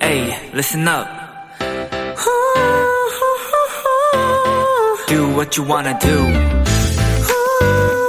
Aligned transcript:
Hey, 0.00 0.50
listen 0.52 0.86
up. 0.86 1.06
Do 5.08 5.28
what 5.34 5.56
you 5.56 5.64
wanna 5.64 5.98
do. 5.98 6.18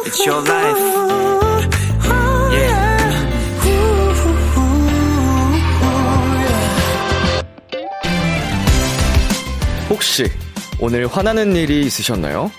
It's 0.06 0.26
your 0.26 0.42
life. 0.42 0.80
Yeah. 2.52 2.88
혹시 9.90 10.26
오늘 10.80 11.08
화나는 11.08 11.56
일이 11.56 11.82
있으셨나요? 11.86 12.52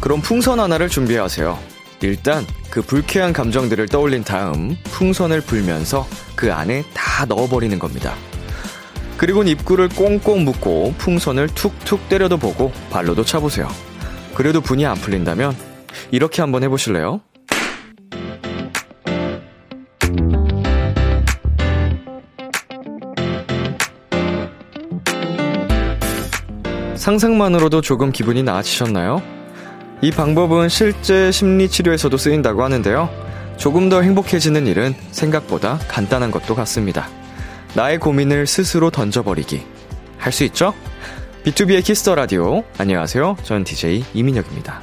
그럼 0.00 0.20
풍선 0.22 0.58
하나를 0.60 0.88
준비하세요. 0.88 1.58
일단 2.02 2.46
그 2.70 2.82
불쾌한 2.82 3.32
감정들을 3.32 3.88
떠올린 3.88 4.22
다음 4.22 4.76
풍선을 4.84 5.40
불면서 5.40 6.06
그 6.36 6.52
안에 6.52 6.84
다 6.94 7.24
넣어버리는 7.24 7.78
겁니다. 7.78 8.14
그리곤 9.16 9.48
입구를 9.48 9.88
꽁꽁 9.88 10.44
묶고 10.44 10.94
풍선을 10.98 11.48
툭툭 11.48 12.08
때려도 12.08 12.36
보고 12.36 12.72
발로도 12.90 13.24
차보세요. 13.24 13.68
그래도 14.34 14.60
분이 14.60 14.86
안 14.86 14.94
풀린다면 14.96 15.56
이렇게 16.12 16.42
한번 16.42 16.62
해보실래요? 16.62 17.20
상상만으로도 26.94 27.80
조금 27.80 28.12
기분이 28.12 28.42
나아지셨나요? 28.42 29.37
이 30.00 30.10
방법은 30.12 30.68
실제 30.68 31.32
심리치료에서도 31.32 32.16
쓰인다고 32.16 32.62
하는데요. 32.62 33.10
조금 33.56 33.88
더 33.88 34.00
행복해지는 34.00 34.66
일은 34.68 34.94
생각보다 35.10 35.78
간단한 35.88 36.30
것도 36.30 36.54
같습니다. 36.54 37.08
나의 37.74 37.98
고민을 37.98 38.46
스스로 38.46 38.90
던져버리기. 38.90 39.62
할 40.18 40.32
수 40.32 40.44
있죠? 40.44 40.74
B2B의 41.44 41.84
키스터 41.84 42.14
라디오. 42.14 42.62
안녕하세요. 42.78 43.36
전 43.42 43.64
DJ 43.64 44.04
이민혁입니다. 44.14 44.82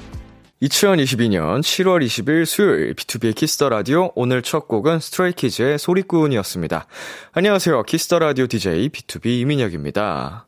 2022년 0.62 1.60
7월 1.62 2.04
20일 2.06 2.46
수요일 2.46 2.96
B2B의 2.96 3.36
키스터 3.36 3.70
라디오 3.70 4.12
오늘 4.16 4.42
첫 4.42 4.68
곡은 4.68 5.00
스트레이키즈의 5.00 5.78
소리꾼이었습니다. 5.78 6.88
안녕하세요. 7.34 7.84
키스터 7.84 8.20
라디오 8.20 8.48
DJ 8.48 8.90
B2B 8.90 9.42
이민혁입니다. 9.42 10.48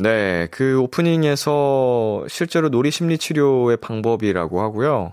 네, 0.00 0.48
그 0.50 0.80
오프닝에서 0.80 2.24
실제로 2.28 2.70
놀이 2.70 2.90
심리 2.90 3.18
치료의 3.18 3.76
방법이라고 3.76 4.60
하고요. 4.62 5.12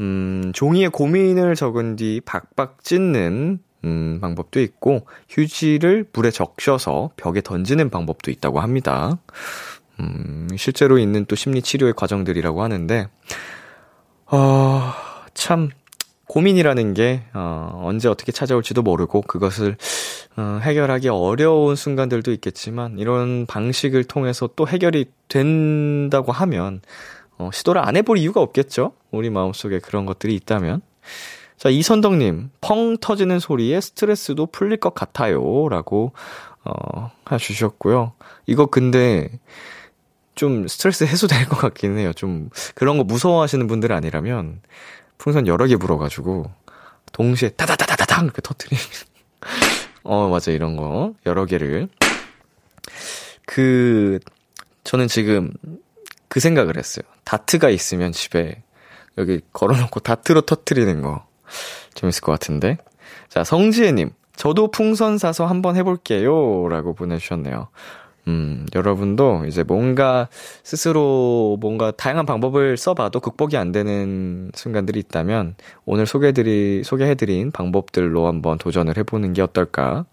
음, 0.00 0.52
종이에 0.54 0.88
고민을 0.88 1.54
적은 1.54 1.96
뒤 1.96 2.20
박박 2.24 2.84
찢는 2.84 3.60
음, 3.84 4.18
방법도 4.20 4.60
있고 4.60 5.06
휴지를 5.28 6.06
물에 6.12 6.30
적셔서 6.30 7.12
벽에 7.16 7.40
던지는 7.40 7.88
방법도 7.88 8.30
있다고 8.30 8.60
합니다. 8.60 9.18
음, 10.00 10.48
실제로 10.56 10.98
있는 10.98 11.24
또 11.24 11.34
심리 11.34 11.62
치료의 11.62 11.94
과정들이라고 11.94 12.62
하는데 12.62 13.08
어, 14.26 14.92
참 15.32 15.70
고민이라는 16.26 16.94
게 16.94 17.22
어, 17.34 17.80
언제 17.84 18.08
어떻게 18.08 18.32
찾아올지도 18.32 18.82
모르고 18.82 19.22
그것을 19.22 19.76
어, 20.36 20.60
해결하기 20.62 21.08
어려운 21.08 21.76
순간들도 21.76 22.32
있겠지만 22.32 22.98
이런 22.98 23.46
방식을 23.46 24.04
통해서 24.04 24.48
또 24.54 24.66
해결이 24.66 25.06
된다고 25.28 26.32
하면 26.32 26.80
어, 27.40 27.50
시도를 27.52 27.80
안 27.86 27.96
해볼 27.96 28.18
이유가 28.18 28.40
없겠죠? 28.42 28.92
우리 29.10 29.30
마음속에 29.30 29.78
그런 29.78 30.04
것들이 30.04 30.34
있다면. 30.34 30.82
자, 31.56 31.68
이선덕님, 31.68 32.50
펑 32.60 32.96
터지는 32.98 33.38
소리에 33.38 33.80
스트레스도 33.80 34.46
풀릴 34.46 34.78
것 34.78 34.94
같아요. 34.94 35.68
라고, 35.68 36.12
어, 36.64 37.10
해주셨고요. 37.30 38.12
이거 38.46 38.66
근데, 38.66 39.28
좀 40.34 40.68
스트레스 40.68 41.04
해소될 41.04 41.48
것 41.48 41.56
같긴 41.58 41.98
해요. 41.98 42.12
좀, 42.14 42.50
그런 42.74 42.98
거 42.98 43.04
무서워하시는 43.04 43.66
분들 43.66 43.92
아니라면, 43.92 44.60
풍선 45.18 45.46
여러 45.46 45.66
개 45.66 45.76
불어가지고, 45.76 46.50
동시에 47.12 47.50
따다다다다당! 47.50 48.24
이렇게 48.24 48.40
터트리는. 48.42 48.82
어, 50.02 50.28
맞아, 50.28 50.50
이런 50.50 50.76
거. 50.76 51.14
여러 51.26 51.44
개를. 51.44 51.88
그, 53.46 54.18
저는 54.84 55.08
지금 55.08 55.52
그 56.28 56.40
생각을 56.40 56.76
했어요. 56.76 57.04
다트가 57.24 57.70
있으면 57.70 58.12
집에 58.12 58.62
여기 59.18 59.40
걸어놓고 59.52 60.00
다트로 60.00 60.42
터트리는 60.42 61.02
거. 61.02 61.24
재밌을 61.94 62.22
것 62.22 62.32
같은데. 62.32 62.78
자, 63.28 63.44
성지혜님. 63.44 64.10
저도 64.36 64.70
풍선 64.70 65.18
사서 65.18 65.46
한번 65.46 65.76
해볼게요. 65.76 66.68
라고 66.68 66.94
보내주셨네요. 66.94 67.68
음, 68.28 68.66
여러분도 68.74 69.44
이제 69.46 69.62
뭔가 69.62 70.28
스스로 70.62 71.56
뭔가 71.60 71.90
다양한 71.90 72.26
방법을 72.26 72.76
써봐도 72.76 73.20
극복이 73.20 73.56
안 73.56 73.72
되는 73.72 74.50
순간들이 74.54 75.00
있다면 75.00 75.54
오늘 75.84 76.06
소개해드리, 76.06 76.82
소개해드린 76.84 77.50
방법들로 77.50 78.26
한번 78.26 78.58
도전을 78.58 78.96
해보는 78.98 79.32
게 79.32 79.42
어떨까. 79.42 80.04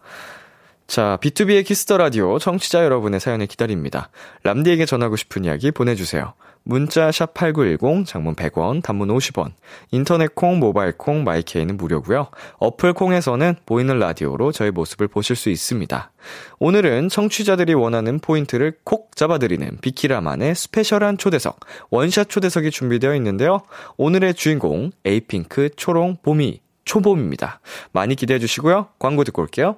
자, 0.87 1.17
B2B의 1.21 1.65
키스터 1.65 1.97
라디오 1.97 2.39
청취자 2.39 2.83
여러분의 2.85 3.19
사연을 3.19 3.47
기다립니다. 3.47 4.09
람디에게 4.43 4.85
전하고 4.85 5.17
싶은 5.17 5.43
이야기 5.43 5.71
보내주세요. 5.71 6.33
문자 6.67 7.13
샵 7.13 7.33
8910, 7.33 8.05
장문 8.05 8.35
100원, 8.35 8.83
단문 8.83 9.07
50원, 9.07 9.53
인터넷 9.91 10.35
콩, 10.35 10.59
모바일 10.59 10.91
콩, 10.97 11.23
마이케이는 11.23 11.77
무료고요. 11.77 12.27
어플 12.57 12.91
콩에서는 12.91 13.55
보이는 13.65 13.97
라디오로 13.97 14.51
저의 14.51 14.71
모습을 14.71 15.07
보실 15.07 15.37
수 15.37 15.49
있습니다. 15.49 16.11
오늘은 16.59 17.07
청취자들이 17.07 17.73
원하는 17.73 18.19
포인트를 18.19 18.79
콕 18.83 19.15
잡아드리는 19.15 19.77
비키라만의 19.81 20.55
스페셜한 20.55 21.17
초대석, 21.17 21.61
원샷 21.89 22.27
초대석이 22.27 22.71
준비되어 22.71 23.15
있는데요. 23.15 23.61
오늘의 23.95 24.33
주인공, 24.33 24.91
에이핑크, 25.05 25.69
초롱, 25.77 26.17
보미, 26.21 26.59
초봄입니다. 26.83 27.61
많이 27.93 28.15
기대해 28.15 28.39
주시고요. 28.39 28.87
광고 28.99 29.23
듣고 29.23 29.41
올게요. 29.41 29.77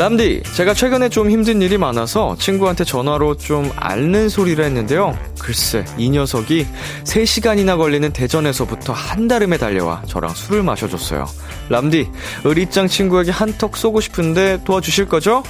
람디, 0.00 0.44
제가 0.54 0.72
최근에 0.72 1.10
좀 1.10 1.30
힘든 1.30 1.60
일이 1.60 1.76
많아서 1.76 2.34
친구한테 2.38 2.84
전화로 2.84 3.36
좀 3.36 3.70
앓는 3.76 4.30
소리를 4.30 4.64
했는데요. 4.64 5.14
글쎄, 5.38 5.84
이 5.98 6.08
녀석이 6.08 6.66
3시간이나 7.04 7.76
걸리는 7.76 8.10
대전에서부터 8.10 8.94
한달음에 8.94 9.58
달려와 9.58 10.04
저랑 10.06 10.32
술을 10.32 10.62
마셔줬어요. 10.62 11.26
람디, 11.68 12.08
의리짱 12.44 12.88
친구에게 12.88 13.30
한턱 13.30 13.76
쏘고 13.76 14.00
싶은데 14.00 14.60
도와주실 14.64 15.04
거죠? 15.04 15.42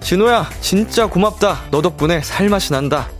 진호야, 0.00 0.48
진짜 0.62 1.06
고맙다. 1.06 1.64
너 1.70 1.82
덕분에 1.82 2.22
살맛이 2.22 2.72
난다. 2.72 3.10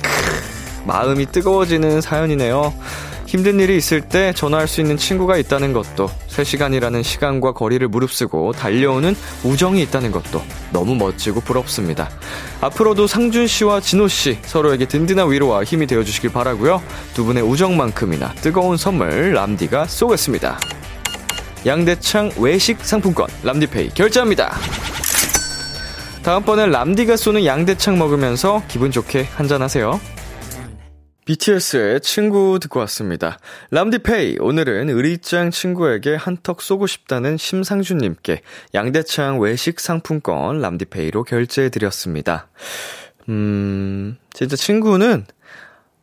크, 0.00 0.86
마음이 0.86 1.26
뜨거워지는 1.26 2.00
사연이네요. 2.00 2.72
힘든 3.30 3.60
일이 3.60 3.76
있을 3.76 4.00
때 4.00 4.32
전화할 4.32 4.66
수 4.66 4.80
있는 4.80 4.96
친구가 4.96 5.36
있다는 5.36 5.72
것도 5.72 6.10
3시간이라는 6.30 7.04
시간과 7.04 7.52
거리를 7.52 7.86
무릅쓰고 7.86 8.50
달려오는 8.50 9.14
우정이 9.44 9.80
있다는 9.82 10.10
것도 10.10 10.42
너무 10.72 10.96
멋지고 10.96 11.40
부럽습니다. 11.40 12.10
앞으로도 12.60 13.06
상준 13.06 13.46
씨와 13.46 13.78
진호 13.82 14.08
씨 14.08 14.36
서로에게 14.42 14.86
든든한 14.86 15.30
위로와 15.30 15.62
힘이 15.62 15.86
되어 15.86 16.02
주시길 16.02 16.32
바라고요. 16.32 16.82
두 17.14 17.24
분의 17.24 17.44
우정만큼이나 17.44 18.34
뜨거운 18.34 18.76
선물 18.76 19.32
람디가 19.32 19.86
쏘겠습니다. 19.86 20.58
양대창 21.64 22.32
외식 22.36 22.84
상품권 22.84 23.28
람디페이 23.44 23.90
결제합니다. 23.90 24.56
다음번엔 26.24 26.72
람디가 26.72 27.16
쏘는 27.16 27.44
양대창 27.44 27.96
먹으면서 27.96 28.64
기분 28.66 28.90
좋게 28.90 29.28
한잔하세요. 29.36 30.19
BTS의 31.30 32.00
친구 32.00 32.58
듣고 32.60 32.80
왔습니다. 32.80 33.38
람디페이, 33.70 34.38
오늘은 34.40 34.90
의리짱 34.90 35.52
친구에게 35.52 36.16
한턱 36.16 36.60
쏘고 36.60 36.88
싶다는 36.88 37.36
심상준님께 37.36 38.42
양대창 38.74 39.38
외식 39.38 39.78
상품권 39.78 40.60
람디페이로 40.60 41.22
결제해드렸습니다. 41.22 42.48
음, 43.28 44.16
진짜 44.32 44.56
친구는, 44.56 45.24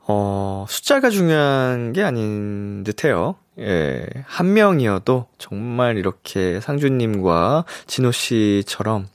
어, 0.07 0.65
숫자가 0.69 1.09
중요한 1.09 1.91
게 1.91 2.03
아닌 2.03 2.85
듯 2.85 3.03
해요. 3.03 3.35
예, 3.59 4.05
한 4.27 4.53
명이어도 4.53 5.27
정말 5.37 5.97
이렇게 5.97 6.61
상준님과 6.61 7.65
진호 7.85 8.13
씨처럼 8.13 9.07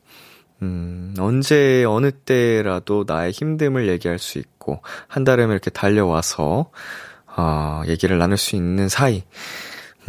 음, 0.62 1.14
언제, 1.18 1.84
어느 1.84 2.10
때라도 2.12 3.04
나의 3.06 3.32
힘듦을 3.32 3.88
얘기할 3.88 4.18
수 4.18 4.38
있고, 4.38 4.80
한달음에 5.08 5.52
이렇게 5.52 5.70
달려와서, 5.70 6.70
어, 7.36 7.82
얘기를 7.88 8.16
나눌 8.18 8.36
수 8.36 8.56
있는 8.56 8.88
사이. 8.88 9.24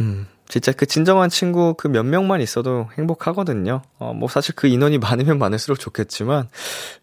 음, 0.00 0.26
진짜 0.48 0.72
그 0.72 0.86
진정한 0.86 1.30
친구 1.30 1.74
그 1.74 1.88
몇 1.88 2.04
명만 2.04 2.40
있어도 2.40 2.88
행복하거든요. 2.98 3.82
어, 3.98 4.12
뭐 4.14 4.28
사실 4.28 4.54
그 4.54 4.66
인원이 4.68 4.98
많으면 4.98 5.38
많을수록 5.38 5.78
좋겠지만, 5.80 6.48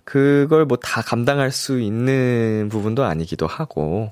그걸 0.06 0.65
뭐 0.65 0.77
다 0.77 1.01
감당할 1.01 1.51
수 1.51 1.80
있는 1.80 2.69
부분도 2.71 3.04
아니기도 3.04 3.47
하고. 3.47 4.12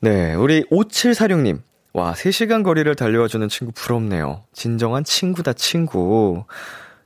네, 0.00 0.34
우리 0.34 0.62
5746님. 0.70 1.60
와, 1.94 2.12
3시간 2.14 2.64
거리를 2.64 2.92
달려와주는 2.94 3.48
친구 3.48 3.72
부럽네요. 3.74 4.42
진정한 4.52 5.04
친구다, 5.04 5.52
친구. 5.52 6.44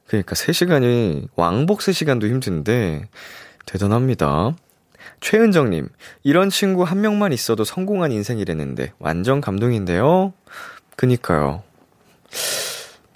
그러니까 0.06 0.34
3시간이 0.34 1.28
왕복 1.36 1.80
3시간도 1.80 2.28
힘든데 2.28 3.08
대단합니다. 3.66 4.54
최은정님, 5.20 5.88
이런 6.22 6.50
친구 6.50 6.84
한 6.84 7.00
명만 7.00 7.32
있어도 7.32 7.64
성공한 7.64 8.12
인생이랬는데 8.12 8.92
완전 8.98 9.40
감동인데요. 9.40 10.32
그니까요. 10.96 11.62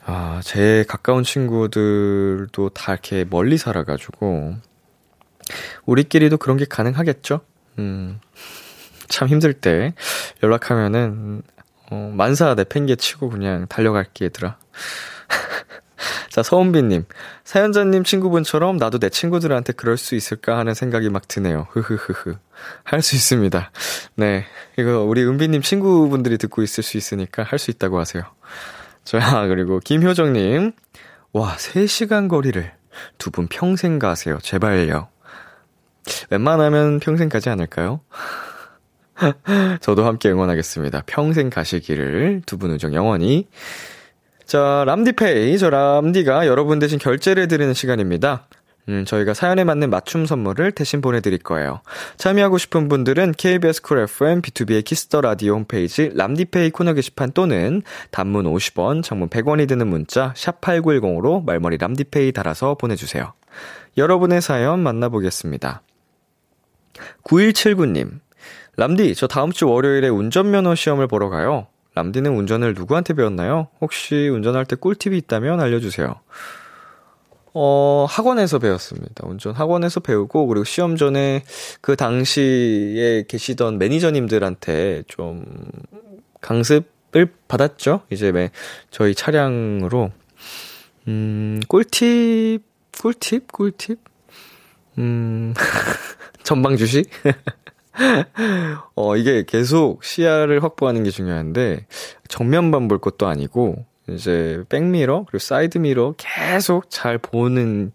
아, 0.04 0.40
제 0.42 0.84
가까운 0.88 1.22
친구들도 1.22 2.70
다 2.70 2.92
이렇게 2.92 3.24
멀리 3.28 3.58
살아가지고 3.58 4.56
우리끼리도 5.84 6.38
그런 6.38 6.56
게 6.56 6.64
가능하겠죠? 6.64 7.40
음, 7.78 8.20
참 9.08 9.28
힘들 9.28 9.52
때 9.52 9.94
연락하면은 10.42 11.42
어, 11.90 12.12
만사 12.14 12.54
내 12.54 12.64
팽개 12.64 12.96
치고 12.96 13.30
그냥 13.30 13.66
달려갈게 13.68 14.26
얘들아. 14.26 14.58
자, 16.30 16.42
서은비님. 16.44 17.04
사연자님 17.44 18.04
친구분처럼 18.04 18.76
나도 18.76 18.98
내 18.98 19.08
친구들한테 19.08 19.72
그럴 19.72 19.96
수 19.96 20.14
있을까 20.14 20.58
하는 20.58 20.74
생각이 20.74 21.10
막 21.10 21.26
드네요. 21.26 21.66
흐흐흐흐. 21.70 22.36
할 22.84 23.02
수 23.02 23.16
있습니다. 23.16 23.70
네. 24.14 24.44
이거 24.78 25.00
우리 25.02 25.24
은비님 25.24 25.60
친구분들이 25.62 26.38
듣고 26.38 26.62
있을 26.62 26.84
수 26.84 26.96
있으니까 26.96 27.42
할 27.42 27.58
수 27.58 27.70
있다고 27.72 27.98
하세요. 27.98 28.22
자, 29.04 29.46
그리고 29.48 29.80
김효정님. 29.80 30.72
와, 31.32 31.56
3시간 31.56 32.28
거리를 32.28 32.72
두 33.18 33.30
분 33.30 33.48
평생 33.48 33.98
가세요. 33.98 34.38
제발요. 34.40 35.08
웬만하면 36.30 37.00
평생 37.00 37.28
가지 37.28 37.48
않을까요? 37.50 38.00
저도 39.80 40.06
함께 40.06 40.30
응원하겠습니다. 40.30 41.02
평생 41.06 41.50
가시기를 41.50 42.42
두 42.46 42.56
분 42.56 42.70
우정 42.72 42.94
영원히. 42.94 43.48
자, 44.50 44.82
람디페이. 44.84 45.58
저 45.58 45.70
람디가 45.70 46.48
여러분 46.48 46.80
대신 46.80 46.98
결제를 46.98 47.44
해드리는 47.44 47.72
시간입니다. 47.72 48.48
음, 48.88 49.04
저희가 49.04 49.32
사연에 49.32 49.62
맞는 49.62 49.90
맞춤 49.90 50.26
선물을 50.26 50.72
대신 50.72 51.00
보내드릴 51.00 51.38
거예요. 51.38 51.82
참여하고 52.16 52.58
싶은 52.58 52.88
분들은 52.88 53.34
KBS 53.38 53.82
쿨 53.82 54.00
FM 54.00 54.42
B2B의 54.42 54.84
키스터 54.84 55.20
라디오 55.20 55.54
홈페이지 55.54 56.10
람디페이 56.16 56.70
코너 56.70 56.94
게시판 56.94 57.30
또는 57.30 57.82
단문 58.10 58.46
50원, 58.46 59.04
장문 59.04 59.28
100원이 59.28 59.68
드는 59.68 59.86
문자 59.86 60.34
샵 60.34 60.60
#8910으로 60.60 61.44
말머리 61.44 61.76
람디pay 61.76 62.32
달아서 62.32 62.74
보내주세요. 62.74 63.32
여러분의 63.98 64.42
사연 64.42 64.80
만나보겠습니다. 64.80 65.82
9179님, 67.22 68.18
람디, 68.76 69.14
저 69.14 69.28
다음 69.28 69.52
주 69.52 69.68
월요일에 69.68 70.08
운전면허 70.08 70.74
시험을 70.74 71.06
보러 71.06 71.28
가요. 71.28 71.68
람디는 72.00 72.34
운전을 72.34 72.74
누구한테 72.74 73.14
배웠나요? 73.14 73.68
혹시 73.80 74.28
운전할 74.28 74.64
때 74.64 74.76
꿀팁이 74.76 75.16
있다면 75.18 75.60
알려주세요. 75.60 76.14
어, 77.52 78.06
학원에서 78.08 78.58
배웠습니다. 78.58 79.26
운전 79.26 79.54
학원에서 79.54 80.00
배우고, 80.00 80.46
그리고 80.46 80.64
시험 80.64 80.96
전에 80.96 81.42
그 81.80 81.96
당시에 81.96 83.24
계시던 83.28 83.78
매니저님들한테 83.78 85.02
좀 85.08 85.44
강습을 86.40 87.32
받았죠? 87.48 88.02
이제 88.10 88.32
매, 88.32 88.50
저희 88.90 89.14
차량으로. 89.14 90.12
음, 91.08 91.60
꿀팁, 91.68 92.62
꿀팁? 93.00 93.52
꿀팁? 93.52 93.98
음, 94.98 95.52
전방 96.44 96.76
주시? 96.76 97.10
어, 98.94 99.16
이게 99.16 99.44
계속 99.44 100.04
시야를 100.04 100.62
확보하는 100.62 101.04
게 101.04 101.10
중요한데, 101.10 101.86
정면만 102.28 102.88
볼 102.88 102.98
것도 102.98 103.26
아니고, 103.26 103.84
이제 104.08 104.62
백미러, 104.68 105.24
그리고 105.26 105.38
사이드미러 105.38 106.14
계속 106.16 106.90
잘 106.90 107.18
보는 107.18 107.92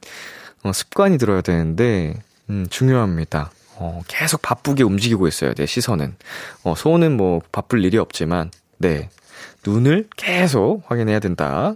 어, 0.63 0.73
습관이 0.73 1.17
들어야 1.17 1.41
되는데, 1.41 2.15
음, 2.49 2.65
중요합니다. 2.69 3.51
어, 3.77 4.01
계속 4.07 4.41
바쁘게 4.41 4.83
움직이고 4.83 5.27
있어야 5.27 5.53
돼, 5.53 5.65
시선은. 5.65 6.15
어, 6.63 6.75
손은 6.75 7.17
뭐 7.17 7.41
바쁠 7.51 7.83
일이 7.83 7.97
없지만, 7.97 8.51
네. 8.77 9.09
눈을 9.65 10.07
계속 10.15 10.83
확인해야 10.85 11.19
된다. 11.19 11.75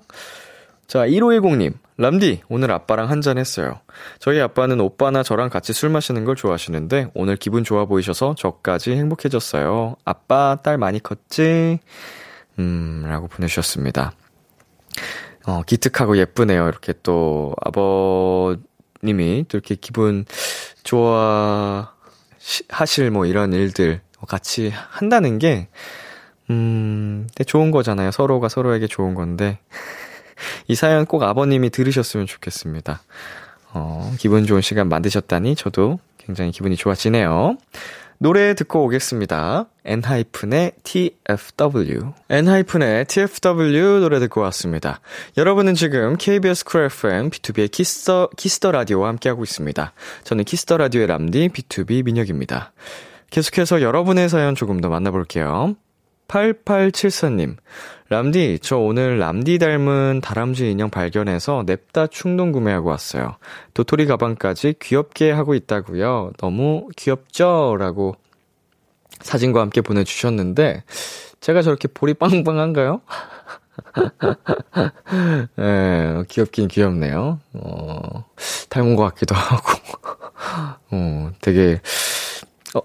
자, 0.88 1.06
1510님. 1.06 1.74
람디, 1.99 2.43
오늘 2.47 2.71
아빠랑 2.71 3.09
한잔 3.09 3.37
했어요. 3.37 3.81
저희 4.19 4.39
아빠는 4.39 4.79
오빠나 4.79 5.21
저랑 5.21 5.49
같이 5.49 5.73
술 5.73 5.89
마시는 5.89 6.23
걸 6.23 6.37
좋아하시는데, 6.37 7.11
오늘 7.13 7.35
기분 7.35 7.65
좋아 7.65 7.83
보이셔서 7.83 8.35
저까지 8.35 8.91
행복해졌어요. 8.91 9.97
아빠, 10.05 10.57
딸 10.63 10.77
많이 10.77 11.03
컸지? 11.03 11.79
음, 12.57 13.03
라고 13.05 13.27
보내주셨습니다. 13.27 14.13
어, 15.45 15.61
기특하고 15.63 16.15
예쁘네요. 16.18 16.69
이렇게 16.69 16.94
또, 17.03 17.53
아버님이 17.65 19.44
또 19.49 19.57
이렇게 19.57 19.75
기분 19.75 20.23
좋아 20.83 21.94
하실 22.69 23.11
뭐 23.11 23.25
이런 23.25 23.51
일들 23.51 23.99
같이 24.25 24.71
한다는 24.73 25.37
게, 25.37 25.68
음, 26.49 27.27
좋은 27.45 27.71
거잖아요. 27.71 28.11
서로가 28.11 28.47
서로에게 28.47 28.87
좋은 28.87 29.15
건데. 29.15 29.59
이 30.67 30.75
사연 30.75 31.05
꼭 31.05 31.23
아버님이 31.23 31.69
들으셨으면 31.69 32.25
좋겠습니다. 32.27 33.01
어, 33.73 34.13
기분 34.17 34.45
좋은 34.45 34.61
시간 34.61 34.89
만드셨다니 34.89 35.55
저도 35.55 35.99
굉장히 36.17 36.51
기분이 36.51 36.75
좋아지네요. 36.75 37.57
노래 38.21 38.53
듣고 38.53 38.83
오겠습니다. 38.83 39.67
엔하이픈의 39.85 40.73
TFW. 40.83 42.13
엔하이픈의 42.29 43.05
TFW 43.05 43.99
노래 44.01 44.19
듣고 44.19 44.41
왔습니다. 44.41 44.99
여러분은 45.37 45.73
지금 45.73 46.17
KBS 46.17 46.65
쿨 46.65 46.83
FM 46.83 47.29
B2B의 47.29 47.71
키스터, 47.71 48.29
키스터 48.35 48.73
라디오와 48.73 49.07
함께하고 49.07 49.43
있습니다. 49.43 49.93
저는 50.25 50.43
키스터 50.43 50.75
라디오의 50.75 51.07
람디 51.07 51.47
B2B 51.49 52.03
민혁입니다. 52.03 52.73
계속해서 53.29 53.81
여러분의 53.81 54.27
사연 54.27 54.53
조금 54.53 54.81
더 54.81 54.89
만나볼게요. 54.89 55.75
8874님. 56.30 57.57
람디, 58.07 58.59
저 58.62 58.78
오늘 58.78 59.19
람디 59.19 59.59
닮은 59.59 60.21
다람쥐 60.21 60.71
인형 60.71 60.90
발견해서 60.90 61.64
냅다 61.66 62.07
충동 62.07 62.52
구매하고 62.52 62.90
왔어요. 62.90 63.36
도토리 63.74 64.06
가방까지 64.06 64.76
귀엽게 64.80 65.31
하고 65.31 65.54
있다고요. 65.54 66.31
너무 66.38 66.88
귀엽죠? 66.95 67.76
라고 67.78 68.16
사진과 69.21 69.59
함께 69.59 69.81
보내주셨는데, 69.81 70.83
제가 71.42 71.62
저렇게 71.62 71.88
볼이 71.88 72.14
빵빵한가요? 72.14 73.02
예, 75.59 75.62
네, 75.62 76.24
귀엽긴 76.28 76.68
귀엽네요. 76.68 77.40
어, 77.54 78.26
닮은 78.69 78.95
것 78.95 79.04
같기도 79.04 79.36
하고, 79.36 79.71
어, 80.92 81.31
되게, 81.42 81.80
어, 82.76 82.81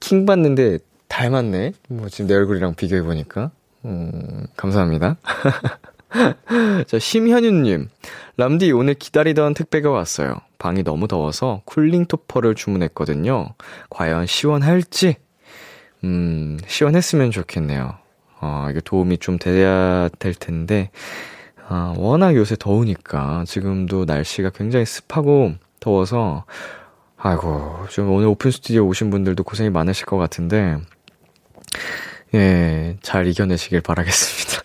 킹 0.00 0.26
받는데 0.26 0.78
닮았네? 1.08 1.72
뭐, 1.88 2.08
지금 2.08 2.26
내 2.26 2.34
얼굴이랑 2.34 2.74
비교해 2.74 3.02
보니까. 3.02 3.50
음, 3.84 4.46
감사합니다. 4.56 5.16
자, 6.86 6.98
심현윤님. 6.98 7.88
람디, 8.36 8.72
오늘 8.72 8.94
기다리던 8.94 9.54
택배가 9.54 9.90
왔어요. 9.90 10.36
방이 10.58 10.82
너무 10.82 11.08
더워서 11.08 11.62
쿨링 11.64 12.06
토퍼를 12.06 12.54
주문했거든요. 12.54 13.48
과연 13.90 14.26
시원할지? 14.26 15.16
음, 16.04 16.58
시원했으면 16.66 17.30
좋겠네요. 17.30 17.94
어, 18.40 18.68
이게 18.70 18.80
도움이 18.80 19.18
좀 19.18 19.38
돼야 19.38 20.08
될 20.18 20.34
텐데, 20.34 20.90
아, 21.68 21.94
워낙 21.96 22.36
요새 22.36 22.56
더우니까 22.58 23.44
지금도 23.46 24.04
날씨가 24.04 24.50
굉장히 24.50 24.84
습하고 24.84 25.54
더워서, 25.80 26.44
아이고, 27.16 27.86
좀 27.90 28.10
오늘 28.12 28.28
오픈 28.28 28.50
스튜디오 28.50 28.86
오신 28.86 29.10
분들도 29.10 29.42
고생이 29.42 29.70
많으실 29.70 30.06
것 30.06 30.16
같은데, 30.16 30.78
예, 32.34 32.96
잘 33.02 33.26
이겨내시길 33.26 33.80
바라겠습니다. 33.80 34.62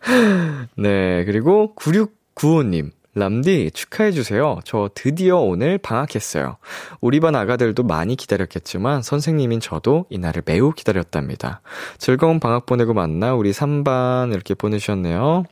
네, 0.76 1.24
그리고 1.24 1.74
9695님. 1.76 2.92
람디 3.12 3.72
축하해주세요. 3.72 4.60
저 4.64 4.88
드디어 4.94 5.38
오늘 5.38 5.78
방학했어요. 5.78 6.58
우리 7.00 7.18
반 7.18 7.34
아가들도 7.34 7.82
많이 7.82 8.14
기다렸겠지만 8.14 9.02
선생님인 9.02 9.58
저도 9.58 10.06
이날을 10.10 10.42
매우 10.46 10.72
기다렸답니다. 10.72 11.60
즐거운 11.98 12.38
방학 12.38 12.66
보내고 12.66 12.94
만나 12.94 13.34
우리 13.34 13.50
3반 13.50 14.32
이렇게 14.32 14.54
보내주셨네요. 14.54 15.44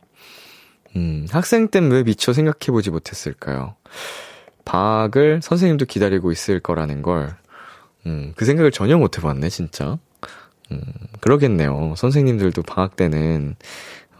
음, 0.96 1.26
학생 1.30 1.68
때는 1.68 1.90
왜 1.90 2.04
미처 2.04 2.32
생각해보지 2.32 2.90
못했을까요? 2.90 3.74
방학을 4.64 5.40
선생님도 5.42 5.86
기다리고 5.86 6.30
있을 6.30 6.60
거라는 6.60 7.02
걸, 7.02 7.36
음, 8.06 8.32
그 8.36 8.44
생각을 8.44 8.70
전혀 8.70 8.96
못 8.96 9.18
해봤네, 9.18 9.48
진짜. 9.48 9.98
음, 10.72 10.80
그러겠네요. 11.20 11.94
선생님들도 11.96 12.62
방학 12.62 12.96
때는, 12.96 13.56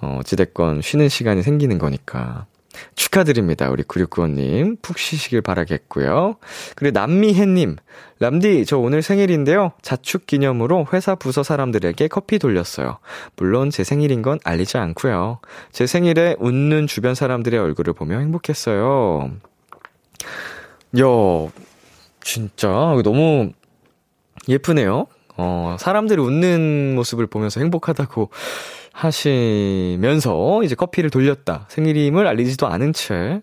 어, 0.00 0.18
어찌됐건 0.20 0.82
쉬는 0.82 1.08
시간이 1.08 1.42
생기는 1.42 1.78
거니까. 1.78 2.46
축하드립니다. 2.94 3.70
우리 3.70 3.82
9695님. 3.82 4.80
푹 4.82 4.98
쉬시길 4.98 5.40
바라겠고요. 5.40 6.36
그리고 6.76 6.98
남미혜님. 6.98 7.76
람디, 8.20 8.66
저 8.66 8.78
오늘 8.78 9.02
생일인데요. 9.02 9.72
자축 9.82 10.26
기념으로 10.26 10.86
회사 10.92 11.14
부서 11.14 11.42
사람들에게 11.42 12.08
커피 12.08 12.38
돌렸어요. 12.38 12.98
물론 13.36 13.70
제 13.70 13.84
생일인 13.84 14.22
건 14.22 14.38
알리지 14.44 14.76
않고요. 14.76 15.40
제 15.72 15.86
생일에 15.86 16.36
웃는 16.38 16.86
주변 16.86 17.14
사람들의 17.14 17.58
얼굴을 17.58 17.94
보며 17.94 18.18
행복했어요. 18.18 19.30
야, 20.98 21.02
진짜 22.20 22.68
너무 23.04 23.52
예쁘네요. 24.48 25.06
어, 25.38 25.76
사람들이 25.78 26.20
웃는 26.20 26.94
모습을 26.96 27.26
보면서 27.26 27.60
행복하다고 27.60 28.30
하시면서 28.92 30.62
이제 30.64 30.74
커피를 30.74 31.10
돌렸다. 31.10 31.66
생일임을 31.68 32.26
알리지도 32.26 32.66
않은 32.66 32.92
채 32.92 33.40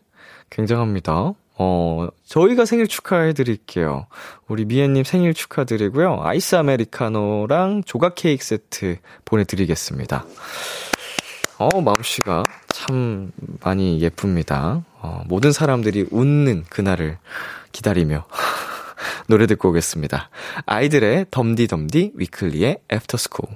굉장합니다. 0.50 1.34
어, 1.58 2.08
저희가 2.26 2.66
생일 2.66 2.88
축하해 2.88 3.32
드릴게요. 3.32 4.08
우리 4.50 4.66
미애님 4.66 5.06
생일 5.06 5.34
축하드리고요. 5.34 6.20
아이스 6.22 6.56
아메리카노랑 6.58 7.84
조각 7.86 8.16
케이크 8.16 8.44
세트 8.44 8.98
보내드리겠습니다. 9.24 10.26
어, 11.58 11.82
마음씨가 11.82 12.44
참 12.74 13.32
많이 13.64 14.02
예쁩니다. 14.02 14.84
어, 15.00 15.24
모든 15.28 15.54
사람들이 15.54 16.08
웃는 16.12 16.66
그날을 16.70 17.18
기다리며 17.72 18.26
노래 19.28 19.48
듣고 19.48 19.70
오겠습니다. 19.70 20.30
아이들의 20.66 21.26
덤디덤디 21.32 22.12
위클리의 22.16 22.78
After 22.92 23.15
School. 23.15 23.48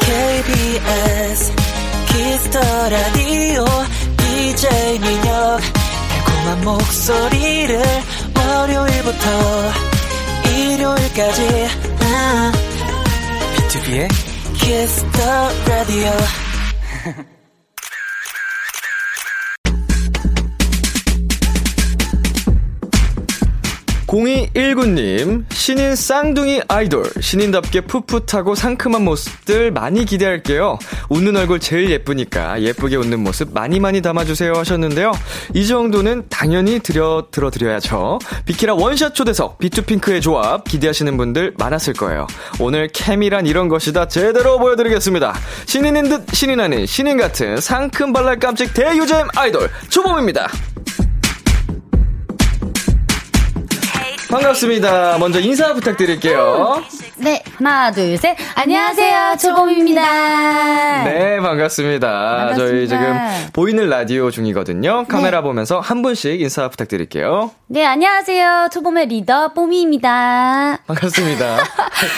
KBS 0.00 1.52
Kiss 2.06 2.36
the 2.36 2.58
Radio 2.88 3.64
DJ 4.16 4.98
민혁 4.98 5.60
달콤한 6.08 6.64
목소리를 6.64 7.82
월요일부터 8.36 9.72
일요일까지 10.50 11.66
아, 12.00 12.52
B2B의 13.56 14.08
키스터 14.54 15.48
라디오 15.68 16.10
0219님, 24.14 25.44
신인 25.52 25.96
쌍둥이 25.96 26.62
아이돌, 26.68 27.04
신인답게 27.20 27.82
풋풋하고 27.82 28.54
상큼한 28.54 29.02
모습들 29.02 29.72
많이 29.72 30.04
기대할게요. 30.04 30.78
웃는 31.08 31.36
얼굴 31.36 31.58
제일 31.58 31.90
예쁘니까 31.90 32.62
예쁘게 32.62 32.94
웃는 32.94 33.20
모습 33.20 33.52
많이 33.52 33.80
많이 33.80 34.00
담아주세요 34.00 34.52
하셨는데요. 34.52 35.12
이 35.54 35.66
정도는 35.66 36.26
당연히 36.28 36.78
들여, 36.78 37.28
들어드려야죠. 37.32 38.20
비키라 38.44 38.74
원샷 38.74 39.16
초대석, 39.16 39.58
비투핑크의 39.58 40.20
조합 40.20 40.64
기대하시는 40.64 41.16
분들 41.16 41.54
많았을 41.58 41.94
거예요. 41.94 42.28
오늘 42.60 42.88
캠이란 42.92 43.46
이런 43.46 43.68
것이다 43.68 44.06
제대로 44.06 44.58
보여드리겠습니다. 44.60 45.34
신인인 45.66 46.08
듯 46.08 46.24
신인 46.32 46.60
아닌 46.60 46.86
신인 46.86 47.16
같은 47.16 47.60
상큼 47.60 48.12
발랄 48.12 48.38
깜찍 48.38 48.74
대유잼 48.74 49.26
아이돌, 49.34 49.70
초범입니다. 49.88 50.48
반갑습니다. 54.38 55.18
먼저 55.18 55.38
인사 55.38 55.72
부탁드릴게요. 55.74 56.82
네, 57.18 57.40
하나, 57.56 57.92
둘, 57.92 58.16
셋. 58.18 58.36
안녕하세요, 58.56 59.36
초범입니다. 59.40 61.04
네, 61.04 61.38
반갑습니다. 61.38 62.08
반갑습니다. 62.08 62.56
저희 62.56 62.88
지금 62.88 63.16
보이는 63.52 63.88
라디오 63.88 64.32
중이거든요. 64.32 65.04
카메라 65.08 65.40
보면서 65.40 65.78
한 65.78 66.02
분씩 66.02 66.40
인사 66.40 66.68
부탁드릴게요. 66.68 67.52
네, 67.68 67.86
안녕하세요. 67.86 68.70
초범의 68.72 69.06
리더, 69.06 69.52
뽀미입니다. 69.52 70.78
반갑습니다. 70.84 71.56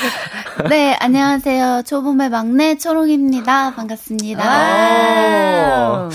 네, 0.70 0.96
안녕하세요. 0.98 1.82
초범의 1.84 2.30
막내, 2.30 2.78
초롱입니다. 2.78 3.74
반갑습니다. 3.74 4.42
어, 6.06 6.08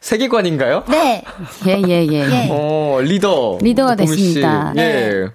세계관인가요? 0.00 0.84
네. 0.88 1.24
예, 1.66 1.82
예, 1.88 2.06
예. 2.06 2.30
예. 2.30 2.48
어, 2.48 3.00
리더. 3.02 3.58
리더가. 3.60 3.96
됐습니다. 3.96 4.72
예. 4.76 5.26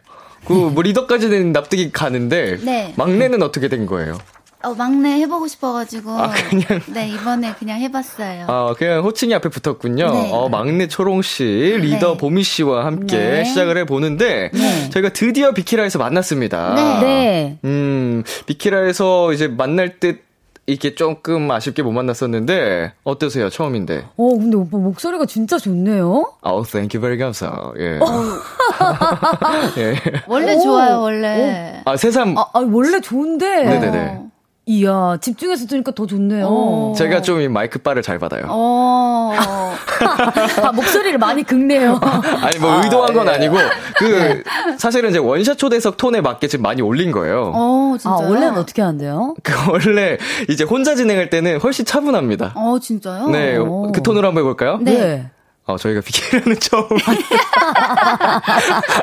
그, 0.46 0.54
뭐, 0.54 0.84
리더까지는 0.84 1.52
납득이 1.52 1.92
가는데. 1.92 2.58
네. 2.64 2.94
막내는 2.98 3.42
어떻게 3.44 3.68
된 3.68 3.86
거예요? 3.86 4.18
어, 4.64 4.74
막내 4.76 5.20
해보고 5.22 5.48
싶어가지고. 5.48 6.12
아, 6.12 6.32
그냥? 6.50 6.82
네, 6.88 7.10
이번에 7.10 7.54
그냥 7.60 7.82
해봤어요. 7.82 8.46
아, 8.48 8.74
그냥 8.78 9.04
호칭이 9.04 9.34
앞에 9.36 9.50
붙었군요. 9.50 10.10
네. 10.10 10.30
어, 10.32 10.48
막내 10.48 10.88
초롱 10.88 11.22
씨, 11.22 11.44
리더 11.44 12.14
네. 12.14 12.18
보미 12.18 12.44
씨와 12.44 12.86
함께 12.86 13.18
네. 13.18 13.44
시작을 13.44 13.78
해 13.78 13.86
보는데 13.86 14.52
네. 14.54 14.90
저희가 14.90 15.10
드디어 15.10 15.52
비키라에서 15.54 16.00
만났습니다. 16.00 16.76
네. 16.76 17.00
네. 17.02 17.58
음, 17.66 18.24
비키라에서 18.46 19.34
이제 19.34 19.50
만날 19.50 20.00
듯 20.00 20.24
이렇게 20.66 20.96
조금 20.96 21.52
아쉽게 21.52 21.82
못 21.84 21.92
만났었는데 21.92 22.94
어떠세요? 23.04 23.50
처음인데. 23.50 24.06
어, 24.16 24.30
근데 24.38 24.56
오빠 24.56 24.78
목소리가 24.78 25.26
진짜 25.26 25.58
좋네요. 25.58 26.34
아우, 26.42 26.64
thank 26.64 26.98
you 26.98 27.02
very 27.02 27.18
감사. 27.18 27.74
예. 27.78 28.00
예. 29.78 29.96
원래 30.28 30.56
오. 30.56 30.62
좋아요, 30.62 31.02
원래. 31.02 31.82
아, 31.86 31.98
새삼 31.98 32.38
아, 32.38 32.46
아, 32.54 32.60
원래 32.60 33.02
좋은데. 33.02 33.64
네네네. 33.66 34.20
이야, 34.66 35.18
집중해서 35.20 35.66
들으니까 35.68 35.92
더 35.94 36.06
좋네요. 36.06 36.48
어. 36.50 36.94
제가 36.98 37.22
좀 37.22 37.42
이 37.42 37.48
마이크 37.50 37.80
바를 37.80 38.02
잘 38.02 38.18
받아요. 38.18 38.44
어. 38.48 39.34
아, 40.62 40.72
목소리를 40.72 41.18
많이 41.18 41.44
긁네요. 41.44 42.00
아니 42.42 42.58
뭐 42.60 42.82
의도한 42.84 43.14
건 43.14 43.28
아니고 43.28 43.58
그 43.98 44.44
사실은 44.78 45.10
이제 45.10 45.20
원샷 45.20 45.58
초대석 45.58 45.98
톤에 45.98 46.22
맞게 46.22 46.48
지금 46.48 46.64
많이 46.64 46.82
올린 46.82 47.12
거예요. 47.12 47.52
어, 47.54 47.94
아, 47.96 47.98
진짜요? 47.98 48.30
원래는 48.30 48.58
어떻게 48.58 48.82
하는데요? 48.82 49.36
그 49.44 49.52
원래 49.70 50.18
이제 50.50 50.64
혼자 50.64 50.96
진행할 50.96 51.30
때는 51.30 51.60
훨씬 51.60 51.84
차분합니다. 51.84 52.54
어, 52.56 52.78
진짜요? 52.82 53.28
네, 53.30 53.58
오. 53.58 53.92
그 53.92 54.02
톤으로 54.02 54.28
한번 54.28 54.44
해볼까요? 54.44 54.78
네. 54.82 55.30
어, 55.66 55.78
저희가 55.78 56.02
비키라는 56.02 56.60
처음. 56.62 56.88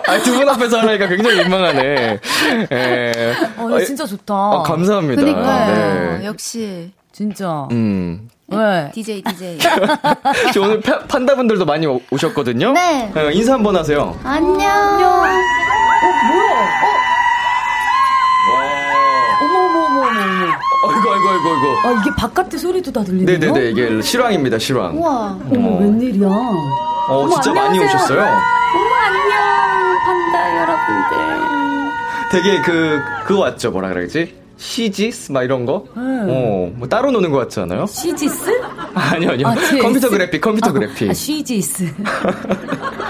아, 0.06 0.18
두분 0.22 0.46
앞에서 0.48 0.80
하니까 0.80 1.08
굉장히 1.08 1.38
민망하네. 1.38 2.20
예. 2.72 3.34
어, 3.56 3.66
이거 3.68 3.84
진짜 3.84 4.04
좋다. 4.04 4.34
어, 4.34 4.62
감사합니다. 4.62 5.22
그니까요. 5.22 6.18
네. 6.18 6.24
역시. 6.26 6.92
진짜. 7.12 7.66
음. 7.70 8.28
왜? 8.48 8.90
DJ, 8.94 9.22
DJ. 9.22 9.58
지금 10.52 10.66
오늘 10.66 10.80
파- 10.80 10.98
판다분들도 11.06 11.64
많이 11.64 11.86
오- 11.86 12.00
오셨거든요. 12.10 12.72
네. 12.72 13.10
어, 13.14 13.30
인사 13.30 13.54
한번 13.54 13.76
하세요. 13.76 14.18
안녕. 14.24 14.68
어머, 19.42 19.58
어머, 19.58 19.86
어머, 19.86 20.08
어머, 20.08 20.08
어머. 20.84 21.09
아이고, 21.20 21.28
아이고, 21.28 21.48
아이고. 21.50 21.88
아, 21.88 22.00
이게 22.00 22.10
바깥에 22.16 22.56
소리도 22.58 22.92
다 22.92 23.04
들리네요? 23.04 23.38
네네네, 23.38 23.70
이게 23.70 24.02
실황입니다, 24.02 24.58
실황. 24.58 24.96
우와. 24.96 25.38
어머, 25.50 25.78
웬일이야. 25.78 26.28
어, 26.28 27.28
진짜 27.32 27.52
많이 27.52 27.78
안녕하세요. 27.78 27.96
오셨어요. 27.96 28.20
어머, 28.20 28.94
안녕, 29.04 29.98
판다 30.04 30.60
여러분들. 30.62 31.90
되게 32.32 32.62
그, 32.62 33.00
그거 33.26 33.40
같죠, 33.40 33.70
뭐라 33.70 33.88
그러지? 33.90 34.34
CGS? 34.56 35.32
막 35.32 35.42
이런 35.42 35.64
거? 35.64 35.84
어, 35.96 36.70
뭐 36.76 36.86
따로 36.88 37.10
노는 37.10 37.30
거 37.30 37.38
같지 37.38 37.60
않아요? 37.60 37.86
CGS? 37.86 38.60
아니요, 38.94 39.30
아니요. 39.30 39.48
아, 39.48 39.54
CG? 39.54 39.78
컴퓨터 39.82 40.08
그래픽, 40.10 40.40
컴퓨터 40.40 40.72
그래픽. 40.72 41.10
아, 41.10 41.14
CGS. 41.14 41.92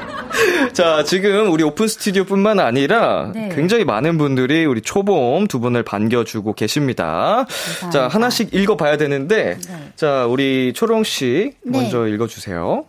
자, 0.72 1.02
지금 1.04 1.50
우리 1.52 1.62
오픈 1.64 1.88
스튜디오뿐만 1.88 2.60
아니라 2.60 3.32
네. 3.34 3.50
굉장히 3.54 3.84
많은 3.84 4.18
분들이 4.18 4.64
우리 4.64 4.80
초봄 4.80 5.46
두 5.46 5.60
분을 5.60 5.82
반겨주고 5.82 6.52
계십니다. 6.54 7.46
자, 7.92 8.08
하나씩 8.08 8.54
읽어봐야 8.54 8.96
되는데, 8.96 9.58
네. 9.58 9.92
자, 9.96 10.26
우리 10.26 10.72
초롱 10.74 11.04
씨 11.04 11.52
네. 11.62 11.78
먼저 11.78 12.06
읽어주세요. 12.06 12.84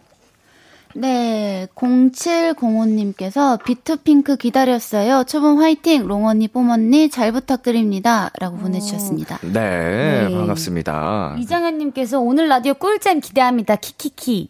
네, 0.96 1.68
0705님께서 1.76 3.64
비투핑크 3.64 4.38
기다렸어요. 4.38 5.24
초봄 5.26 5.60
화이팅! 5.62 6.08
롱언니, 6.08 6.48
뽀언니 6.50 7.10
잘 7.10 7.32
부탁드립니다. 7.32 8.32
라고 8.40 8.58
보내주셨습니다. 8.58 9.40
네, 9.42 10.28
네. 10.28 10.34
반갑습니다. 10.34 11.36
이장현님께서 11.40 12.20
오늘 12.20 12.48
라디오 12.48 12.74
꿀잼 12.74 13.22
기대합니다. 13.22 13.76
키키키. 13.76 14.50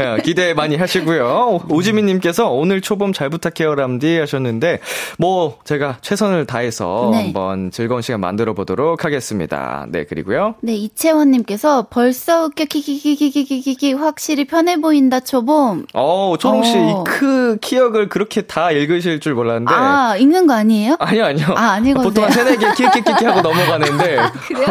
야, 0.00 0.16
기대 0.22 0.54
많이 0.54 0.76
하시고요. 0.76 1.66
오지민님께서 1.68 2.50
오늘 2.50 2.80
초봄 2.80 3.12
잘 3.12 3.30
부탁해요, 3.30 3.74
람디 3.74 4.18
하셨는데, 4.18 4.80
뭐, 5.18 5.58
제가 5.64 5.98
최선을 6.00 6.46
다해서 6.46 7.10
네. 7.12 7.24
한번 7.24 7.70
즐거운 7.70 8.02
시간 8.02 8.20
만들어 8.20 8.54
보도록 8.54 9.04
하겠습니다. 9.04 9.86
네, 9.88 10.04
그리고요. 10.04 10.54
네, 10.60 10.74
이채원님께서 10.74 11.88
벌써 11.90 12.46
웃겨 12.46 12.64
키키키키키키키 12.66 13.92
확실히 13.94 14.46
편해 14.46 14.80
보인다 14.80 15.15
초봄. 15.20 15.86
어, 15.94 16.34
초롱 16.38 16.62
씨, 16.62 16.76
어. 16.76 17.04
이크 17.06 17.58
키역을 17.60 18.08
그렇게 18.08 18.42
다 18.42 18.70
읽으실 18.70 19.20
줄 19.20 19.34
몰랐는데. 19.34 19.72
아, 19.74 20.16
읽는 20.16 20.46
거 20.46 20.54
아니에요? 20.54 20.96
아니요, 20.98 21.24
아니요. 21.24 21.46
아, 21.56 21.72
안 21.72 21.86
읽어도 21.86 22.08
보통 22.08 22.24
한? 22.24 22.30
세네 22.32 22.56
개 22.56 22.72
키키키키 22.74 23.24
하고 23.24 23.40
넘어가는데. 23.40 24.16
그래요? 24.48 24.66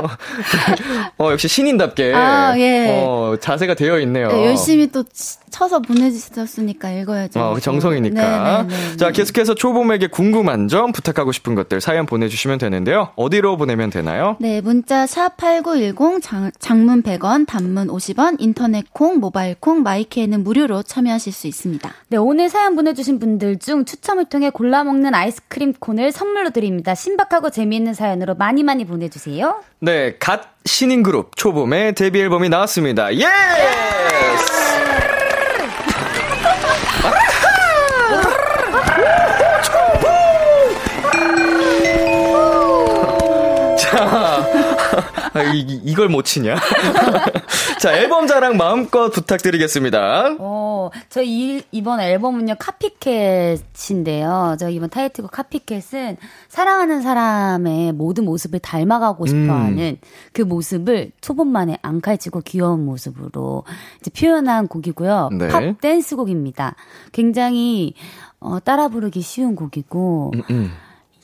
어, 1.18 1.32
역시 1.32 1.48
신인답게. 1.48 2.14
아, 2.14 2.58
예. 2.58 3.02
어, 3.06 3.36
자세가 3.40 3.74
되어 3.76 4.00
있네요. 4.02 4.28
네, 4.30 4.46
열심히 4.46 4.88
또 4.92 5.04
치- 5.04 5.38
쳐서 5.50 5.80
보내주셨으니까 5.80 6.92
읽어야죠. 6.92 7.40
어, 7.40 7.60
정성이니까. 7.60 8.64
네, 8.64 8.68
네, 8.68 8.76
네, 8.92 8.98
자, 8.98 9.08
네. 9.08 9.12
계속해서 9.14 9.56
초봄에게 9.56 10.08
궁금한 10.08 10.68
점, 10.68 10.92
부탁하고 10.92 11.32
싶은 11.32 11.56
것들 11.56 11.80
사연 11.80 12.06
보내주시면 12.06 12.58
되는데요. 12.58 13.10
어디로 13.16 13.56
보내면 13.56 13.90
되나요? 13.90 14.36
네, 14.42 14.60
문자 14.60 15.06
샵8910 15.06 16.22
장, 16.22 16.52
장문 16.60 17.04
100원, 17.04 17.48
단문 17.48 17.88
50원, 17.88 18.36
인터넷 18.40 18.86
콩, 18.94 19.20
모바일 19.20 19.56
콩, 19.58 19.82
My 19.84 19.96
K에는 19.97 20.35
무료로 20.44 20.84
참여하실 20.84 21.34
수 21.34 21.48
있습니다. 21.48 21.92
네, 22.10 22.18
오늘 22.18 22.50
사연 22.50 22.76
보내주신 22.76 23.20
분들 23.20 23.60
중 23.60 23.86
추첨을 23.86 24.26
통해 24.26 24.50
골라 24.50 24.84
먹는 24.84 25.14
아이스크림 25.14 25.74
콘을 25.74 26.12
선물로 26.12 26.52
드립니다. 26.52 26.96
신박하고 26.96 27.50
재미있는 27.50 27.94
사연으로 27.94 28.36
많이 28.36 28.64
많이 28.64 28.86
보내주세요. 28.86 29.62
네, 29.80 30.18
갓 30.20 30.56
신인 30.66 31.04
그룹 31.04 31.36
초봄의 31.36 31.96
데뷔 31.96 32.22
앨범이 32.22 32.50
나왔습니다. 32.50 33.14
Yes! 33.14 33.26
이, 43.96 44.25
이- 45.54 45.82
이걸 45.84 46.10
못 46.10 46.24
치냐? 46.24 46.56
자, 47.80 47.94
앨범 47.98 48.28
자랑 48.28 48.58
마음껏 48.58 49.10
부탁드리겠습니다. 49.10 50.36
어, 50.40 50.90
저 51.10 51.22
이, 51.24 51.62
이번 51.72 52.00
앨범은요, 52.00 52.56
카피캣인데요. 52.60 54.56
저 54.60 54.70
이번 54.70 54.90
타이틀곡 54.90 55.32
카피캣은 55.32 56.18
사랑하는 56.48 57.02
사람의 57.02 57.92
모든 57.94 58.26
모습을 58.26 58.60
닮아가고 58.60 59.26
싶어 59.26 59.38
음. 59.38 59.50
하는 59.50 59.98
그 60.34 60.42
모습을 60.42 61.12
초본 61.22 61.48
만에 61.48 61.78
앙칼지고 61.82 62.42
귀여운 62.42 62.86
모습으로 62.86 63.64
이제 64.00 64.12
표현한 64.12 64.68
곡이고요. 64.68 65.30
네. 65.38 65.48
팝 65.50 65.80
댄스곡입니다. 65.82 66.76
굉장히, 67.12 67.94
어, 68.40 68.60
따라 68.60 68.88
부르기 68.88 69.22
쉬운 69.22 69.56
곡이고, 69.56 70.34
음. 70.50 70.72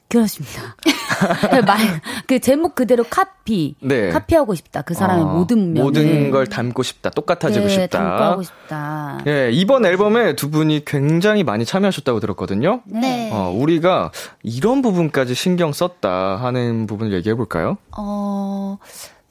그렇습니다. 0.09 0.75
말, 1.65 2.01
그 2.27 2.39
제목 2.39 2.75
그대로 2.75 3.03
카피. 3.09 3.75
네. 3.81 4.09
카피하고 4.09 4.55
싶다. 4.55 4.81
그 4.81 4.93
사람의 4.93 5.23
어, 5.23 5.27
모든 5.27 5.73
면을. 5.73 5.83
모든 5.83 6.31
걸 6.31 6.47
닮고 6.47 6.83
싶다. 6.83 7.09
똑같아지고 7.09 7.67
네, 7.67 7.71
싶다. 7.71 8.17
담고 8.17 8.43
싶다. 8.43 9.19
예, 9.27 9.49
이번 9.51 9.85
앨범에 9.85 10.35
두 10.35 10.49
분이 10.49 10.85
굉장히 10.85 11.43
많이 11.43 11.65
참여하셨다고 11.65 12.19
들었거든요. 12.19 12.81
네. 12.85 13.29
어, 13.31 13.53
우리가 13.55 14.11
이런 14.43 14.81
부분까지 14.81 15.33
신경 15.33 15.71
썼다 15.73 16.37
하는 16.37 16.87
부분을 16.87 17.13
얘기해 17.13 17.35
볼까요? 17.35 17.77
어, 17.97 18.77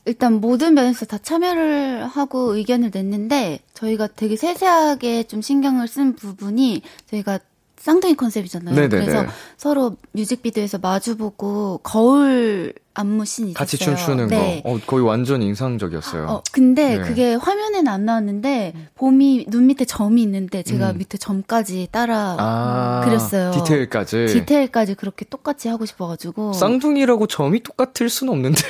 일단 0.06 0.40
모든 0.40 0.74
면에서 0.74 1.04
다 1.06 1.18
참여를 1.18 2.06
하고 2.06 2.56
의견을 2.56 2.90
냈는데 2.92 3.60
저희가 3.74 4.08
되게 4.08 4.34
세세하게 4.36 5.24
좀 5.24 5.42
신경을 5.42 5.88
쓴 5.88 6.14
부분이 6.16 6.82
저희가 7.10 7.38
쌍둥이 7.80 8.14
컨셉이잖아요. 8.14 8.74
네네네. 8.74 9.06
그래서 9.06 9.26
서로 9.56 9.96
뮤직비디오에서 10.12 10.78
마주보고 10.78 11.80
거울 11.82 12.74
안무씬 12.92 13.48
있었어요. 13.48 13.54
같이 13.54 13.78
춤추는 13.78 14.28
네. 14.28 14.60
거. 14.62 14.70
어, 14.70 14.78
거의 14.86 15.02
완전 15.04 15.40
인상적이었어요. 15.40 16.26
어, 16.26 16.42
근데 16.52 16.98
네. 16.98 17.02
그게 17.02 17.34
화면에는 17.34 17.88
안 17.88 18.04
나왔는데 18.04 18.74
봄이 18.96 19.46
눈 19.48 19.66
밑에 19.68 19.86
점이 19.86 20.20
있는데 20.22 20.62
제가 20.62 20.90
음. 20.90 20.98
밑에 20.98 21.16
점까지 21.16 21.88
따라 21.90 22.36
아, 22.38 23.00
그렸어요. 23.04 23.52
디테일까지. 23.52 24.26
디테일까지 24.26 24.94
그렇게 24.94 25.24
똑같이 25.24 25.68
하고 25.68 25.86
싶어가지고 25.86 26.52
쌍둥이라고 26.52 27.28
점이 27.28 27.62
똑같을 27.62 28.10
수는 28.10 28.34
없는데. 28.34 28.60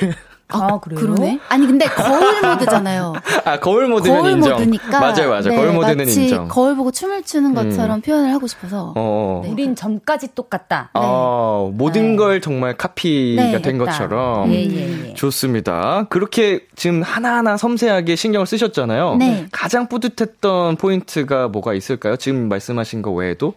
아, 0.53 0.79
그래요? 0.79 0.99
그러네. 0.99 1.39
아니 1.49 1.65
근데 1.67 1.85
거울 1.85 2.41
모드잖아요. 2.41 3.13
아, 3.45 3.59
거울 3.59 3.87
모드면 3.87 4.17
거울 4.19 4.31
인정. 4.31 4.53
모드니까 4.53 4.99
맞아요, 4.99 5.29
맞아요. 5.29 5.41
네, 5.43 5.55
거울 5.55 5.71
모드는 5.73 5.97
마치 6.05 6.23
인정. 6.23 6.47
거울 6.47 6.75
보고 6.75 6.91
춤을 6.91 7.23
추는 7.23 7.53
것처럼 7.53 8.01
표현을 8.01 8.33
하고 8.33 8.47
싶어서 8.47 8.93
어. 8.95 9.41
네. 9.43 9.51
우린 9.51 9.75
점까지 9.75 10.33
똑같다. 10.35 10.89
아, 10.93 11.69
모든 11.73 12.11
네. 12.11 12.15
걸 12.17 12.41
정말 12.41 12.75
카피가 12.77 13.43
네, 13.43 13.61
된 13.61 13.77
됐다. 13.77 13.85
것처럼. 13.91 14.51
예, 14.53 14.63
예, 14.69 15.09
예. 15.09 15.13
좋습니다. 15.13 16.05
그렇게 16.09 16.65
지금 16.75 17.01
하나하나 17.01 17.57
섬세하게 17.57 18.15
신경을 18.15 18.45
쓰셨잖아요. 18.47 19.15
네. 19.15 19.45
가장 19.51 19.87
뿌듯했던 19.89 20.77
포인트가 20.77 21.47
뭐가 21.47 21.73
있을까요? 21.73 22.15
지금 22.17 22.49
말씀하신 22.49 23.01
거 23.01 23.11
외에도? 23.11 23.53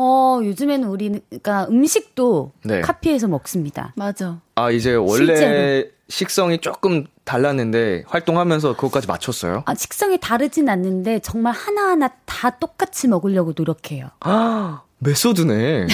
어, 0.00 0.40
요즘에는 0.44 0.88
우리가 0.88 1.18
그러니까 1.28 1.66
음식도 1.68 2.52
네. 2.62 2.80
카피해서 2.82 3.26
먹습니다. 3.26 3.92
맞아. 3.96 4.38
아, 4.54 4.70
이제 4.70 4.94
원래 4.94 5.16
실제로. 5.16 5.90
식성이 6.08 6.58
조금 6.58 7.04
달랐는데 7.24 8.04
활동하면서 8.06 8.76
그것까지 8.76 9.08
맞췄어요? 9.08 9.64
아, 9.66 9.74
식성이 9.74 10.18
다르진 10.20 10.68
않는데 10.68 11.18
정말 11.18 11.52
하나하나 11.52 12.10
다 12.26 12.50
똑같이 12.50 13.08
먹으려고 13.08 13.54
노력해요. 13.56 14.06
아, 14.20 14.82
메소드네. 15.00 15.54
네. 15.54 15.88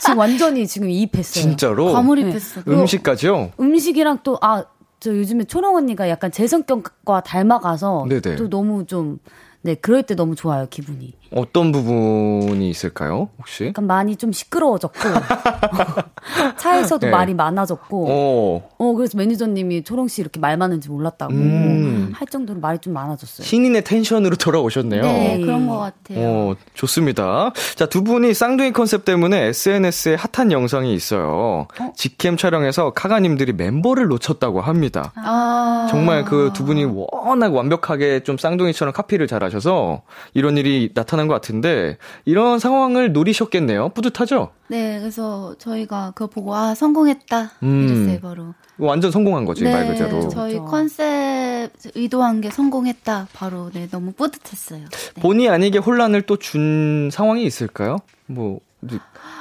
지금 0.00 0.18
완전히 0.18 0.66
지금 0.66 0.88
이입했어요. 0.88 1.42
진짜로? 1.42 1.92
과몰입했어. 1.92 2.62
네. 2.62 2.72
음식까지요? 2.72 3.52
음식이랑 3.60 4.20
또, 4.22 4.38
아, 4.40 4.64
저 5.00 5.14
요즘에 5.14 5.44
초롱 5.44 5.76
언니가 5.76 6.08
약간 6.08 6.32
제 6.32 6.46
성격과 6.46 7.20
닮아가서 7.20 8.06
네네. 8.08 8.36
또 8.36 8.48
너무 8.48 8.86
좀, 8.86 9.18
네, 9.60 9.74
그럴 9.74 10.02
때 10.02 10.14
너무 10.14 10.34
좋아요, 10.34 10.66
기분이. 10.70 11.12
어떤 11.32 11.72
부분이 11.72 12.68
있을까요? 12.68 13.28
혹시? 13.38 13.66
약간 13.68 13.86
많이 13.86 14.16
좀 14.16 14.32
시끄러워졌고, 14.32 14.98
차에서도 16.58 17.06
네. 17.06 17.10
말이 17.10 17.34
많아졌고, 17.34 18.06
어, 18.08 18.68
어, 18.78 18.92
그래서 18.94 19.16
매니저님이 19.16 19.84
초롱 19.84 20.08
씨 20.08 20.20
이렇게 20.20 20.40
말 20.40 20.56
많은지 20.56 20.88
몰랐다고 20.90 21.32
음. 21.32 22.12
할 22.14 22.26
정도로 22.26 22.60
말이 22.60 22.78
좀 22.78 22.92
많아졌어요. 22.94 23.46
신인의 23.46 23.84
텐션으로 23.84 24.36
돌아오셨네요. 24.36 25.02
네, 25.02 25.36
네. 25.36 25.40
그런 25.40 25.66
것 25.68 25.78
같아요. 25.78 26.18
어, 26.20 26.54
좋습니다. 26.74 27.52
자, 27.76 27.86
두 27.86 28.02
분이 28.02 28.34
쌍둥이 28.34 28.72
컨셉 28.72 29.04
때문에 29.04 29.44
SNS에 29.46 30.16
핫한 30.16 30.52
영상이 30.52 30.92
있어요. 30.94 31.66
직캠 31.96 32.36
촬영에서 32.36 32.90
카가님들이 32.92 33.52
멤버를 33.52 34.06
놓쳤다고 34.08 34.60
합니다. 34.60 35.12
아. 35.16 35.86
정말 35.90 36.24
그 36.24 36.48
두 36.58 36.64
분이 36.64 36.86
워낙 36.86 37.54
완벽하게 37.54 38.20
좀 38.24 38.36
쌍둥이처럼 38.38 38.92
카피를 38.92 39.26
잘하셔서 39.26 40.02
이런 40.34 40.56
일이 40.56 40.90
나타난 41.18 41.26
것 41.26 41.34
같은데 41.34 41.98
이런 42.24 42.60
상황을 42.60 43.12
노리셨겠네요. 43.12 43.88
뿌듯하죠? 43.90 44.50
네, 44.68 45.00
그래서 45.00 45.54
저희가 45.58 46.12
그거 46.14 46.28
보고 46.28 46.54
아 46.54 46.74
성공했다 46.74 47.50
음. 47.64 47.88
이랬어요 47.88 48.20
바로. 48.20 48.54
완전 48.78 49.10
성공한 49.10 49.44
거지 49.44 49.64
네, 49.64 49.72
말 49.72 49.88
그대로. 49.88 50.28
저희 50.28 50.52
그렇죠. 50.54 50.70
컨셉 50.70 51.70
의도한 51.96 52.40
게 52.40 52.50
성공했다 52.50 53.26
바로 53.32 53.70
네 53.72 53.88
너무 53.90 54.12
뿌듯했어요. 54.12 54.84
네. 55.16 55.20
본의 55.22 55.48
아니게 55.48 55.78
혼란을 55.78 56.22
또 56.22 56.38
준 56.38 57.10
상황이 57.12 57.42
있을까요? 57.44 57.98
뭐 58.26 58.60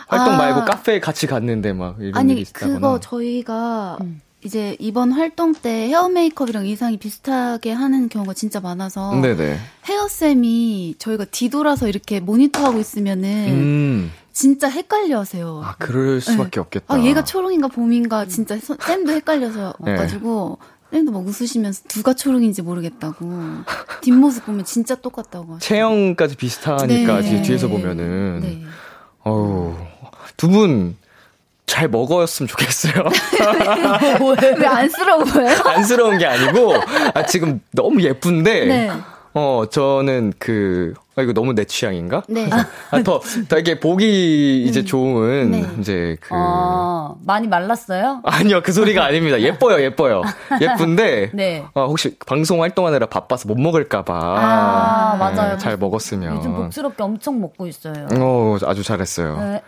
활동 0.08 0.34
아. 0.34 0.38
말고 0.38 0.66
카페에 0.66 1.00
같이 1.00 1.28
갔는데 1.28 1.74
막 1.74 1.98
이런 2.00 2.08
일이 2.08 2.18
아니 2.34 2.42
있다거나. 2.42 2.74
그거 2.76 3.00
저희가 3.00 4.00
음. 4.02 4.20
이제 4.44 4.76
이번 4.80 5.12
활동 5.12 5.54
때 5.54 5.88
헤어 5.90 6.10
메이크업이랑 6.10 6.66
의상이 6.66 6.98
비슷하게 6.98 7.72
하는 7.72 8.08
경우가 8.08 8.34
진짜 8.34 8.60
많아서 8.60 9.20
네네. 9.20 9.58
헤어 9.90 10.08
쌤이 10.08 10.96
저희가 11.00 11.26
뒤돌아서 11.26 11.88
이렇게 11.88 12.20
모니터하고 12.20 12.80
있으면은 12.80 13.30
음. 13.50 14.12
진짜 14.32 14.70
헷갈려하세요. 14.70 15.62
아 15.66 15.76
그럴 15.80 16.22
수밖에 16.22 16.60
없겠다. 16.60 16.94
아 16.94 17.04
얘가 17.04 17.24
초롱인가 17.24 17.68
봄인가 17.70 18.28
진짜 18.28 18.58
서- 18.60 18.78
쌤도 18.80 19.12
헷갈려서 19.12 19.74
네. 19.84 19.96
가지고 19.96 20.60
선생님도 20.92 21.20
막 21.20 21.28
웃으시면서 21.28 21.84
누가 21.88 22.14
초롱인지 22.14 22.62
모르겠다고. 22.62 23.26
뒷모습 24.02 24.46
보면 24.46 24.64
진짜 24.66 24.94
똑같다고 24.94 25.56
하시고. 25.56 25.60
체형까지 25.60 26.36
비슷하니까 26.38 27.22
네. 27.22 27.30
뒤- 27.32 27.42
뒤에서 27.42 27.68
보면은 27.68 28.40
네. 28.44 28.62
어우 29.24 29.74
두 30.38 30.48
분 30.50 30.96
잘 31.68 31.88
먹었으면 31.90 32.48
좋겠어요. 32.48 32.94
왜 34.58 34.66
안쓰러워요? 34.66 35.56
안쓰러운 35.68 36.18
게 36.18 36.26
아니고 36.26 36.74
아 37.14 37.26
지금 37.26 37.62
너무 37.72 38.02
예쁜데 38.02 38.66
네. 38.66 38.92
어 39.34 39.66
저는 39.70 40.34
그 40.40 40.94
아, 41.18 41.24
이거 41.24 41.34
너무 41.34 41.54
내 41.54 41.66
취향인가? 41.66 42.22
네. 42.30 42.48
아, 42.92 43.02
더, 43.02 43.20
더 43.50 43.58
이게 43.58 43.80
보기 43.80 44.66
이제 44.66 44.86
좋은, 44.86 45.50
네. 45.50 45.66
이제 45.80 46.16
그. 46.22 46.30
어, 46.32 47.18
많이 47.26 47.48
말랐어요? 47.48 48.22
아니요, 48.24 48.62
그 48.62 48.72
소리가 48.72 49.04
아닙니다. 49.04 49.42
예뻐요, 49.42 49.82
예뻐요. 49.82 50.22
예쁜데. 50.62 51.32
네. 51.34 51.66
어, 51.74 51.88
혹시 51.88 52.16
방송 52.28 52.62
활동하느라 52.62 53.08
바빠서 53.08 53.48
못 53.48 53.60
먹을까봐. 53.60 54.14
아, 54.14 55.16
맞아요. 55.18 55.54
네, 55.54 55.58
잘 55.58 55.76
먹었으면. 55.76 56.36
요즘 56.38 56.54
복스럽게 56.54 57.02
엄청 57.02 57.42
먹고 57.42 57.66
있어요. 57.66 58.08
어, 58.20 58.58
아주 58.68 58.84
잘했어요. 58.84 59.60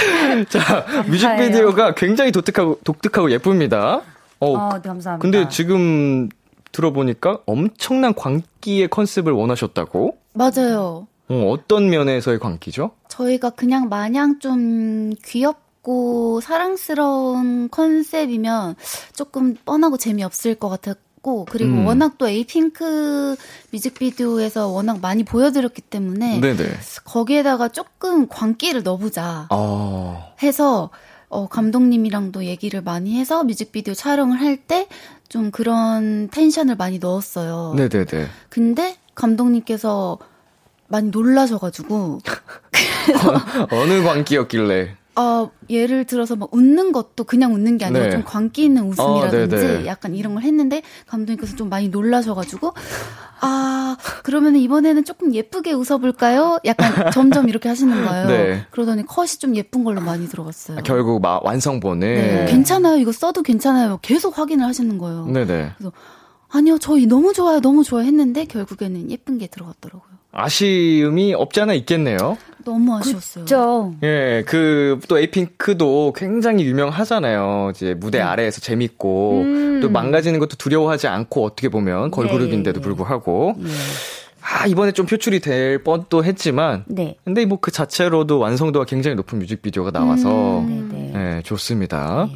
네. 0.00 0.44
자, 0.48 0.84
뮤직비디오가 1.06 1.94
굉장히 1.94 2.32
독특하고, 2.32 2.78
독특하고 2.84 3.30
예쁩니다. 3.30 4.00
어, 4.40 4.54
어, 4.56 4.74
네, 4.74 4.88
감사합니다. 4.88 5.18
근데 5.18 5.48
지금 5.48 6.28
들어보니까 6.72 7.40
엄청난 7.46 8.14
광기의 8.14 8.88
컨셉을 8.88 9.32
원하셨다고? 9.32 10.16
맞아요. 10.34 11.06
어, 11.28 11.50
어떤 11.50 11.90
면에서의 11.90 12.38
광기죠? 12.38 12.92
저희가 13.08 13.50
그냥 13.50 13.88
마냥 13.88 14.38
좀 14.40 15.12
귀엽고 15.24 16.40
사랑스러운 16.40 17.68
컨셉이면 17.70 18.76
조금 19.14 19.54
뻔하고 19.64 19.96
재미없을 19.96 20.54
것 20.56 20.68
같 20.70 20.98
았고, 21.20 21.46
그리고 21.50 21.72
음. 21.72 21.86
워낙 21.86 22.14
또 22.18 22.28
에이핑크 22.28 23.36
뮤직비디오에서 23.72 24.68
워낙 24.68 25.00
많이 25.00 25.22
보여드렸기 25.22 25.82
때문에, 25.82 26.40
네네. 26.40 26.64
거기에다가 27.04 27.68
조금 27.68 28.26
광기를 28.28 28.82
넣어보자 28.82 29.46
아, 29.50 30.26
해서, 30.42 30.90
어, 31.28 31.46
감독님이랑도 31.48 32.44
얘기를 32.44 32.82
많이 32.82 33.18
해서 33.18 33.44
뮤직비디오 33.44 33.94
촬영을 33.94 34.40
할 34.40 34.58
때 34.66 34.88
좀 35.30 35.52
그런 35.52 36.28
텐션을 36.28 36.74
많이 36.74 36.98
넣었어요. 36.98 37.74
네네네. 37.76 38.26
근데 38.48 38.96
감독님께서 39.14 40.18
많이 40.88 41.10
놀라셔가지고, 41.10 42.18
어느 43.70 44.02
광기였길래. 44.02 44.96
어, 45.16 45.50
예를 45.68 46.04
들어서 46.04 46.36
막 46.36 46.52
웃는 46.54 46.92
것도 46.92 47.24
그냥 47.24 47.52
웃는 47.54 47.78
게 47.78 47.84
아니라 47.84 48.04
네. 48.04 48.10
좀 48.10 48.22
광기 48.24 48.64
있는 48.64 48.84
웃음이라든지 48.84 49.56
어. 49.66 49.86
약간 49.86 50.14
이런 50.14 50.34
걸 50.34 50.44
했는데 50.44 50.82
감독님께서 51.06 51.56
좀 51.56 51.68
많이 51.68 51.88
놀라셔가지고 51.88 52.72
아 53.42 53.96
그러면 54.22 54.56
이번에는 54.56 55.04
조금 55.04 55.34
예쁘게 55.34 55.72
웃어볼까요? 55.72 56.58
약간 56.64 57.10
점점 57.10 57.48
이렇게 57.48 57.68
하시는 57.68 57.92
거예요. 58.06 58.26
네. 58.28 58.66
그러더니 58.70 59.04
컷이 59.06 59.28
좀 59.40 59.56
예쁜 59.56 59.82
걸로 59.84 60.00
많이 60.00 60.28
들어갔어요. 60.28 60.78
아, 60.78 60.82
결국 60.82 61.20
마, 61.20 61.40
완성본을. 61.42 62.14
네. 62.14 62.46
괜찮아요. 62.46 62.96
이거 62.98 63.12
써도 63.12 63.42
괜찮아요. 63.42 63.98
계속 64.02 64.38
확인을 64.38 64.64
하시는 64.66 64.96
거예요. 64.98 65.26
네네. 65.26 65.72
아니요, 66.52 66.78
저희 66.78 67.06
너무 67.06 67.32
좋아요, 67.32 67.60
너무 67.60 67.84
좋아요 67.84 68.04
했는데 68.04 68.44
결국에는 68.44 69.10
예쁜 69.10 69.38
게 69.38 69.46
들어갔더라고요. 69.46 70.10
아쉬움이 70.32 71.34
없지 71.34 71.60
않아 71.60 71.74
있겠네요. 71.74 72.36
너무 72.64 72.96
아쉬웠어요. 72.96 73.44
그렇죠. 73.44 73.94
예, 74.02 74.44
그, 74.46 74.98
또 75.08 75.18
에이핑크도 75.18 76.14
굉장히 76.16 76.64
유명하잖아요. 76.64 77.72
이제 77.74 77.94
무대 77.94 78.20
아래에서 78.20 78.60
재밌고, 78.60 79.40
음. 79.42 79.80
또 79.80 79.88
망가지는 79.88 80.38
것도 80.38 80.56
두려워하지 80.56 81.08
않고, 81.08 81.44
어떻게 81.44 81.68
보면, 81.68 82.10
걸그룹인데도 82.10 82.78
예, 82.78 82.80
예. 82.80 82.82
불구하고, 82.82 83.54
예. 83.60 83.68
아, 84.42 84.66
이번에 84.66 84.92
좀 84.92 85.06
표출이 85.06 85.40
될 85.40 85.82
뻔도 85.84 86.24
했지만, 86.24 86.84
네. 86.86 87.16
근데 87.24 87.44
뭐 87.44 87.58
그 87.60 87.70
자체로도 87.70 88.38
완성도가 88.38 88.86
굉장히 88.86 89.14
높은 89.16 89.38
뮤직비디오가 89.38 89.90
나와서, 89.90 90.64
네네. 90.66 91.12
예, 91.38 91.42
좋습니다. 91.42 92.28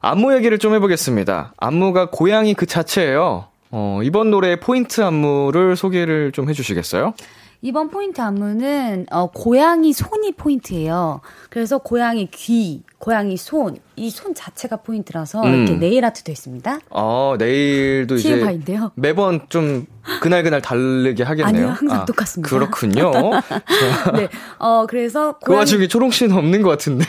안무 0.00 0.34
얘기를 0.36 0.58
좀 0.58 0.74
해보겠습니다. 0.74 1.54
안무가 1.56 2.10
고양이 2.10 2.54
그 2.54 2.66
자체예요. 2.66 3.46
어, 3.70 4.00
이번 4.04 4.30
노래의 4.30 4.60
포인트 4.60 5.00
안무를 5.00 5.76
소개를 5.76 6.32
좀 6.32 6.48
해주시겠어요? 6.50 7.14
이번 7.64 7.90
포인트 7.90 8.20
안무는 8.20 9.06
어, 9.12 9.30
고양이 9.30 9.92
손이 9.92 10.32
포인트예요. 10.32 11.20
그래서 11.48 11.78
고양이 11.78 12.28
귀, 12.32 12.82
고양이 12.98 13.36
손, 13.36 13.76
이 13.94 14.10
손 14.10 14.34
자체가 14.34 14.78
포인트라서 14.78 15.42
음. 15.44 15.54
이렇게 15.66 15.74
네일 15.78 16.04
아트도 16.04 16.32
있습니다. 16.32 16.80
어, 16.90 17.36
내일도 17.38 18.16
이제 18.16 18.34
TMI인데요. 18.34 18.90
매번 18.96 19.46
좀 19.48 19.86
그날 20.20 20.42
그날 20.42 20.60
다르게 20.60 21.22
하겠네요. 21.22 21.54
아니요, 21.66 21.68
항상 21.78 22.04
똑같습니다. 22.04 22.48
그렇군요. 22.50 23.12
네. 24.16 24.28
어 24.58 24.86
그래서 24.88 25.34
그 25.38 25.46
고양이 25.46 25.58
와중에 25.60 25.86
초롱 25.86 26.10
씨는 26.10 26.36
없는 26.36 26.62
것 26.62 26.70
같은데. 26.70 27.04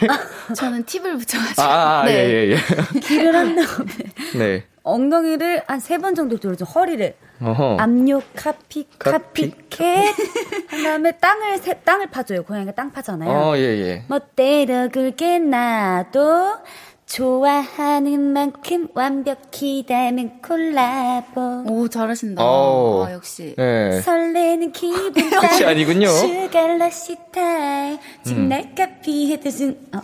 저는 0.55 0.83
팁을 0.85 1.17
붙여가지고. 1.17 1.61
아, 1.63 2.01
아, 2.01 2.05
네. 2.05 2.13
예, 2.13 2.29
예, 2.29 2.51
예. 2.51 2.99
귀를 2.99 3.35
한 3.35 3.55
다음에 3.55 3.91
네. 4.37 4.63
엉덩이를 4.83 5.63
한 5.67 5.79
세 5.79 5.97
번 5.97 6.13
정도 6.15 6.37
돌려줘 6.37 6.65
허리를 6.65 7.15
어허. 7.41 7.77
압력 7.79 8.23
카피 8.35 8.87
카피. 8.99 9.51
카피캣 9.51 10.15
한 10.69 10.83
다음에 10.83 11.11
땅을 11.13 11.57
세, 11.57 11.73
땅을 11.79 12.07
파줘요. 12.07 12.43
고양이가 12.43 12.73
땅 12.73 12.91
파잖아요. 12.91 13.29
어, 13.29 13.57
예, 13.57 13.61
예. 13.61 14.03
멋대로 14.07 14.89
굵게 14.89 15.39
놔도 15.39 16.57
좋아하는 17.13 18.33
만큼 18.33 18.87
완벽히 18.95 19.85
닮은 19.87 20.41
콜라보 20.41 21.63
오, 21.67 21.87
잘하신다. 21.87 22.43
어. 22.43 23.05
아, 23.05 23.13
역시. 23.13 23.53
예. 23.55 24.01
설레는 24.01 24.71
기분 24.71 25.13
끝이 25.29 25.63
아니군요. 25.63 26.07
슈갈러시 26.07 27.15
타임 27.31 27.99
지금 28.23 28.43
음. 28.45 28.49
날 28.49 28.73
카피해 28.73 29.39
드신 29.39 29.77
어, 29.93 30.01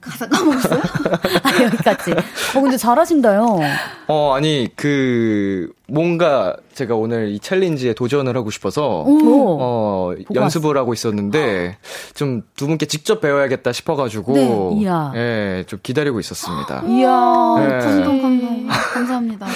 가사 0.00 0.26
까먹었어요? 0.28 0.80
아 1.44 1.62
여기까지 1.62 2.10
어 2.56 2.60
근데 2.60 2.76
잘하신다요 2.76 3.60
어, 4.08 4.34
아니, 4.34 4.68
그, 4.74 5.72
뭔가 5.90 6.54
제가 6.74 6.94
오늘 6.94 7.28
이 7.30 7.40
챌린지에 7.40 7.94
도전을 7.94 8.36
하고 8.36 8.50
싶어서, 8.50 9.04
오. 9.06 9.58
어, 9.60 10.12
연습을 10.34 10.76
하고 10.76 10.92
있었는데, 10.92 11.78
좀 12.14 12.42
두 12.56 12.66
분께 12.66 12.86
직접 12.86 13.20
배워야겠다 13.20 13.72
싶어가지고, 13.72 14.32
네, 14.34 14.80
이야. 14.82 15.12
예, 15.16 15.64
좀 15.66 15.78
기다리고 15.82 16.20
있었습니다. 16.20 16.82
이야 16.88 17.54
네. 17.58 17.78
감동, 17.78 18.20
감동. 18.22 18.66
감사합니다. 18.68 19.46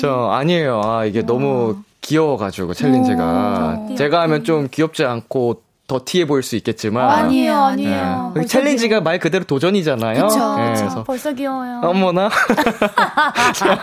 저 0.00 0.28
아니에요. 0.32 0.80
아 0.84 1.04
이게 1.04 1.22
너무 1.22 1.76
귀여워가지고 2.00 2.74
챌린지가 2.74 3.86
오. 3.90 3.94
제가 3.96 4.20
하면 4.22 4.44
좀 4.44 4.68
귀엽지 4.70 5.04
않고 5.04 5.62
더티해 5.88 6.26
보일 6.26 6.42
수 6.44 6.54
있겠지만 6.54 7.08
아니에요, 7.10 7.56
아니에요. 7.56 8.32
네. 8.36 8.44
챌린지가 8.44 9.00
말 9.00 9.18
그대로 9.18 9.44
도전이잖아요. 9.44 10.22
그쵸, 10.28 10.56
네, 10.56 10.68
그쵸. 10.68 10.80
그래서 10.82 11.02
벌써 11.04 11.32
귀여워요 11.32 11.80
어머나 11.82 12.28
자, 13.56 13.80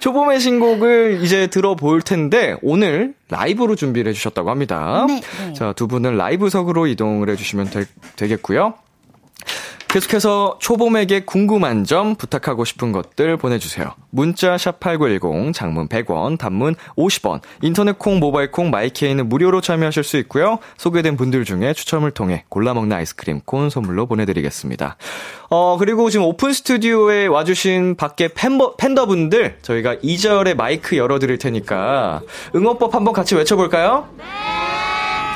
초봄의 0.00 0.40
신곡을 0.40 1.20
이제 1.22 1.48
들어볼 1.48 2.02
텐데 2.02 2.56
오늘 2.62 3.14
라이브로 3.28 3.74
준비를 3.74 4.10
해주셨다고 4.10 4.48
합니다. 4.48 5.04
네. 5.08 5.20
네. 5.46 5.52
자두 5.54 5.88
분은 5.88 6.16
라이브석으로 6.16 6.86
이동을 6.86 7.28
해주시면 7.30 7.70
될- 7.70 7.86
되겠고요. 8.16 8.74
계속해서 9.90 10.58
초봄에게 10.60 11.24
궁금한 11.24 11.82
점 11.82 12.14
부탁하고 12.14 12.64
싶은 12.64 12.92
것들 12.92 13.36
보내주세요. 13.36 13.92
문자 14.10 14.54
샵8910 14.54 15.52
장문 15.52 15.88
100원 15.88 16.38
단문 16.38 16.76
50원 16.96 17.40
인터넷 17.60 17.98
콩 17.98 18.20
모바일 18.20 18.52
콩 18.52 18.70
마이케이는 18.70 19.28
무료로 19.28 19.60
참여하실 19.60 20.04
수 20.04 20.16
있고요. 20.18 20.60
소개된 20.76 21.16
분들 21.16 21.44
중에 21.44 21.72
추첨을 21.72 22.12
통해 22.12 22.44
골라먹는 22.50 22.96
아이스크림 22.96 23.40
콘 23.44 23.68
선물로 23.68 24.06
보내드리겠습니다. 24.06 24.96
어 25.50 25.76
그리고 25.76 26.08
지금 26.08 26.24
오픈 26.24 26.52
스튜디오에 26.52 27.26
와주신 27.26 27.96
밖에 27.96 28.28
팬버, 28.28 28.76
팬더분들 28.76 29.58
저희가 29.62 29.96
2절에 29.96 30.54
마이크 30.54 30.96
열어드릴 30.96 31.38
테니까 31.38 32.20
응원법 32.54 32.94
한번 32.94 33.12
같이 33.12 33.34
외쳐볼까요? 33.34 34.06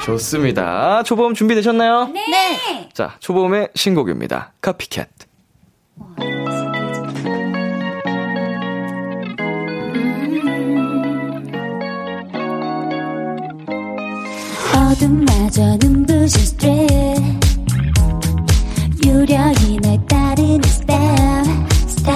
좋습니다. 0.04 1.02
초봄 1.02 1.32
준비되셨나요? 1.34 2.08
네. 2.08 2.90
자, 2.92 3.16
초봄의 3.20 3.70
신곡입니다. 3.74 4.52
카피캣. 4.60 5.08
어둠마저 14.76 15.76
눈부신 15.80 16.28
스트레스 16.44 17.22
유령이 19.04 19.78
날 19.82 20.06
따르는 20.06 20.60
step 20.64 21.00
step 21.88 22.10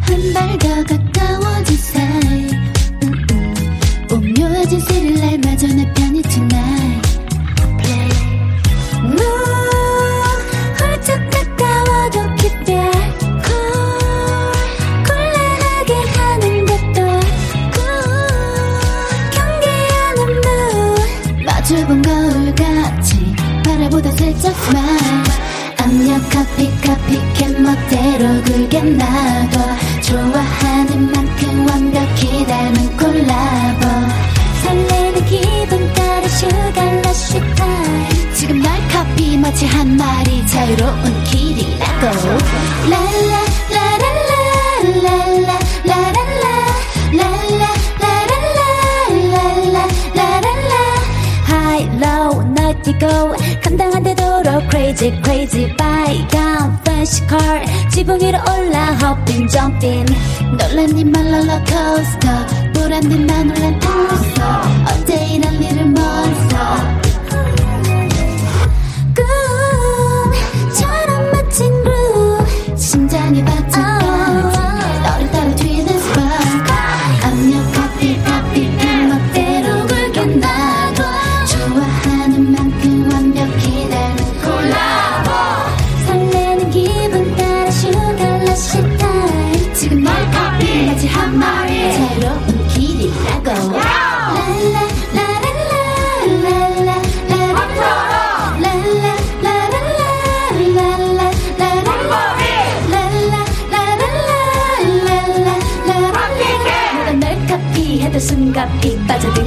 한발 0.00 0.58
더 0.58 0.84
가까워진 0.84 1.76
사이 1.76 2.50
음, 3.04 3.26
음. 3.32 3.54
오묘해진 4.12 4.80
스릴날 4.80 5.40
살짝 24.30 24.54
smile 24.68 25.40
압력 25.78 26.30
copy 26.30 26.70
copycat 26.82 27.62
멋대로 27.62 28.42
굴게 28.42 28.82
놔봐. 28.82 29.78
좋아하는 30.02 31.12
만큼 31.12 31.66
완벽히 31.68 32.46
닮은 32.46 32.96
콜라보. 32.96 33.86
설레는 34.62 35.24
기분 35.24 35.92
따라 35.94 36.28
sugar 36.28 36.84
rush 37.02 37.40
time 37.56 38.34
지금 38.34 38.60
날 38.60 38.88
커피 38.88 39.36
마치 39.36 39.66
한 39.66 39.96
마리 39.96 40.46
자유로운 40.46 41.24
길이라고. 41.24 42.06
랄라 42.88 43.50
날뛰고 52.54 53.34
crazy 54.68 55.10
crazy 55.22 55.74
빨간 55.76 56.78
fancy 56.84 57.26
car 57.28 57.64
지붕 57.90 58.18
위로 58.20 58.38
올라 58.38 58.92
hopping 59.00 59.48
jumping. 59.48 60.06
놀란 60.58 60.86
니만 60.94 61.30
롤러코스터 61.30 62.72
보란 62.74 63.00
듯만 63.02 63.48
놀란 63.48 63.78
탔어 63.78 64.62
어때 64.88 65.34
이런 65.34 65.62
일을 65.62 65.86
멋져 65.86 67.09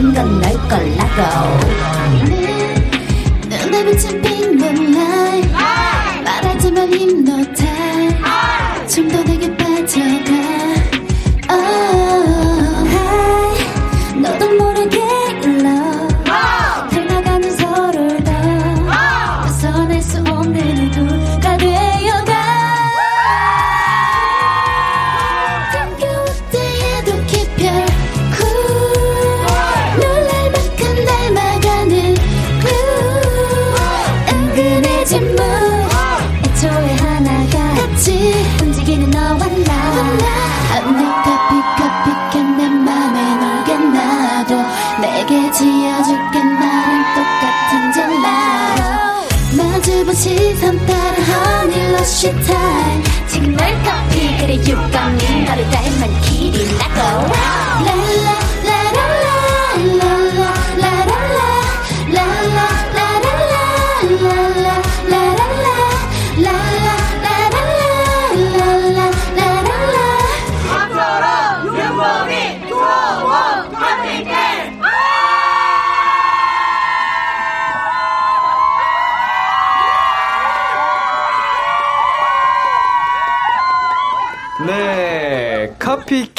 빠져든 0.04 0.14
건널 0.14 0.52
걸라고 0.68 1.60
눈에 3.48 3.86
비친 3.86 4.22
핑 4.22 4.54
moonlight 4.60 5.50
말하지만 6.24 6.92
hypnotize 6.94 7.43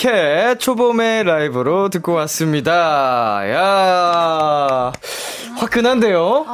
카피캣 0.05 0.61
초봄의 0.61 1.25
라이브로 1.25 1.89
듣고 1.89 2.13
왔습니다. 2.13 3.43
야 3.51 4.93
화끈한데요? 5.57 6.45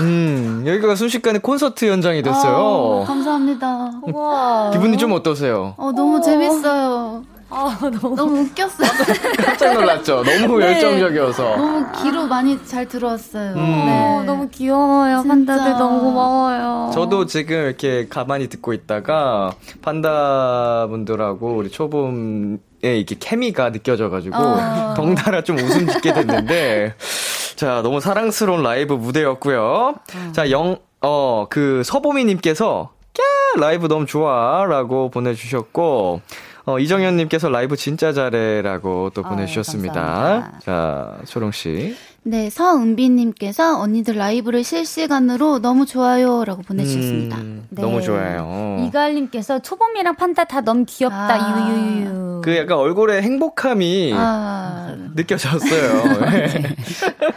음, 0.00 0.64
여기가 0.66 0.94
순식간에 0.94 1.38
콘서트 1.40 1.84
현장이 1.84 2.22
됐어요. 2.22 3.02
아, 3.04 3.06
감사합니다. 3.06 4.00
우와. 4.02 4.70
기분이 4.72 4.96
좀 4.96 5.12
어떠세요? 5.12 5.74
어, 5.76 5.92
너무 5.92 6.22
재밌어요. 6.22 7.22
아, 7.48 7.78
너무. 8.00 8.16
너무 8.16 8.40
웃겼어요. 8.40 8.88
깜짝 9.44 9.74
놀랐죠? 9.74 10.24
너무 10.24 10.60
열정적이어서. 10.60 11.56
너무 11.56 11.86
귀로 12.02 12.26
많이 12.26 12.64
잘 12.66 12.88
들어왔어요. 12.88 13.52
음. 13.52 13.58
어, 13.88 14.22
너무 14.26 14.48
귀여워요. 14.48 15.18
진짜. 15.22 15.28
판다들 15.28 15.72
너무 15.72 16.00
고마워요. 16.00 16.90
저도 16.92 17.26
지금 17.26 17.56
이렇게 17.66 18.08
가만히 18.08 18.48
듣고 18.48 18.72
있다가 18.72 19.52
판다 19.82 20.86
분들하고 20.88 21.56
우리 21.56 21.70
초봄에 21.70 22.56
이렇게 22.94 23.16
케미가 23.18 23.72
느껴져가지고 23.72 24.36
어. 24.36 24.94
덩달아 24.96 25.42
좀 25.42 25.58
웃음 25.58 25.88
짓게 25.88 26.12
됐는데 26.12 26.94
자 27.56 27.80
너무 27.82 28.00
사랑스러운 28.00 28.62
라이브 28.62 28.92
무대였고요. 28.94 29.94
자영어그 30.32 31.82
서보미님께서 31.84 32.90
꺄 33.14 33.60
라이브 33.60 33.88
너무 33.88 34.06
좋아라고 34.06 35.10
보내주셨고 35.10 36.20
어 36.68 36.80
이정현님께서 36.80 37.48
라이브 37.48 37.76
진짜 37.76 38.12
잘해라고 38.12 39.10
또 39.14 39.22
아유, 39.24 39.30
보내주셨습니다. 39.30 39.94
감사합니다. 40.02 40.58
자 40.60 41.18
초롱 41.24 41.52
씨. 41.52 41.94
네, 42.24 42.50
서은비님께서 42.50 43.78
언니들 43.80 44.16
라이브를 44.16 44.64
실시간으로 44.64 45.60
너무 45.60 45.86
좋아요라고 45.86 46.62
보내주셨습니다. 46.62 47.36
음, 47.38 47.66
네. 47.70 47.80
너무 47.82 48.02
좋아요. 48.02 48.84
이가을님께서 48.88 49.60
초봄이랑 49.60 50.16
판다 50.16 50.42
다 50.42 50.60
너무 50.60 50.84
귀엽다. 50.88 51.34
아. 51.34 51.70
유유유. 51.70 52.40
그 52.44 52.56
약간 52.56 52.78
얼굴에 52.78 53.22
행복함이 53.22 54.12
아, 54.16 54.92
느껴졌어요. 55.14 56.02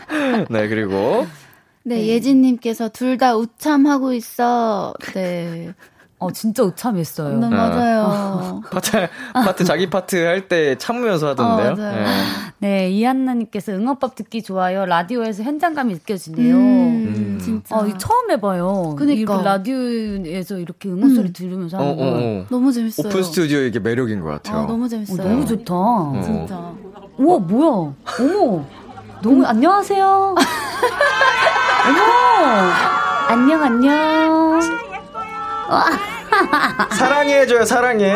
네, 0.50 0.68
그리고 0.68 1.28
네, 1.84 2.08
예진님께서 2.08 2.90
둘 2.90 3.20
다 3.20 3.36
웃참하고 3.36 4.14
있어. 4.14 4.94
네, 5.14 5.74
어, 6.20 6.32
진짜 6.32 6.64
웃참했어요. 6.64 7.38
네, 7.38 7.46
아. 7.48 7.50
맞아요. 7.50 8.62
파트, 8.72 9.08
파트 9.34 9.64
자기 9.64 9.90
파트 9.90 10.18
할 10.18 10.48
때 10.50 10.76
참으면서 10.78 11.30
하던데요. 11.30 11.72
어, 11.72 11.76
맞아요. 11.76 11.96
네. 11.96 12.06
네, 12.60 12.90
이한나님께서 12.90 13.72
응원법 13.72 14.16
듣기 14.16 14.44
좋아요. 14.44 14.86
라디오에서 14.86 15.44
현장감이 15.44 15.94
느껴지네요. 15.94 16.56
음, 16.56 16.60
음. 16.60 17.40
진짜. 17.42 17.76
어, 17.76 17.88
처음 17.98 18.32
해봐요. 18.32 18.96
그니까. 18.98 19.34
이렇게 19.34 19.44
라디오에서 19.44 20.58
이렇게 20.58 20.90
응원 20.90 21.16
소리 21.16 21.28
음. 21.30 21.34
들으면서 21.34 21.78
어, 21.78 21.82
하는 21.82 21.94
어, 21.94 21.96
거. 21.96 22.04
어. 22.04 22.46
너무 22.50 22.72
재밌어요. 22.74 23.08
오픈 23.08 23.24
스튜디오 23.24 23.60
이게 23.60 23.80
매력인 23.80 24.20
것 24.20 24.28
같아요. 24.30 24.64
아, 24.64 24.68
너무 24.68 24.86
어, 24.86 24.88
재밌어요. 24.90 25.24
너무 25.28 25.46
좋다. 25.46 26.22
진짜. 26.24 26.74
우와, 27.18 27.40
뭐야. 27.40 27.94
어머. 28.20 28.66
너무, 29.22 29.46
안녕하세요. 29.46 30.36
어머. 31.88 32.02
안녕, 33.30 33.64
안녕. 33.64 34.89
사랑해줘요, 36.92 37.66
사랑해. 37.66 38.14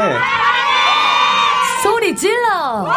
소리 1.83 2.15
질러! 2.15 2.87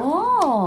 오. 0.00 0.66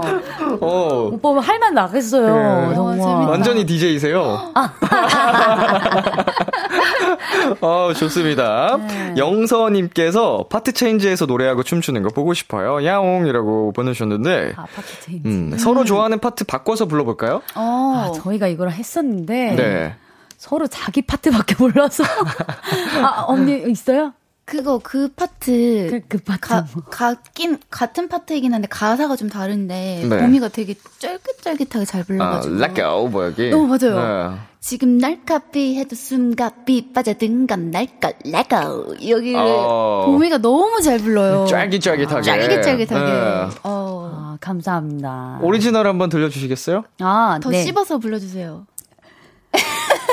어. 0.60 1.10
오빠 1.12 1.40
할만 1.40 1.74
나겠어요. 1.74 2.68
네. 2.68 2.74
정말. 2.74 3.00
어, 3.00 3.02
재밌다. 3.02 3.30
완전히 3.30 3.64
DJ세요. 3.66 4.52
어, 7.60 7.92
좋습니다. 7.94 8.76
네. 8.86 9.14
영서님께서 9.16 10.46
파트 10.48 10.72
change에서 10.72 11.26
노래하고 11.26 11.62
춤추는 11.62 12.02
거 12.02 12.08
보고 12.10 12.34
싶어요. 12.34 12.84
야옹이라고 12.84 13.72
보내주셨는데, 13.72 14.54
아, 14.56 14.64
파트 14.74 15.00
change. 15.02 15.28
음, 15.28 15.56
서로 15.58 15.84
좋아하는 15.84 16.18
파트 16.18 16.44
바꿔서 16.44 16.86
불러볼까요? 16.86 17.42
아, 17.54 18.08
어. 18.10 18.12
저희가 18.12 18.46
이걸 18.48 18.70
했었는데 18.70 19.54
네. 19.56 19.96
서로 20.40 20.66
자기 20.68 21.02
파트밖에 21.02 21.54
몰라서. 21.58 22.02
아, 23.04 23.24
언니 23.28 23.62
있어요? 23.70 24.14
그거 24.46 24.80
그 24.82 25.12
파트 25.12 25.88
그, 25.90 26.00
그 26.08 26.18
파트. 26.18 26.40
가, 26.40 26.66
같긴 26.90 27.58
같은 27.68 28.08
파트이긴 28.08 28.54
한데 28.54 28.66
가사가 28.66 29.16
좀 29.16 29.28
다른데 29.28 30.06
네. 30.08 30.18
보미가 30.18 30.48
되게 30.48 30.74
쫄깃쫄깃하게 30.98 31.84
잘 31.84 32.00
아, 32.00 32.04
불러가지고 32.04 32.54
let 32.56 32.74
go, 32.74 33.08
뭐 33.08 33.26
여기. 33.26 33.52
어, 33.52 33.58
맞아요. 33.58 34.30
네. 34.32 34.40
지금 34.60 34.96
날 34.98 35.24
카피 35.24 35.76
해도 35.78 35.94
숨가삐 35.94 36.92
빠져든 36.92 37.46
건 37.46 37.70
날걸 37.70 38.14
let 38.24 38.67
go 38.67 38.96
여기를 39.08 39.38
어. 39.38 40.04
보미가 40.06 40.38
너무 40.38 40.80
잘 40.80 40.98
불러요. 40.98 41.44
쫄깃쫄깃하게. 41.46 42.22
쫄깃쫄깃하게. 42.22 43.12
네. 43.12 43.58
어. 43.62 44.10
아, 44.12 44.36
감사합니다. 44.40 45.38
오리지널 45.42 45.86
한번 45.86 46.08
들려주시겠어요? 46.08 46.84
아, 47.00 47.38
더 47.42 47.50
네. 47.50 47.62
씹어서 47.62 47.98
불러주세요. 47.98 48.66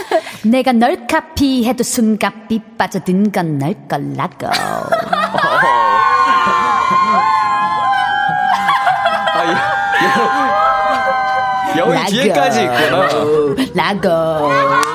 내가 0.46 0.72
널 0.74 1.08
카피해도 1.08 1.84
숨가삐 1.84 2.62
빠져든 2.78 3.32
건 3.32 3.58
날걸 3.58 3.74
let 3.88 4.18
go. 4.18 4.48
아, 4.48 5.38
여, 11.78 11.96
여기 11.96 12.06
뒤에까지 12.12 12.64
있구나. 12.64 13.08
라고. 13.76 14.87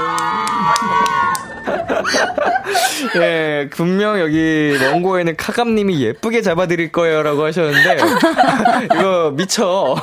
예, 3.17 3.69
분명 3.71 4.21
여기 4.21 4.77
원고에는 4.83 5.37
카감님이 5.37 6.01
예쁘게 6.01 6.43
잡아드릴 6.43 6.93
거예요라고 6.93 7.45
하셨는데 7.45 7.99
이거 8.95 9.31
미처 9.35 9.97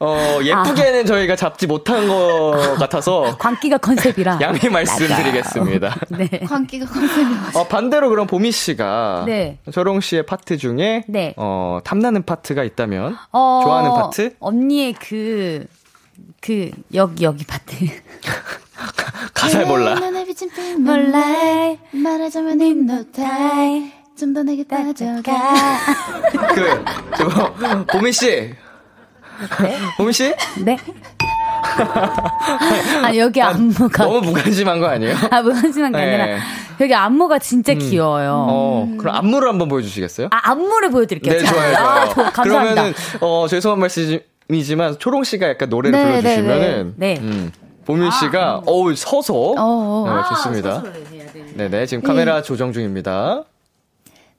어 0.00 0.38
예쁘게는 0.42 1.06
저희가 1.06 1.36
잡지 1.36 1.66
못한 1.66 2.08
것 2.08 2.76
같아서 2.78 3.36
광기가 3.38 3.78
컨셉이라. 3.78 4.38
양해 4.42 4.68
말씀드리겠습니다. 4.68 5.94
네. 6.10 6.28
광기가 6.46 6.86
컨셉이 6.86 7.34
어, 7.54 7.66
반대로 7.68 8.08
그럼 8.10 8.26
보미 8.26 8.52
씨가 8.52 9.24
네. 9.26 9.58
조롱 9.70 10.00
씨의 10.00 10.26
파트 10.26 10.56
중에 10.56 11.04
네. 11.08 11.34
어 11.36 11.80
탐나는 11.84 12.24
파트가 12.24 12.64
있다면 12.64 13.16
어, 13.32 13.60
좋아하는 13.64 13.90
파트? 13.90 14.34
언니의 14.40 14.94
그, 14.94 15.66
그, 16.40 16.70
여기, 16.94 17.24
여기 17.24 17.44
파트. 17.44 17.74
몰라. 19.66 19.94
눈에 19.94 20.24
비친 20.24 20.50
빛 20.50 20.78
몰라 20.78 21.20
말하자면 21.92 22.60
힘노타이 22.60 23.92
좀더 24.16 24.42
내게 24.42 24.62
따져가 24.64 25.32
그 26.54 26.84
저, 27.16 27.84
보미 27.86 28.12
씨. 28.12 28.54
보미 29.96 30.12
씨? 30.12 30.32
네. 30.64 30.76
아, 33.02 33.16
여기 33.16 33.40
안무가. 33.40 34.04
너무 34.04 34.20
무관심한 34.20 34.78
거 34.80 34.86
아니에요? 34.86 35.16
아, 35.30 35.42
무관심한 35.42 35.92
게 35.92 35.98
네. 35.98 36.20
아니라. 36.20 36.38
여기 36.80 36.94
안무가 36.94 37.38
진짜 37.38 37.74
귀여워요. 37.74 38.46
어, 38.48 38.94
그럼 38.98 39.14
안무를 39.16 39.48
한번 39.48 39.68
보여주시겠어요? 39.68 40.28
아, 40.30 40.50
안무를 40.50 40.90
보여드릴게요. 40.90 41.34
네, 41.34 41.44
자, 41.44 41.52
좋아요, 41.52 41.72
좋아요. 41.72 41.86
아, 41.86 42.08
저, 42.08 42.14
감사합니다. 42.14 42.42
그러면은, 42.42 42.94
어, 43.20 43.46
죄송한 43.48 43.78
말씀이지만, 43.80 44.98
초롱 44.98 45.24
씨가 45.24 45.48
약간 45.48 45.68
노래를 45.68 45.98
네, 45.98 46.04
불러주시면은, 46.20 46.94
네, 46.96 47.14
네. 47.14 47.20
음, 47.20 47.52
보민 47.84 48.10
씨가, 48.10 48.62
어우, 48.66 48.94
서서, 48.94 49.54
어. 49.56 50.04
네, 50.06 50.12
좋습니다. 50.28 50.82
네 51.54 51.68
네, 51.68 51.86
지금 51.86 52.02
카메라 52.02 52.42
조정 52.42 52.72
중입니다. 52.72 53.44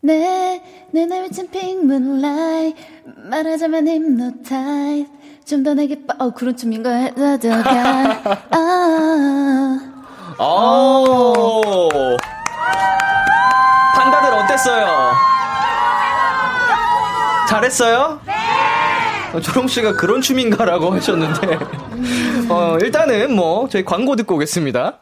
내 0.02 0.62
눈에 0.92 1.24
비친 1.24 1.50
핑 1.50 1.88
문 1.88 2.22
라이 2.22 2.76
말하자면 3.30 3.88
힘노타이 3.88 5.06
좀더 5.46 5.74
내게 5.74 5.96
빠... 6.06 6.14
어 6.20 6.30
그런 6.32 6.58
춤인가 6.58 7.14
따져가 7.14 8.22
아 8.52 9.80
오! 10.40 12.18
판다들 13.96 14.34
어땠어요? 14.40 15.12
잘했어요? 17.48 18.20
네! 18.26 18.33
초롱 19.42 19.68
씨가 19.68 19.94
그런 19.94 20.22
춤인가라고 20.22 20.92
하셨는데, 20.92 21.58
어, 22.50 22.78
일단은 22.82 23.36
뭐, 23.36 23.68
저희 23.70 23.84
광고 23.84 24.16
듣고 24.16 24.36
오겠습니다. 24.36 25.00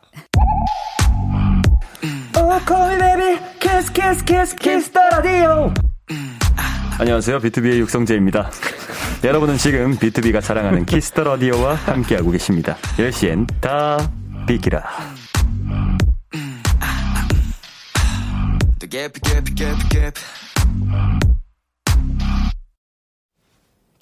안녕하세요. 6.99 7.39
BTOB의 7.39 7.79
육성재입니다. 7.79 8.51
여러분은 9.23 9.57
지금 9.57 9.97
BTOB가 9.97 10.41
자랑하는 10.41 10.85
Kiss 10.85 11.07
the 11.07 11.23
Radio와 11.23 11.75
함께하고 11.75 12.31
계십니다. 12.31 12.75
10시엔 12.97 13.47
다 13.59 13.97
비키라. 14.47 14.83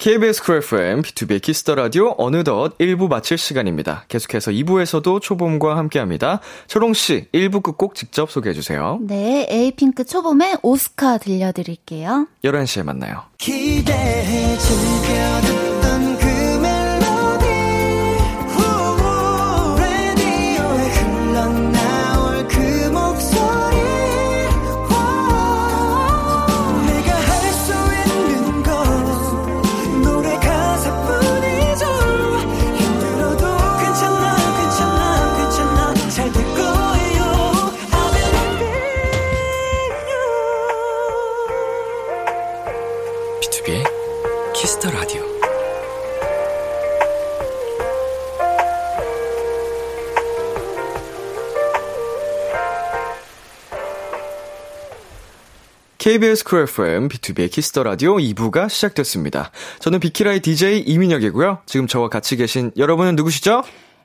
KBS 0.00 0.42
Cool 0.42 0.56
FM, 0.56 1.02
B2B의 1.02 1.42
키스터 1.42 1.74
라디오 1.74 2.14
어느덧 2.16 2.78
1부 2.78 3.10
마칠 3.10 3.36
시간입니다. 3.36 4.06
계속해서 4.08 4.50
2부에서도 4.50 5.20
초봄과 5.20 5.76
함께합니다. 5.76 6.40
초롱 6.68 6.94
씨, 6.94 7.26
1부 7.34 7.62
끝곡 7.62 7.94
직접 7.94 8.30
소개해 8.30 8.54
주세요. 8.54 8.98
네, 9.02 9.46
Apink 9.50 10.04
초봄의 10.04 10.60
Oscar 10.62 11.18
들려드릴게요. 11.18 12.28
11시에 12.42 12.82
만나요. 12.82 13.24
기대해 13.36 14.56
즐겨 14.56 15.40
듣 15.42 15.69
KBS 56.00 56.44
Cool 56.44 56.62
FM, 56.62 57.08
B2B의 57.10 57.50
키스터 57.50 57.82
라디오 57.82 58.16
2부가 58.16 58.70
시작됐습니다. 58.70 59.50
저는 59.80 60.00
비키라의 60.00 60.40
DJ 60.40 60.84
이민혁이고요. 60.86 61.58
지금 61.66 61.86
저와 61.86 62.08
같이 62.08 62.36
계신 62.36 62.72
여러분은 62.78 63.16
누구시죠? 63.16 63.62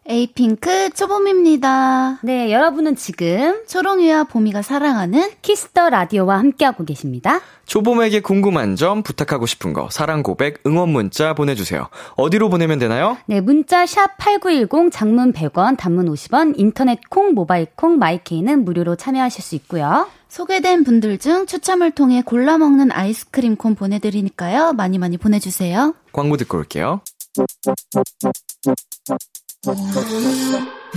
Apink 0.07 0.91
초봄입니다. 0.91 2.19
네, 2.21 2.51
여러분은 2.51 2.95
지금 2.95 3.65
초롱이와 3.67 4.25
보미가 4.25 4.61
사랑하는 4.61 5.31
Kiss 5.41 5.68
the 5.68 5.89
Radio와 5.89 6.37
함께하고 6.37 6.85
계십니다. 6.85 7.41
초봄에게 7.65 8.19
궁금한 8.19 8.75
점, 8.75 9.01
부탁하고 9.01 9.47
싶은 9.47 9.73
거, 9.73 9.89
사랑 9.89 10.21
고백, 10.21 10.61
응원 10.67 10.89
문자 10.89 11.33
보내주세요. 11.33 11.87
어디로 12.17 12.49
보내면 12.49 12.77
되나요? 12.77 13.17
네, 13.25 13.41
문자 13.41 13.87
샵 13.87 14.15
8910 14.19 14.91
장문 14.91 15.33
100원, 15.33 15.75
단문 15.75 16.05
50원, 16.13 16.53
인터넷 16.57 16.99
콩, 17.09 17.33
모바일 17.33 17.65
콩, 17.75 17.97
My 17.97 18.16
K는 18.16 18.63
무료로 18.63 18.97
참여하실 18.97 19.43
수 19.43 19.55
있고요. 19.55 20.07
소개된 20.29 20.83
분들 20.83 21.17
중 21.17 21.47
추첨을 21.47 21.89
통해 21.91 22.21
골라 22.23 22.59
먹는 22.59 22.91
아이스크림 22.91 23.55
콘 23.55 23.73
보내드리니까요. 23.73 24.73
많이 24.73 24.99
많이 24.99 25.17
보내주세요. 25.17 25.95
광고 26.11 26.37
듣고 26.37 26.59
올게요. 26.59 27.01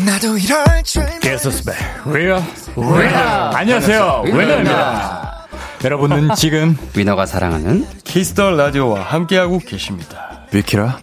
나도 0.05 0.37
이럴 0.37 0.83
줄 0.85 1.03
guess 1.21 1.40
who's 1.40 1.59
back 1.59 1.75
we 2.13 2.25
are 2.25 2.43
WINNER 2.77 3.51
안녕하세요. 3.55 4.25
WINNER입니다. 4.27 5.47
여러분은 5.85 6.35
지금 6.37 6.77
WINNER가 6.95 7.25
사랑하는 7.25 7.87
Kiss 8.05 8.31
the 8.31 8.51
Radio와 8.51 9.01
함께하고 9.05 9.59
계십니다. 9.61 10.43
비키라? 10.51 10.99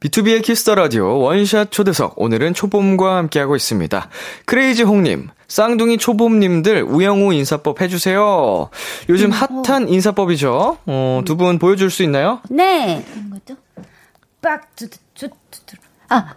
B2B의 0.00 0.42
키스터 0.42 0.74
라디오 0.74 1.18
원샷 1.18 1.70
초대석. 1.70 2.14
오늘은 2.16 2.54
초봄과 2.54 3.16
함께하고 3.16 3.54
있습니다. 3.54 4.08
크레이지 4.46 4.82
홍님 4.82 5.28
쌍둥이 5.54 5.98
초봄님들 5.98 6.84
우영우 6.84 7.32
인사법 7.34 7.80
해주세요. 7.80 8.70
요즘 9.08 9.30
핫한 9.32 9.88
인사법이죠. 9.88 10.78
어, 10.86 11.22
두 11.26 11.36
분 11.36 11.58
보여줄 11.58 11.90
수 11.90 12.02
있나요? 12.04 12.40
네. 12.48 13.04
거죠? 13.32 13.56
투투드 15.14 15.76
아, 16.08 16.34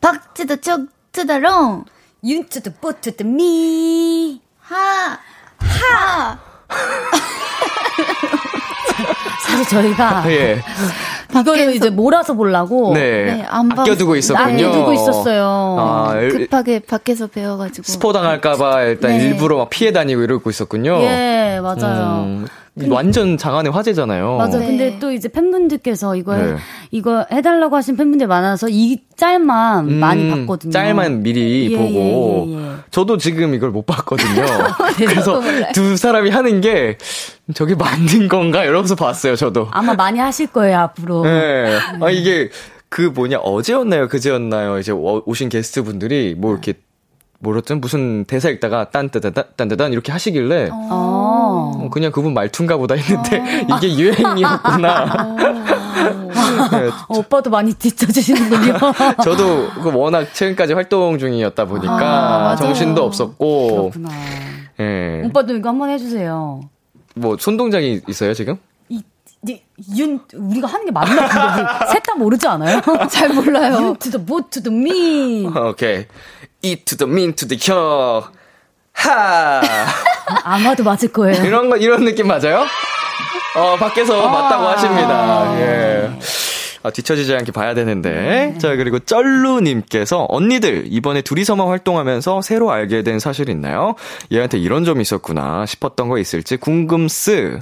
박지도 0.00 0.56
쭉트더롱 0.60 1.86
윤투드 2.24 2.74
뽀투드 2.80 3.22
미. 3.24 4.40
하, 4.60 5.18
하. 5.58 6.38
사실 9.42 9.66
저희가 9.68 10.24
예. 10.30 10.60
이거를 11.38 11.74
이제 11.74 11.88
몰아서 11.90 12.34
보려고 12.34 12.92
네. 12.94 13.24
네, 13.24 13.46
안 13.48 13.68
봤- 13.68 13.80
아껴두고 13.80 14.16
있었군요. 14.16 14.66
아껴두고 14.68 14.92
있었어요. 14.92 15.76
아, 15.78 16.14
일- 16.20 16.30
급하게 16.30 16.78
밖에서 16.80 17.26
배워가지고. 17.26 17.84
스포 17.84 18.12
당할까봐 18.12 18.82
일단 18.82 19.16
네. 19.16 19.24
일부러 19.24 19.56
막 19.56 19.70
피해 19.70 19.92
다니고 19.92 20.20
이러고 20.22 20.50
있었군요. 20.50 21.00
예, 21.02 21.58
맞아요. 21.62 22.24
음, 22.24 22.46
완전 22.88 23.36
장안의 23.36 23.70
화제잖아요. 23.70 24.36
맞아. 24.38 24.58
네. 24.58 24.66
근데 24.66 24.98
또 24.98 25.12
이제 25.12 25.28
팬분들께서 25.28 26.16
이거 26.16 26.36
네. 26.36 26.56
이거 26.90 27.26
해달라고 27.30 27.76
하신 27.76 27.96
팬분들 27.96 28.26
많아서 28.26 28.68
이 28.70 28.98
짤만 29.16 29.88
음, 29.88 29.94
많이 29.96 30.30
봤거든요. 30.30 30.72
짤만 30.72 31.22
미리 31.22 31.70
예, 31.70 31.76
보고. 31.76 32.46
예, 32.48 32.52
예, 32.54 32.56
예. 32.56 32.72
저도 32.90 33.18
지금 33.18 33.52
이걸 33.54 33.70
못 33.70 33.84
봤거든요. 33.84 34.42
네, 34.98 35.04
그래서 35.04 35.42
두 35.74 35.96
사람이 35.98 36.30
하는 36.30 36.62
게 36.62 36.96
저게 37.52 37.74
맞는 37.74 38.28
건가 38.28 38.64
이러면서 38.64 38.94
봤어요, 38.94 39.36
저도. 39.36 39.68
아마 39.70 39.94
많이 39.94 40.18
하실 40.18 40.46
거예요 40.46 40.78
앞으로. 40.78 41.24
네. 41.24 41.78
아, 42.00 42.10
이게 42.10 42.48
그 42.88 43.02
뭐냐, 43.02 43.38
어제였나요, 43.38 44.08
그제였나요, 44.08 44.78
이제 44.78 44.92
오- 44.92 45.22
오신 45.26 45.50
게스트 45.50 45.82
분들이 45.82 46.34
뭐 46.38 46.52
이렇게 46.52 46.74
뭐랬든 47.42 47.80
무슨 47.80 48.24
대사 48.24 48.48
읽다가 48.48 48.88
딴따다단, 48.90 49.44
딴따단 49.56 49.92
이렇게 49.92 50.12
하시길래 50.12 50.68
어. 50.70 51.72
어, 51.74 51.88
그냥 51.90 52.12
그분 52.12 52.34
말투인가 52.34 52.76
보다 52.76 52.94
했는데 52.94 53.66
이게 53.76 53.98
유행이었구나. 53.98 55.36
네, 56.72 56.88
어, 57.08 57.18
오빠도 57.18 57.50
많이 57.50 57.74
뒤쳐주시는군요. 57.74 58.74
저도 59.24 59.68
그 59.82 59.92
워낙 59.92 60.32
최근까지 60.32 60.74
활동 60.74 61.18
중이었다 61.18 61.64
보니까 61.64 62.50
아. 62.50 62.56
정신도 62.56 63.02
없었고, 63.02 63.90
그렇구나. 63.90 64.10
예. 64.78 65.22
오빠도 65.24 65.56
이거 65.56 65.68
한번 65.70 65.90
해주세요. 65.90 66.60
뭐 67.16 67.36
손동작이 67.38 68.02
있어요 68.08 68.34
지금? 68.34 68.56
이, 68.88 69.02
이, 69.48 69.60
윤, 69.96 70.20
우리가 70.32 70.68
하는 70.68 70.86
게 70.86 70.92
맞나? 70.92 71.56
근데 71.56 71.92
셋다 71.92 72.14
모르지 72.14 72.46
않아요? 72.46 72.80
잘 73.10 73.30
몰라요. 73.30 73.74
윤 73.74 73.96
to 73.96 74.10
the 74.12 74.24
boat 74.24 74.48
to 74.50 74.62
the 74.62 74.76
me. 74.76 75.46
오케이. 75.46 76.06
To 76.62 76.96
the 76.96 77.10
min 77.10 77.32
to 77.34 77.48
the 77.48 77.58
혀. 77.60 78.30
하. 78.92 79.60
아마도 80.44 80.84
맞을 80.84 81.08
거예요. 81.12 81.44
이런 81.44 81.68
거 81.68 81.76
이런 81.76 82.04
느낌 82.04 82.28
맞아요? 82.28 82.64
어 83.56 83.76
밖에서 83.76 84.28
맞다고 84.28 84.64
하십니다. 84.68 85.60
예. 85.60 86.10
아, 86.84 86.90
뒤처지지 86.90 87.34
않게 87.34 87.52
봐야 87.52 87.74
되는데. 87.74 88.56
자, 88.60 88.74
그리고 88.74 88.98
쩔루님께서, 88.98 90.26
언니들, 90.28 90.86
이번에 90.88 91.22
둘이서만 91.22 91.68
활동하면서 91.68 92.42
새로 92.42 92.72
알게 92.72 93.04
된 93.04 93.20
사실 93.20 93.48
있나요? 93.50 93.94
얘한테 94.32 94.58
이런 94.58 94.84
점이 94.84 95.00
있었구나 95.02 95.64
싶었던 95.64 96.08
거 96.08 96.18
있을지 96.18 96.56
궁금스. 96.56 97.60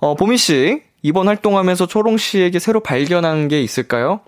어, 0.00 0.14
보미씨, 0.14 0.80
이번 1.04 1.28
활동하면서 1.28 1.86
초롱 1.86 2.16
씨에게 2.16 2.58
새로 2.58 2.80
발견한 2.80 3.48
게 3.48 3.60
있을까요? 3.62 4.20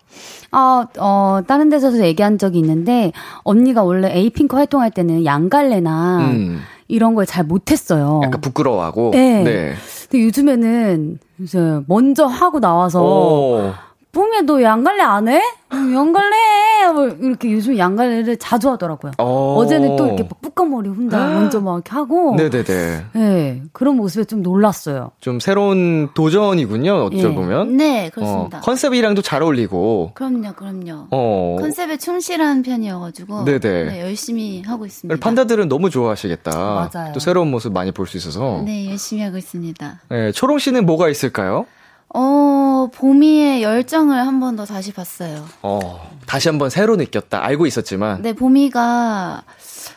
어, 0.52 0.84
어, 0.98 1.40
다른 1.48 1.70
데서도 1.70 2.04
얘기한 2.04 2.36
적이 2.36 2.58
있는데, 2.58 3.12
언니가 3.44 3.82
원래 3.82 4.10
에이핑크 4.14 4.56
활동할 4.56 4.90
때는 4.90 5.24
양갈래나 5.24 6.18
음. 6.18 6.60
이런 6.86 7.14
걸 7.14 7.24
잘 7.24 7.44
못했어요. 7.44 8.20
약간 8.22 8.42
부끄러워하고. 8.42 9.12
네. 9.14 9.42
네. 9.42 9.74
근데 10.10 10.24
요즘에는 10.26 11.18
이제 11.40 11.80
먼저 11.88 12.26
하고 12.26 12.60
나와서, 12.60 13.02
오. 13.02 13.72
뽕에 14.16 14.40
너 14.46 14.62
양갈래 14.62 15.02
안 15.02 15.28
해? 15.28 15.42
응, 15.74 15.94
양갈래 15.94 16.36
해! 16.36 16.90
뭐 16.90 17.06
이렇게 17.08 17.52
요즘 17.52 17.76
양갈래를 17.76 18.38
자주 18.38 18.70
하더라고요. 18.70 19.12
어. 19.18 19.56
어제는 19.58 19.96
또 19.96 20.06
이렇게 20.06 20.22
막 20.22 20.40
뿌까머리 20.40 20.88
혼자 20.88 21.18
먼저 21.18 21.60
막 21.60 21.74
이렇게 21.74 21.90
하고. 21.90 22.34
네네네. 22.34 23.04
네, 23.12 23.62
그런 23.72 23.96
모습에 23.96 24.24
좀 24.24 24.42
놀랐어요. 24.42 25.10
좀 25.20 25.38
새로운 25.38 26.08
도전이군요, 26.14 27.10
예. 27.12 27.18
어쩌보면. 27.18 27.76
네, 27.76 28.08
그렇습니다. 28.08 28.58
어, 28.58 28.60
컨셉이랑도 28.62 29.20
잘 29.20 29.42
어울리고. 29.42 30.12
그럼요, 30.14 30.52
그럼요. 30.54 31.08
어. 31.10 31.56
컨셉에 31.60 31.98
충실한 31.98 32.62
편이어가지고 32.62 33.44
네네. 33.44 33.58
네, 33.84 34.00
열심히 34.00 34.62
하고 34.62 34.86
있습니다. 34.86 35.20
판다들은 35.20 35.68
너무 35.68 35.90
좋아하시겠다. 35.90 36.88
맞아요. 36.94 37.12
또 37.12 37.20
새로운 37.20 37.50
모습 37.50 37.72
많이 37.74 37.92
볼 37.92 38.06
수 38.06 38.16
있어서. 38.16 38.62
네, 38.64 38.88
열심히 38.88 39.22
하고 39.22 39.36
있습니다. 39.36 40.00
네, 40.08 40.32
초롱 40.32 40.58
씨는 40.58 40.86
뭐가 40.86 41.10
있을까요? 41.10 41.66
어, 42.20 42.88
보미의 42.94 43.62
열정을 43.62 44.18
한 44.26 44.40
번 44.40 44.56
더 44.56 44.64
다시 44.64 44.92
봤어요. 44.92 45.44
어, 45.62 46.00
다시 46.26 46.48
한 46.48 46.58
번 46.58 46.70
새로 46.70 46.96
느꼈다. 46.96 47.44
알고 47.44 47.66
있었지만. 47.66 48.22
네, 48.22 48.32
보미가 48.32 49.42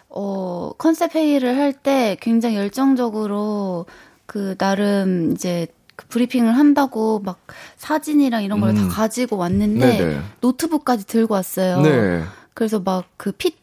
어, 0.09 0.71
컨셉 0.77 1.15
회의를 1.15 1.57
할 1.57 1.71
때 1.73 2.17
굉장히 2.19 2.57
열정적으로 2.57 3.85
그 4.25 4.55
나름 4.57 5.31
이제 5.31 5.67
그 5.95 6.07
브리핑을 6.07 6.57
한다고 6.57 7.19
막 7.23 7.39
사진이랑 7.77 8.43
이런 8.43 8.59
걸다 8.59 8.81
음. 8.81 8.89
가지고 8.89 9.37
왔는데 9.37 9.97
네네. 9.97 10.21
노트북까지 10.41 11.05
들고 11.07 11.33
왔어요. 11.35 11.81
네. 11.81 12.23
그래서 12.53 12.79
막그 12.79 13.31
피, 13.33 13.55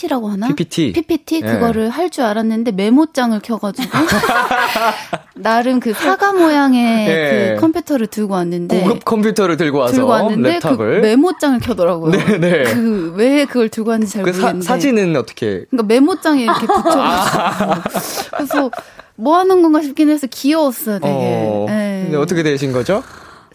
PT라고 0.00 0.28
하나? 0.28 0.48
PPT. 0.48 0.92
PPT 0.92 1.40
네. 1.42 1.52
그거를 1.52 1.90
할줄 1.90 2.24
알았는데 2.24 2.72
메모장을 2.72 3.38
켜가지고 3.40 3.90
나름 5.36 5.80
그 5.80 5.92
사과 5.92 6.32
모양의 6.32 7.06
네. 7.06 7.54
그 7.54 7.60
컴퓨터를 7.60 8.06
들고 8.06 8.34
왔는데 8.34 8.80
고급 8.80 9.04
컴퓨터를 9.04 9.56
들고 9.56 9.78
와서 9.78 9.94
들고 9.94 10.08
왔는데 10.08 10.58
그 10.60 10.68
랩탑을. 10.68 11.00
메모장을 11.00 11.60
켜더라고요. 11.60 12.12
네네. 12.12 12.62
그 12.74 13.00
왜 13.16 13.44
그걸 13.44 13.68
들고 13.68 13.90
왔는지 13.90 14.14
잘그 14.14 14.32
사, 14.32 14.38
모르겠는데 14.38 14.66
사 14.66 14.78
진은 14.78 15.16
어떻게. 15.16 15.64
그러니까 15.70 15.82
메모장에 15.94 16.42
이렇게 16.42 16.66
붙여가지고 16.66 17.00
아. 17.02 17.82
그래서 18.36 18.70
뭐 19.16 19.36
하는 19.38 19.62
건가 19.62 19.82
싶긴 19.82 20.08
해서 20.08 20.26
귀여웠어요 20.30 20.98
되게. 21.00 21.12
어, 21.14 21.66
네. 21.68 22.02
근데 22.04 22.16
어떻게 22.16 22.42
되신 22.42 22.72
거죠? 22.72 23.02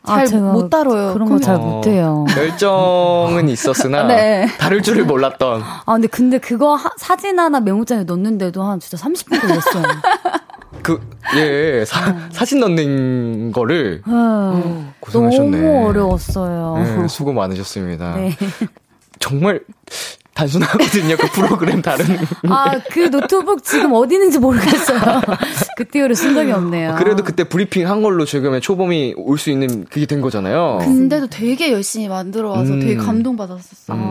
잘 0.06 0.28
제가 0.28 0.51
못 0.51 0.70
다뤄요. 0.70 1.14
그런 1.14 1.30
거잘 1.30 1.56
어, 1.56 1.60
못해요. 1.60 2.26
열정은 2.38 3.49
있었으나. 3.49 4.03
네. 4.08 4.47
다룰 4.58 4.82
줄을 4.82 5.06
몰랐던. 5.06 5.62
아, 5.64 5.84
근데, 5.93 6.08
근데 6.08 6.38
그거 6.38 6.76
하- 6.76 6.91
사진 6.97 7.39
하나 7.39 7.60
메모장에 7.60 8.03
넣는데도 8.03 8.64
한 8.64 8.80
진짜 8.80 8.97
30분 9.03 9.41
걸렸어요. 9.41 9.84
그, 10.84 10.99
예, 11.38 11.84
사, 11.86 12.16
사진 12.32 12.60
넣는 12.60 13.51
거를. 13.51 14.01
네. 14.06 14.86
고생하셨네. 14.99 15.58
너무 15.62 15.88
어려웠어요. 15.88 16.76
네, 17.01 17.08
수고 17.08 17.34
많으셨습니다. 17.34 18.16
네. 18.16 18.36
정말 19.20 19.62
단순하거든요. 20.36 21.16
그 21.18 21.28
프로그램 21.32 21.82
다루는. 21.82 22.18
아, 22.50 22.78
그 22.92 23.10
노트북 23.10 23.64
지금 23.64 23.94
어디 23.94 24.16
있는지 24.16 24.38
모르겠어요. 24.38 25.22
그 25.78 25.88
띠오를 25.88 26.14
쓴 26.16 26.36
적이 26.36 26.52
없네요. 26.52 26.96
그래도 27.00 27.24
그때 27.24 27.44
브리핑 27.46 27.90
한 27.90 28.02
걸로 28.04 28.26
지금의 28.26 28.62
초범이 28.62 29.16
올 29.18 29.38
수 29.38 29.50
있는 29.50 29.86
그게 29.86 30.06
된 30.06 30.22
거잖아요. 30.22 30.80
근데도 30.82 31.28
되게 31.28 31.72
열심히 31.72 32.08
만들어 32.08 32.50
와서 32.52 32.74
음. 32.74 32.80
되게 32.80 32.96
감동받았었어요. 32.98 33.98
음. 33.98 34.04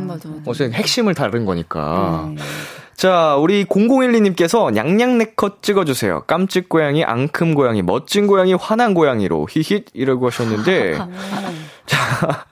음, 0.00 0.06
맞아 0.06 0.28
맞아. 0.28 0.40
어쨌든 0.46 0.72
핵심을 0.74 1.14
다룬 1.14 1.44
거니까. 1.44 2.30
네. 2.34 2.42
자, 2.96 3.36
우리 3.36 3.66
0012님께서 3.66 4.72
냥냥 4.72 5.18
네컷 5.18 5.62
찍어주세요. 5.62 6.22
깜찍 6.26 6.68
고양이, 6.70 7.04
앙큼 7.04 7.54
고양이, 7.54 7.82
멋진 7.82 8.26
고양이, 8.26 8.54
화난 8.54 8.94
고양이로 8.94 9.46
히힛 9.50 9.84
이라고 9.92 10.26
하셨는데. 10.28 10.96
자, 11.84 12.46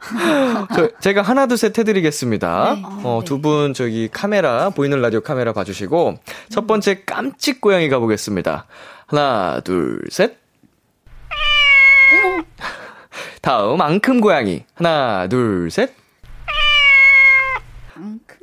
저, 0.75 0.91
제가 1.01 1.23
하나, 1.23 1.47
둘, 1.47 1.57
셋 1.57 1.77
해드리겠습니다. 1.79 2.77
어, 3.05 3.23
두 3.25 3.41
분 3.41 3.73
저기 3.73 4.09
카메라, 4.13 4.69
보이는 4.71 5.01
라디오 5.01 5.21
카메라 5.23 5.53
봐주시고. 5.55 6.19
첫 6.51 6.67
번째 6.67 7.03
깜찍 7.07 7.63
고양이 7.63 7.89
가보겠습니다. 7.89 8.67
하나, 9.07 9.61
둘, 9.61 10.03
셋. 10.11 10.37
다음 13.41 13.81
앙큼 13.81 14.21
고양이. 14.21 14.65
하나, 14.75 15.27
둘, 15.27 15.71
셋. 15.71 15.95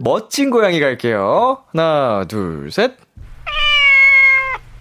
멋진 0.04 0.50
고양이 0.50 0.80
갈게요. 0.80 1.60
하나, 1.74 2.26
둘, 2.28 2.72
셋. 2.72 2.94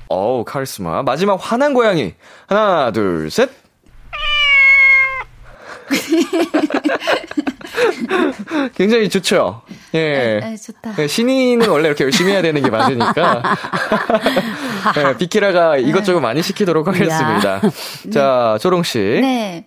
어우, 0.09 0.45
카리스마. 0.45 1.03
마지막 1.03 1.35
화난 1.35 1.75
고양이. 1.75 2.15
하나, 2.47 2.91
둘, 2.91 3.31
셋. 3.31 3.51
굉장히 8.75 9.09
좋죠? 9.09 9.63
예. 9.95 10.41
네, 10.43 10.57
좋다. 10.57 10.95
네, 10.97 11.07
신인은 11.07 11.69
원래 11.69 11.87
이렇게 11.89 12.05
열심히 12.05 12.33
해야 12.33 12.43
되는 12.43 12.61
게 12.63 12.71
맞으니까. 12.71 13.43
네, 14.97 15.17
비키라가 15.17 15.77
이것저것 15.77 16.21
많이 16.21 16.43
시키도록 16.43 16.89
하겠습니다. 16.89 17.61
자, 18.13 18.59
초롱씨. 18.61 18.99
네. 18.99 19.67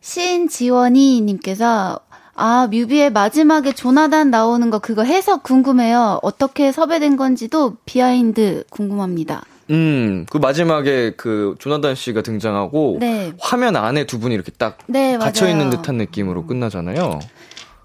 신지원이님께서 0.00 2.00
아, 2.40 2.66
뮤비의 2.70 3.12
마지막에 3.12 3.72
조나단 3.72 4.30
나오는 4.30 4.70
거 4.70 4.78
그거 4.78 5.02
해석 5.04 5.42
궁금해요. 5.42 6.20
어떻게 6.22 6.72
섭외된 6.72 7.16
건지도 7.16 7.76
behind 7.84 8.64
궁금합니다. 8.70 9.42
음, 9.68 10.24
그 10.30 10.38
마지막에 10.38 11.12
그 11.16 11.54
조나단 11.58 11.94
씨가 11.94 12.22
등장하고 12.22 12.96
네. 12.98 13.32
화면 13.38 13.76
안에 13.76 14.04
두 14.06 14.18
분이 14.18 14.34
이렇게 14.34 14.50
딱 14.52 14.78
네, 14.86 15.18
갇혀 15.18 15.48
있는. 15.48 15.68
듯한 15.68 15.96
느낌으로 15.96 16.46
끝나잖아요. 16.46 17.20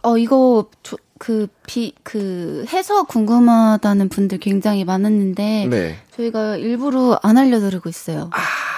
어, 0.03 0.17
이거 0.17 0.67
조- 0.83 0.97
그 1.17 1.47
비, 1.67 1.93
그 2.03 2.65
해석 2.71 3.07
궁금하다는 3.07 4.09
분들 4.09 4.37
굉장히 4.39 4.83
많았는데 4.85 5.67
네. 5.69 5.95
저희가 6.15 6.57
일부러 6.57 7.19
안 7.23 7.37
알려드리고 7.37 7.87
있어요. 7.89 8.29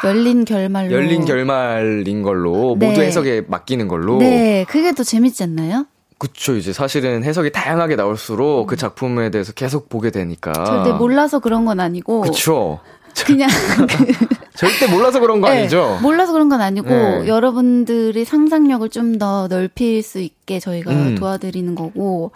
열린 0.03 0.45
결말로. 0.45 0.89
아. 0.89 0.91
열린 0.91 1.25
결말인 1.25 2.21
걸로 2.23 2.75
네. 2.79 2.87
모두 2.87 3.01
해석에 3.01 3.43
맡기는 3.47 3.87
걸로. 3.87 4.17
네, 4.19 4.65
그게 4.69 4.93
더 4.93 5.03
재밌지 5.03 5.43
않나요? 5.43 5.85
그쵸 6.19 6.55
이제 6.55 6.73
사실은 6.73 7.23
해석이 7.23 7.51
다양하게 7.51 7.95
나올수록 7.95 8.65
그 8.67 8.75
작품에 8.75 9.29
대해서 9.29 9.53
계속 9.53 9.87
보게 9.89 10.09
되니까. 10.09 10.51
절대 10.53 10.91
몰라서 10.93 11.39
그런 11.39 11.65
건 11.65 11.79
아니고. 11.79 12.21
그쵸. 12.21 12.79
그냥 13.25 13.49
절대 14.55 14.85
몰라서 14.87 15.19
그런 15.19 15.41
거 15.41 15.49
네, 15.49 15.59
아니죠? 15.61 15.97
몰라서 16.03 16.33
그런 16.33 16.49
건 16.49 16.61
아니고 16.61 16.87
네. 16.89 17.27
여러분들이 17.27 18.25
상상력을 18.25 18.89
좀 18.89 19.17
더 19.17 19.47
넓힐 19.47 20.03
수 20.03 20.19
있게 20.19 20.59
저희가 20.59 20.91
음. 20.91 21.15
도와드리는 21.15 21.73
거고 21.73 22.31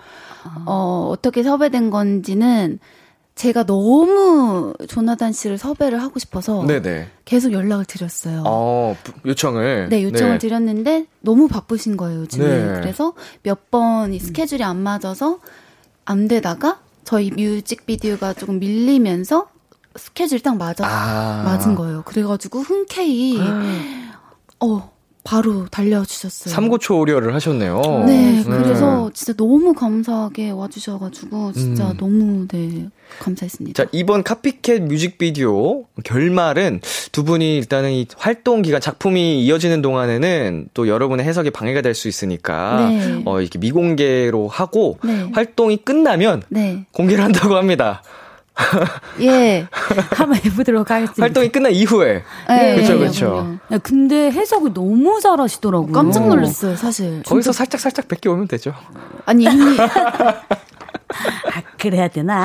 어 0.66 1.09
어떻게 1.12 1.43
섭외된 1.43 1.91
건지는 1.91 2.80
제가 3.36 3.63
너무 3.63 4.73
조나단 4.88 5.32
씨를 5.32 5.57
섭외를 5.57 6.01
하고 6.01 6.19
싶어서 6.19 6.63
네네. 6.65 7.09
계속 7.25 7.53
연락을 7.53 7.86
드렸어요. 7.86 8.43
어, 8.45 8.95
요청을. 9.25 9.89
네, 9.89 10.03
요청을 10.03 10.38
드렸는데 10.38 11.05
너무 11.21 11.47
바쁘신 11.47 11.97
거예요, 11.97 12.21
요즘에. 12.21 12.45
네. 12.45 12.79
그래서 12.82 13.13
몇번이 13.43 14.19
스케줄이 14.19 14.63
안 14.63 14.77
맞아서 14.82 15.39
안 16.05 16.27
되다가 16.27 16.79
저희 17.03 17.32
뮤직비디오가 17.32 18.34
조금 18.34 18.59
밀리면서 18.59 19.49
스케줄이 19.95 20.41
딱 20.41 20.57
맞아, 20.57 20.86
아. 20.86 21.43
맞은 21.43 21.75
거예요. 21.75 22.03
그래 22.05 22.23
가지고 22.23 22.59
흔쾌히, 22.59 23.39
어, 24.59 24.91
바로 25.24 25.67
달려주셨어요. 25.67 26.53
삼고초려를 26.53 27.34
하셨네요. 27.36 27.82
네, 28.07 28.43
그래서 28.43 29.11
진짜 29.13 29.34
너무 29.34 29.74
감사하게 29.74 30.49
와주셔가지고, 30.51 31.53
진짜 31.53 31.91
음. 31.91 31.97
너무, 31.97 32.47
네, 32.47 32.88
감사했습니다. 33.19 33.84
자, 33.84 33.89
이번 33.91 34.24
카피캣 34.24 34.84
뮤직비디오 34.84 35.84
결말은 36.03 36.82
두 37.11 37.24
분이 37.24 37.57
일단은 37.57 37.91
이 37.91 38.07
활동 38.17 38.61
기간 38.61 38.82
작품이 38.82 39.43
이어지는 39.45 39.82
동안에는 39.82 40.69
또 40.74 40.88
여러분의 40.88 41.26
해석에 41.26 41.49
방해가 41.51 41.82
될 41.82 41.91
수 41.93 42.07
있으니까 42.07 42.88
네. 42.89 43.22
어, 43.26 43.41
이렇게 43.41 43.59
미공개로 43.59 44.47
하고 44.47 44.97
네. 45.03 45.30
활동이 45.34 45.78
끝나면 45.78 46.41
네. 46.49 46.86
공개를 46.93 47.24
한다고 47.24 47.55
합니다. 47.57 48.01
예. 49.22 49.68
한번 50.12 50.39
해보도록 50.43 50.89
하겠습니다. 50.91 51.24
활동이 51.24 51.49
끝난 51.49 51.72
이후에. 51.72 52.24
네, 52.49 52.76
그렇죠, 52.76 52.93
네, 52.93 52.99
그렇죠. 52.99 53.58
야, 53.72 53.78
근데 53.80 54.32
해석을 54.32 54.74
너무 54.74 55.20
잘하시더라고요. 55.22 55.91
깜짝 55.91 56.28
놀랐어요, 56.28 56.76
사실. 56.76 57.24
거기서 57.24 57.52
살짝 57.52 57.80
살짝 57.80 58.08
뺏겨 58.08 58.32
오면 58.32 58.47
되죠. 58.47 58.74
아니, 59.26 59.45
이미, 59.45 59.78
아, 59.80 61.62
그래야 61.78 62.08
되나? 62.08 62.43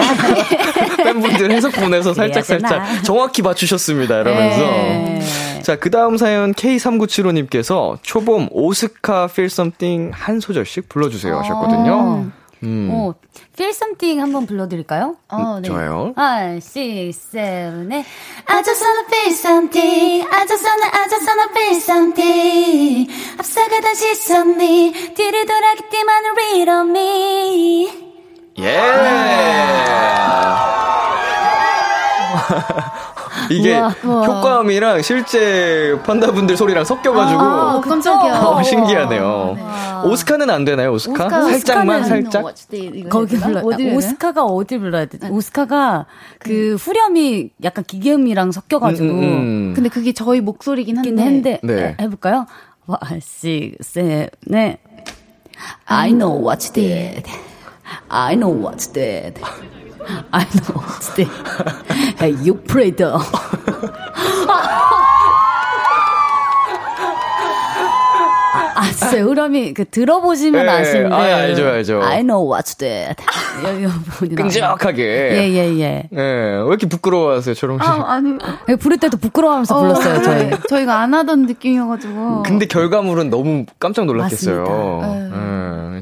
팬분들 0.97 1.51
해석 1.51 1.73
보내서 1.73 2.15
살짝 2.15 2.45
그래야 2.45 2.59
되나? 2.59 2.69
살짝 2.69 3.05
정확히 3.05 3.43
맞추셨습니다. 3.43 4.21
이러면서. 4.21 4.61
네. 4.61 5.21
자, 5.63 5.77
그 5.77 5.91
다음 5.91 6.17
사연 6.17 6.53
K3975님께서 6.55 7.99
초봄 8.03 8.49
오스카 8.53 9.25
Feel 9.25 9.47
Something 9.47 10.13
한 10.15 10.41
소절씩 10.41 10.89
불러주세요 10.89 11.39
하셨거든요. 11.39 12.27
음. 12.63 12.89
어, 12.91 13.15
Feel 13.55 13.71
Something 13.71 14.21
한번 14.21 14.47
불러드릴까요? 14.47 15.17
어, 15.29 15.61
네. 15.61 15.69
좋아요. 15.69 16.13
5, 16.17 16.61
6, 16.61 17.13
7, 17.13 17.89
8. 17.89 18.05
I 18.47 18.63
just 18.63 18.83
wanna 18.85 19.07
feel 19.09 19.33
something. 19.33 20.27
I 20.33 20.47
just 20.47 20.65
wanna, 20.65 20.87
I 20.93 21.09
just 21.09 21.27
wanna 21.29 21.49
feel 21.53 21.77
something. 21.81 23.13
앞서가던 23.39 23.95
시선이 23.95 25.15
뒤를 25.15 25.47
돌아가기만을 25.47 26.31
read 26.37 26.71
on 26.71 26.91
me. 26.91 27.91
예! 28.59 28.77
이게 33.51 33.78
우와, 33.78 33.95
우와. 34.05 34.26
효과음이랑 34.26 35.03
실제 35.03 35.95
판다분들 36.05 36.57
소리랑 36.57 36.84
섞여가지고 36.84 37.41
아, 37.41 37.80
깜짝이야. 37.80 38.41
어, 38.41 38.62
신기하네요. 38.62 39.57
오스카는 40.05 40.51
안 40.51 40.64
되나요, 40.64 40.93
오스카? 40.93 41.26
오스카- 41.28 41.30
살짝만, 41.51 42.01
오스카는 42.03 42.30
살짝? 42.30 42.55
거기 43.11 43.37
불러. 43.39 43.61
어디? 43.61 43.91
오스카가 43.91 44.45
어디 44.45 44.78
불러야 44.78 45.07
돼? 45.07 45.18
오스카가 45.28 46.07
그 46.39 46.76
후렴이 46.78 47.51
약간 47.64 47.84
기계음이랑 47.84 48.53
섞여가지고. 48.53 49.05
음, 49.09 49.11
음, 49.11 49.22
음. 49.22 49.72
근데 49.74 49.89
그게 49.89 50.12
저희 50.12 50.41
목소리긴 50.41 50.99
한데. 50.99 51.22
한데 51.22 51.61
네. 51.62 51.74
해- 51.74 51.97
해볼까요? 52.01 52.47
5, 52.87 52.95
6, 53.14 53.76
7, 53.82 54.30
8 54.51 54.78
I 55.87 56.11
know 56.12 56.41
what's 56.47 56.72
dead 56.72 57.24
I 58.09 58.34
know 58.37 58.53
what's 58.53 58.93
dead 58.93 59.41
I 60.32 60.44
know 60.44 60.76
what's 60.80 61.14
dead 61.14 61.30
Hey 62.18 62.32
you 62.44 62.55
predator 62.62 63.20
아, 68.78 68.80
아, 68.80 68.90
진짜 68.92 69.22
흐름이 69.22 69.72
그 69.74 69.84
들어보시면 69.88 70.66
네, 70.66 70.70
아시는데 70.72 71.14
아, 71.14 71.18
알죠, 71.36 71.66
알죠. 71.68 72.03
I 72.03 72.20
know 72.22 72.47
what's 72.51 72.78
dead 72.78 73.16
여기 73.64 73.86
부분이 73.86 74.34
나와요. 74.34 74.51
끈적하게. 74.51 75.03
예 75.03 75.49
예 75.49 75.78
예 75.78 76.09
예, 76.12 76.18
왜 76.18 76.66
이렇게 76.68 76.86
부끄러워하세요, 76.86 77.55
초롱 77.55 77.78
씨? 77.78 77.88
아, 77.88 78.05
아니. 78.07 78.36
부를 78.78 78.99
때도 78.99 79.16
부끄러워하면서 79.16 79.78
불렀어요 79.80 80.22
저희 80.22 80.47
네. 80.51 80.57
저희가 80.68 81.01
안 81.01 81.14
하던 81.14 81.47
느낌이어가지고. 81.47 82.42
근데 82.44 82.66
결과물은 82.66 83.30
너무 83.30 83.64
깜짝 83.78 84.05
놀랐겠어요. 84.05 84.64
맞습니다. 84.64 85.14
예, 85.14 85.30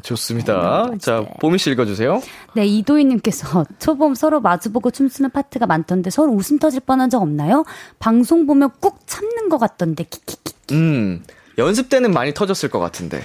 좋습니다. 0.02 0.90
자, 1.00 1.24
보미 1.40 1.58
씨 1.58 1.70
읽어주세요. 1.70 2.20
네, 2.54 2.66
이도희님께서 2.66 3.64
초봄 3.78 4.14
서로 4.14 4.40
마주보고 4.40 4.90
춤추는 4.90 5.30
파트가 5.30 5.66
많던데 5.66 6.10
서로 6.10 6.32
웃음 6.32 6.58
터질 6.58 6.80
뻔한 6.80 7.10
적 7.10 7.20
없나요? 7.22 7.64
방송 7.98 8.46
보면 8.46 8.70
꾹 8.80 8.98
참는 9.06 9.48
것 9.48 9.58
같던데 9.58 10.04
키키키. 10.04 10.54
음, 10.72 11.22
연습 11.58 11.88
때는 11.88 12.12
많이 12.12 12.32
터졌을 12.34 12.70
것 12.70 12.78
같은데. 12.80 13.22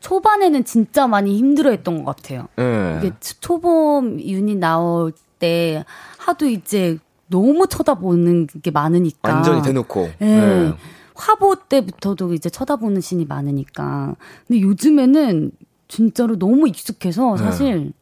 초반에는 0.00 0.64
진짜 0.64 1.06
많이 1.06 1.36
힘들어했던 1.36 2.04
것 2.04 2.16
같아요. 2.16 2.48
예. 2.58 2.98
이게 2.98 3.12
초봄 3.40 4.20
유닛 4.20 4.56
나올 4.56 5.12
때 5.38 5.84
하도 6.18 6.46
이제 6.46 6.98
너무 7.28 7.66
쳐다보는 7.66 8.46
게 8.62 8.70
많으니까. 8.70 9.32
완전히 9.32 9.62
대놓고. 9.62 10.10
예. 10.22 10.26
예. 10.26 10.72
화보 11.14 11.56
때부터도 11.56 12.34
이제 12.34 12.50
쳐다보는 12.50 13.00
신이 13.00 13.24
많으니까. 13.24 14.14
근데 14.46 14.60
요즘에는 14.60 15.50
진짜로 15.88 16.38
너무 16.38 16.68
익숙해서 16.68 17.36
사실 17.36 17.92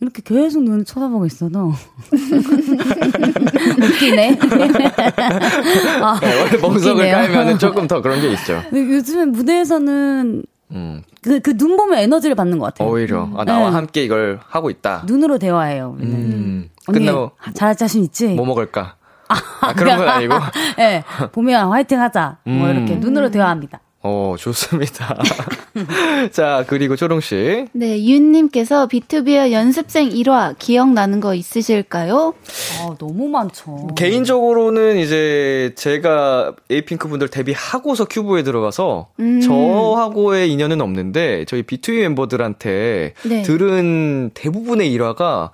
이렇게 0.00 0.22
계속 0.24 0.62
눈을 0.64 0.84
쳐다보고 0.84 1.26
있어도 1.26 1.72
웃기네. 3.82 4.38
아, 6.02 6.20
네, 6.20 6.40
원래 6.42 6.56
멍석을. 6.60 7.10
깔면은 7.10 7.58
조금 7.58 7.86
더 7.86 8.00
그런 8.02 8.20
게 8.20 8.32
있죠. 8.32 8.62
요즘엔 8.72 9.32
무대에서는 9.32 10.42
음, 10.72 11.02
그, 11.22 11.40
그 11.40 11.54
눈 11.56 11.76
보면 11.76 11.98
에너지를 11.98 12.34
받는 12.34 12.58
것 12.58 12.66
같아요. 12.66 12.88
오히려. 12.88 13.30
아, 13.36 13.44
나와 13.44 13.70
네. 13.70 13.76
함께 13.76 14.02
이걸 14.04 14.40
하고 14.46 14.70
있다. 14.70 15.04
눈으로 15.06 15.38
대화해요. 15.38 15.94
우리는. 15.98 16.14
음, 16.14 16.68
언니 16.88 16.98
끝나고 17.00 17.32
잘할 17.54 17.76
자신 17.76 18.02
있지? 18.04 18.28
뭐 18.34 18.44
먹을까? 18.46 18.96
아, 19.28 19.72
그런 19.74 19.96
건 19.98 20.08
아니고. 20.08 20.34
네, 20.76 21.02
보면 21.32 21.68
화이팅 21.70 22.00
하자. 22.00 22.38
뭐 22.44 22.68
음. 22.68 22.76
이렇게 22.76 22.96
눈으로 22.96 23.30
대화합니다. 23.30 23.80
어, 24.06 24.34
좋습니다. 24.38 25.18
자, 26.30 26.62
그리고 26.66 26.94
초롱 26.94 27.20
씨. 27.20 27.64
네, 27.72 28.04
윤님께서 28.04 28.86
B2B의 28.86 29.50
연습생 29.50 30.10
1화 30.10 30.56
기억나는 30.58 31.20
거 31.20 31.34
있으실까요? 31.34 32.34
아, 32.80 32.94
너무 32.98 33.28
많죠. 33.28 33.88
개인적으로는 33.96 34.98
이제 34.98 35.72
제가 35.76 36.52
에이핑크 36.68 37.08
분들 37.08 37.28
데뷔하고서 37.28 38.04
큐브에 38.04 38.42
들어가서 38.42 39.08
음. 39.20 39.40
저하고의 39.40 40.52
인연은 40.52 40.82
없는데 40.82 41.46
저희 41.46 41.62
B2B 41.62 42.00
멤버들한테 42.00 43.14
네. 43.22 43.42
들은 43.42 44.32
대부분의 44.34 44.92
일화가 44.92 45.50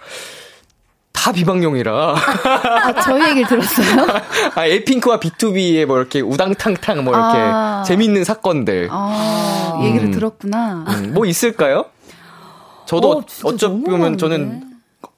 다 1.20 1.30
비방용이라 1.32 2.14
아, 2.16 3.00
저희 3.02 3.28
얘기를 3.28 3.46
들었어요? 3.46 4.06
아 4.56 4.64
에이핑크와 4.64 5.20
B2B의 5.20 5.84
뭐 5.84 5.98
이렇게 5.98 6.22
우당탕탕 6.22 7.04
뭐 7.04 7.12
이렇게 7.12 7.36
아. 7.38 7.82
재밌는 7.86 8.24
사건들 8.24 8.88
아, 8.90 9.78
얘기를 9.84 10.06
음. 10.06 10.12
들었구나. 10.12 10.86
음, 10.88 11.12
뭐 11.12 11.26
있을까요? 11.26 11.84
저도 12.86 13.10
어, 13.10 13.22
어쩌 13.44 13.68
너무 13.68 13.84
보면. 13.84 14.16
저는 14.16 14.62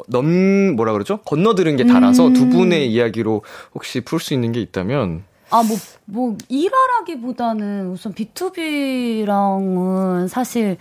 넘 0.09 0.27
뭐라 0.75 0.91
그러죠? 0.93 1.19
건너들은 1.19 1.77
게 1.77 1.87
달아서 1.87 2.27
음. 2.27 2.33
두 2.33 2.49
분의 2.49 2.93
이야기로 2.93 3.45
혹시 3.73 4.01
풀 4.01 4.19
수 4.19 4.35
있는 4.35 4.51
게 4.51 4.61
있다면 4.61 5.23
아, 5.51 5.63
뭐, 5.63 5.77
뭐, 6.07 6.37
일화라기보다는 6.49 7.91
우선 7.91 8.13
B2B랑은 8.15 10.27
사실 10.27 10.79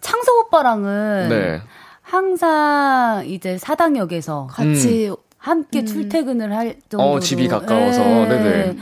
창석 0.00 0.46
오빠랑은 0.46 1.28
네. 1.28 1.60
항상 2.06 3.24
이제 3.26 3.58
사당역에서 3.58 4.46
같이 4.48 5.12
함께 5.38 5.80
음. 5.80 5.86
출퇴근을 5.86 6.54
할 6.54 6.76
정도로 6.88 7.14
어, 7.14 7.20
집이 7.20 7.48
가까워서. 7.48 8.00
예. 8.00 8.28
네네. 8.28 8.76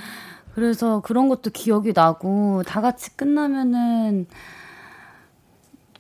그래서 0.55 1.01
그런 1.01 1.31
것도 1.31 1.51
기억이 1.51 1.93
나고 1.95 2.63
다 2.67 2.83
같이 2.83 3.17
끝나면은 3.17 4.27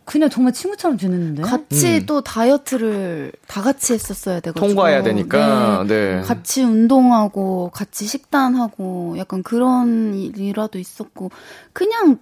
그냥 0.04 0.28
정말 0.28 0.52
친구처럼 0.52 0.98
지냈는데 0.98 1.42
같이 1.42 2.00
음. 2.00 2.06
또 2.06 2.20
다이어트를 2.20 3.32
다 3.46 3.62
같이 3.62 3.94
했었어야 3.94 4.40
되거든요. 4.40 4.66
통과해야 4.68 5.02
되니까. 5.02 5.86
네. 5.88 6.20
같이 6.20 6.62
운동하고 6.62 7.70
같이 7.72 8.04
식단하고 8.04 9.16
약간 9.16 9.42
그런 9.42 10.14
일이라도 10.14 10.78
있었고 10.78 11.30
그냥 11.72 12.18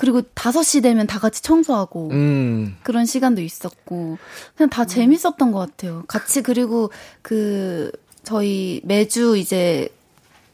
그리고 0.00 0.22
5시 0.22 0.82
되면 0.82 1.06
다 1.06 1.18
같이 1.18 1.42
청소하고 1.42 2.08
음. 2.12 2.74
그런 2.82 3.04
시간도 3.04 3.42
있었고 3.42 4.16
그냥 4.56 4.70
다 4.70 4.86
재밌었던 4.86 5.52
것 5.52 5.58
같아요. 5.58 6.04
같이 6.08 6.40
그리고 6.40 6.90
그 7.20 7.92
저희 8.22 8.80
매주 8.84 9.36
이제 9.36 9.90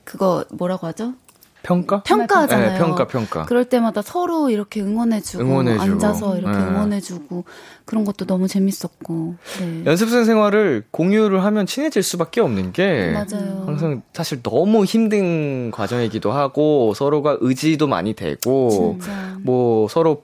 그거 0.02 0.44
뭐라고 0.50 0.88
하죠? 0.88 1.14
평가? 1.66 2.00
평가하잖아요. 2.04 2.72
네, 2.72 2.78
평가, 2.78 3.08
평가. 3.08 3.44
그럴 3.44 3.64
때마다 3.64 4.00
서로 4.00 4.50
이렇게 4.50 4.80
응원해주고, 4.80 5.42
응원해주고. 5.42 5.82
앉아서 5.82 6.38
이렇게 6.38 6.56
네. 6.56 6.64
응원해주고 6.64 7.44
그런 7.84 8.04
것도 8.04 8.24
너무 8.24 8.46
재밌었고. 8.46 9.34
네. 9.58 9.82
연습생 9.84 10.24
생활을 10.24 10.84
공유를 10.92 11.42
하면 11.44 11.66
친해질 11.66 12.04
수밖에 12.04 12.40
없는 12.40 12.72
게 12.72 13.10
맞아요. 13.12 13.64
항상 13.66 14.02
사실 14.12 14.44
너무 14.44 14.84
힘든 14.84 15.72
과정이기도 15.72 16.30
하고 16.30 16.94
서로가 16.94 17.38
의지도 17.40 17.88
많이 17.88 18.14
되고 18.14 18.98
진짜. 19.00 19.36
뭐 19.42 19.88
서로 19.88 20.22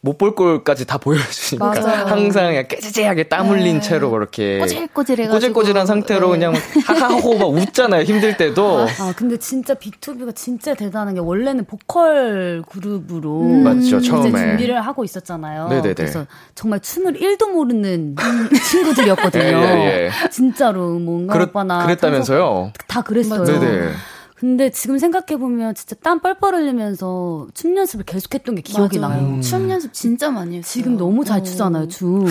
못볼 0.00 0.34
꼴까지 0.36 0.86
다 0.86 0.96
보여주니까 0.98 1.66
맞아요. 1.80 2.06
항상 2.06 2.46
그냥 2.46 2.68
깨지지하게 2.68 3.24
땀 3.24 3.48
흘린 3.48 3.76
네. 3.76 3.80
채로 3.80 4.10
그렇게 4.10 4.58
꼬질꼬질해가지고. 4.60 5.34
꼬질꼬질한 5.34 5.86
상태로 5.86 6.36
네. 6.36 6.38
그냥 6.38 6.54
하하호 6.86 7.36
막 7.36 7.46
웃잖아요 7.48 8.02
힘들 8.04 8.36
때도 8.36 8.86
아 9.00 9.12
근데 9.16 9.36
진짜 9.38 9.74
B2B가 9.74 10.34
진짜 10.36 10.74
대단한 10.74 11.14
게 11.14 11.20
원래는 11.20 11.64
보컬 11.64 12.62
그룹으로 12.70 13.40
음. 13.42 13.64
맞죠 13.64 13.98
이제 13.98 14.08
처음에 14.08 14.30
준비를 14.30 14.80
하고 14.80 15.02
있었잖아요. 15.04 15.68
네네네. 15.68 15.94
그래서 15.94 16.26
정말 16.54 16.78
춤을 16.80 17.14
1도 17.14 17.50
모르는 17.50 18.14
친구들이었거든요. 18.70 19.42
예, 19.42 20.10
예, 20.24 20.28
진짜로 20.30 20.98
뭔가 20.98 21.32
그렇, 21.34 21.44
오빠나 21.46 21.82
그랬다면서요 21.84 22.72
다 22.86 23.02
그랬어요. 23.02 23.44
네네 23.44 23.90
근데 24.38 24.70
지금 24.70 24.98
생각해 24.98 25.36
보면 25.36 25.74
진짜 25.74 25.96
땀 26.00 26.20
뻘뻘 26.20 26.54
흘리면서 26.54 27.48
춤 27.54 27.76
연습을 27.76 28.04
계속했던 28.04 28.54
게 28.54 28.62
기억이 28.62 29.00
맞아요. 29.00 29.20
나요. 29.32 29.40
춤 29.40 29.68
연습 29.68 29.92
진짜 29.92 30.30
많이 30.30 30.58
했어요. 30.58 30.62
지금 30.70 30.96
너무 30.96 31.24
잘 31.24 31.40
어. 31.40 31.42
추잖아요 31.42 31.88
춤. 31.88 32.24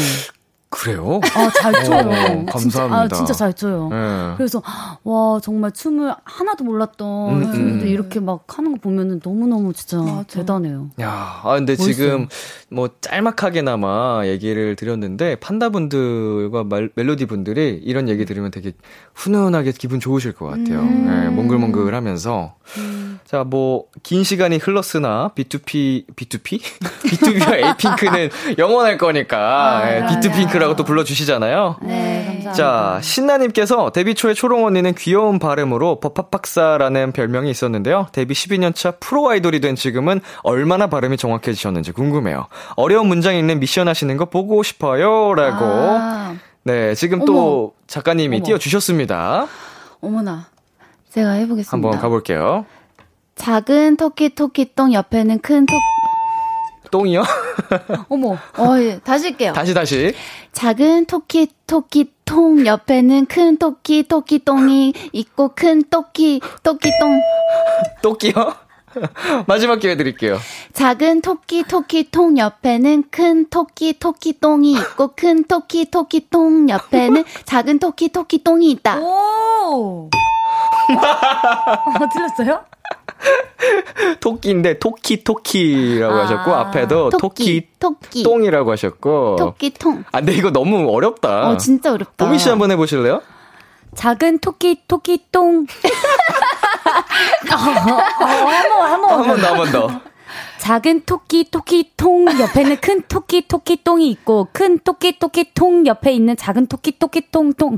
그래요? 0.69 1.21
아잘 1.23 1.83
춰요. 1.85 1.99
어, 2.09 2.57
진짜, 2.59 2.83
아 2.83 2.87
감사합니다. 2.87 3.15
진짜 3.15 3.33
잘 3.33 3.53
춰요. 3.53 3.89
예. 3.93 4.33
그래서 4.35 4.61
와 5.03 5.39
정말 5.41 5.71
춤을 5.71 6.13
하나도 6.25 6.63
몰랐던 6.65 7.29
음, 7.41 7.51
친구들 7.53 7.81
음. 7.83 7.87
이렇게 7.87 8.19
막 8.19 8.43
하는 8.47 8.73
거 8.73 8.77
보면은 8.81 9.19
너무 9.21 9.47
너무 9.47 9.71
진짜 9.73 9.97
맞아. 9.97 10.23
대단해요. 10.27 10.89
야, 11.01 11.41
아 11.43 11.55
근데 11.55 11.73
멋있어요. 11.73 11.93
지금 11.93 12.27
뭐 12.69 12.89
짤막하게나마 12.99 14.23
얘기를 14.25 14.75
드렸는데 14.75 15.35
판다분들과 15.37 16.63
말- 16.65 16.89
멜로디 16.95 17.27
분들이 17.27 17.79
이런 17.83 18.09
얘기 18.09 18.25
들으면 18.25 18.51
되게 18.51 18.73
훈훈하게 19.15 19.71
기분 19.71 19.99
좋으실 19.99 20.33
것 20.33 20.47
같아요. 20.47 20.79
음. 20.81 21.23
예, 21.25 21.29
몽글몽글 21.29 21.93
하면서 21.95 22.55
자, 23.25 23.43
뭐 23.43 23.85
긴 24.03 24.23
시간이 24.23 24.57
흘렀으나 24.57 25.31
B2P 25.35 26.13
B2P 26.15 26.59
B2B와 26.59 27.53
에이핑크는 27.55 28.29
영원할 28.57 28.97
거니까 28.97 29.79
아, 29.79 29.95
예, 29.95 29.99
그럼 29.99 30.09
요. 30.57 30.59
B2핑크라고 30.59 30.75
또 30.75 30.83
불러주시잖아요. 30.83 31.77
네, 31.81 32.23
감사합니다. 32.43 32.53
자, 32.53 32.99
신나님께서 33.01 33.91
데뷔 33.91 34.15
초에 34.15 34.33
초롱 34.33 34.65
언니는 34.65 34.93
귀여운 34.95 35.39
발음으로 35.39 35.99
법합박사라는 35.99 37.11
별명이 37.11 37.49
있었는데요. 37.49 38.07
데뷔 38.11 38.33
12년 38.33 38.75
차 38.75 38.91
프로 38.91 39.29
아이돌이 39.29 39.59
된 39.59 39.75
지금은 39.75 40.21
얼마나 40.43 40.87
발음이 40.87 41.17
정확해지셨는지 41.17 41.91
궁금해요. 41.91 42.47
어려운 42.75 43.07
문장 43.07 43.35
읽는 43.35 43.59
미션 43.59 43.87
하시는 43.87 44.15
거 44.17 44.25
보고 44.25 44.63
싶어요. 44.63 45.33
라고. 45.33 45.65
아, 45.65 46.35
네, 46.63 46.93
지금 46.95 47.21
어머. 47.21 47.25
또 47.25 47.73
작가님이 47.87 48.37
어머. 48.37 48.45
띄워주셨습니다. 48.45 49.47
어머나. 50.01 50.47
제가 51.09 51.31
해보겠습니다. 51.31 51.71
한번 51.71 51.99
가볼게요. 51.99 52.65
작은 53.35 53.97
토끼 53.97 54.29
토끼 54.35 54.73
똥 54.75 54.93
옆에는 54.93 55.39
큰 55.39 55.65
토. 55.65 55.73
똥이요? 56.91 57.23
어머 58.09 58.37
어, 58.57 58.79
예. 58.79 58.99
다시 59.03 59.27
할게요. 59.27 59.53
다시, 59.53 59.73
다시. 59.73 60.13
작은 60.51 61.05
토끼 61.05 61.47
토끼 61.67 62.11
통 62.25 62.65
옆에는 62.65 63.25
큰 63.27 63.57
토끼 63.57 64.03
토끼 64.03 64.39
똥이 64.39 64.93
있고 65.13 65.49
큰 65.55 65.83
토끼 65.89 66.39
토끼 66.63 66.89
똥. 66.99 67.19
토끼요? 68.01 68.33
마지막 69.47 69.79
기회 69.79 69.95
드릴게요. 69.95 70.39
작은 70.73 71.21
토끼 71.21 71.63
토끼 71.63 72.09
통 72.09 72.37
옆에는 72.37 73.03
큰 73.11 73.47
토끼 73.49 73.93
토끼 73.99 74.39
똥이 74.39 74.71
있고 74.71 75.09
큰 75.15 75.43
토끼 75.43 75.89
토끼 75.91 76.27
똥 76.29 76.69
옆에는 76.69 77.23
작은 77.45 77.79
토끼 77.79 78.09
토끼 78.09 78.43
똥이 78.43 78.71
있다. 78.71 78.99
오. 78.99 80.09
어, 80.89 82.09
틀렸어요? 82.13 82.63
토끼인데, 84.19 84.79
토끼, 84.79 85.23
토끼라고 85.23 86.13
아, 86.13 86.23
하셨고, 86.23 86.53
앞에도 86.53 87.09
토끼, 87.09 87.67
토끼 87.79 88.23
똥이라고 88.23 88.71
하셨고. 88.71 89.35
토끼 89.37 89.71
통. 89.71 90.03
아, 90.11 90.19
근데 90.19 90.33
이거 90.33 90.51
너무 90.51 90.89
어렵다. 90.89 91.49
어 91.49 91.57
진짜 91.57 91.93
어렵다. 91.93 92.25
보미 92.25 92.39
씨 92.39 92.49
한번 92.49 92.71
해보실래요? 92.71 93.21
작은 93.95 94.39
토끼 94.39 94.83
토끼 94.87 95.25
똥. 95.31 95.65
어, 97.51 97.55
한번 97.55 99.41
더, 99.41 99.47
한번 99.47 99.71
더. 99.71 100.01
작은 100.67 101.03
토끼 101.05 101.49
토끼 101.49 101.93
통 101.95 102.27
옆에는 102.27 102.75
큰 102.81 103.01
토끼 103.07 103.47
토끼 103.47 103.81
똥이 103.85 104.09
있고 104.11 104.49
큰 104.51 104.79
토끼 104.79 105.17
토끼 105.17 105.53
통 105.53 105.87
옆에 105.87 106.11
있는 106.11 106.35
작은 106.35 106.67
토끼 106.67 106.99
토끼 106.99 107.31
똥똥 107.31 107.77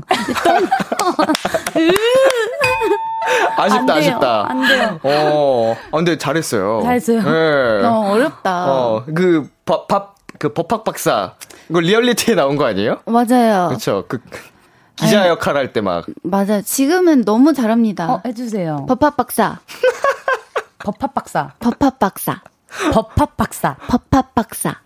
아쉽다, 3.56 3.78
안 3.78 3.86
돼요. 3.86 3.94
아쉽다. 3.96 4.46
안 4.50 4.66
돼요. 4.66 5.00
어, 5.04 5.76
아, 5.92 5.96
근데 5.98 6.18
잘했어요. 6.18 6.80
잘했어요? 6.82 7.22
네. 7.22 7.86
어 7.86 8.10
어렵다. 8.10 8.72
어, 8.72 9.04
그, 9.14 9.48
밥, 9.64 9.86
밥, 9.86 10.16
그 10.40 10.52
법학 10.52 10.82
박사. 10.82 11.34
이거 11.68 11.78
리얼리티에 11.78 12.34
나온 12.34 12.56
거 12.56 12.64
아니에요? 12.64 13.02
맞아요. 13.06 13.68
그쵸. 13.68 14.04
그, 14.08 14.18
기자 14.96 15.28
역할 15.28 15.56
할 15.56 15.72
때 15.72 15.80
막. 15.80 16.06
맞아요. 16.24 16.60
지금은 16.62 17.24
너무 17.24 17.54
잘합니다. 17.54 18.12
어 18.14 18.20
해주세요. 18.26 18.86
법학 18.88 19.16
박사, 19.16 19.60
법합 20.84 21.14
박사. 21.14 21.52
법학 21.60 22.00
박사, 22.00 22.40
법합 22.92 23.36
박사. 23.36 23.76
법학 23.88 24.34
박사. 24.34 24.76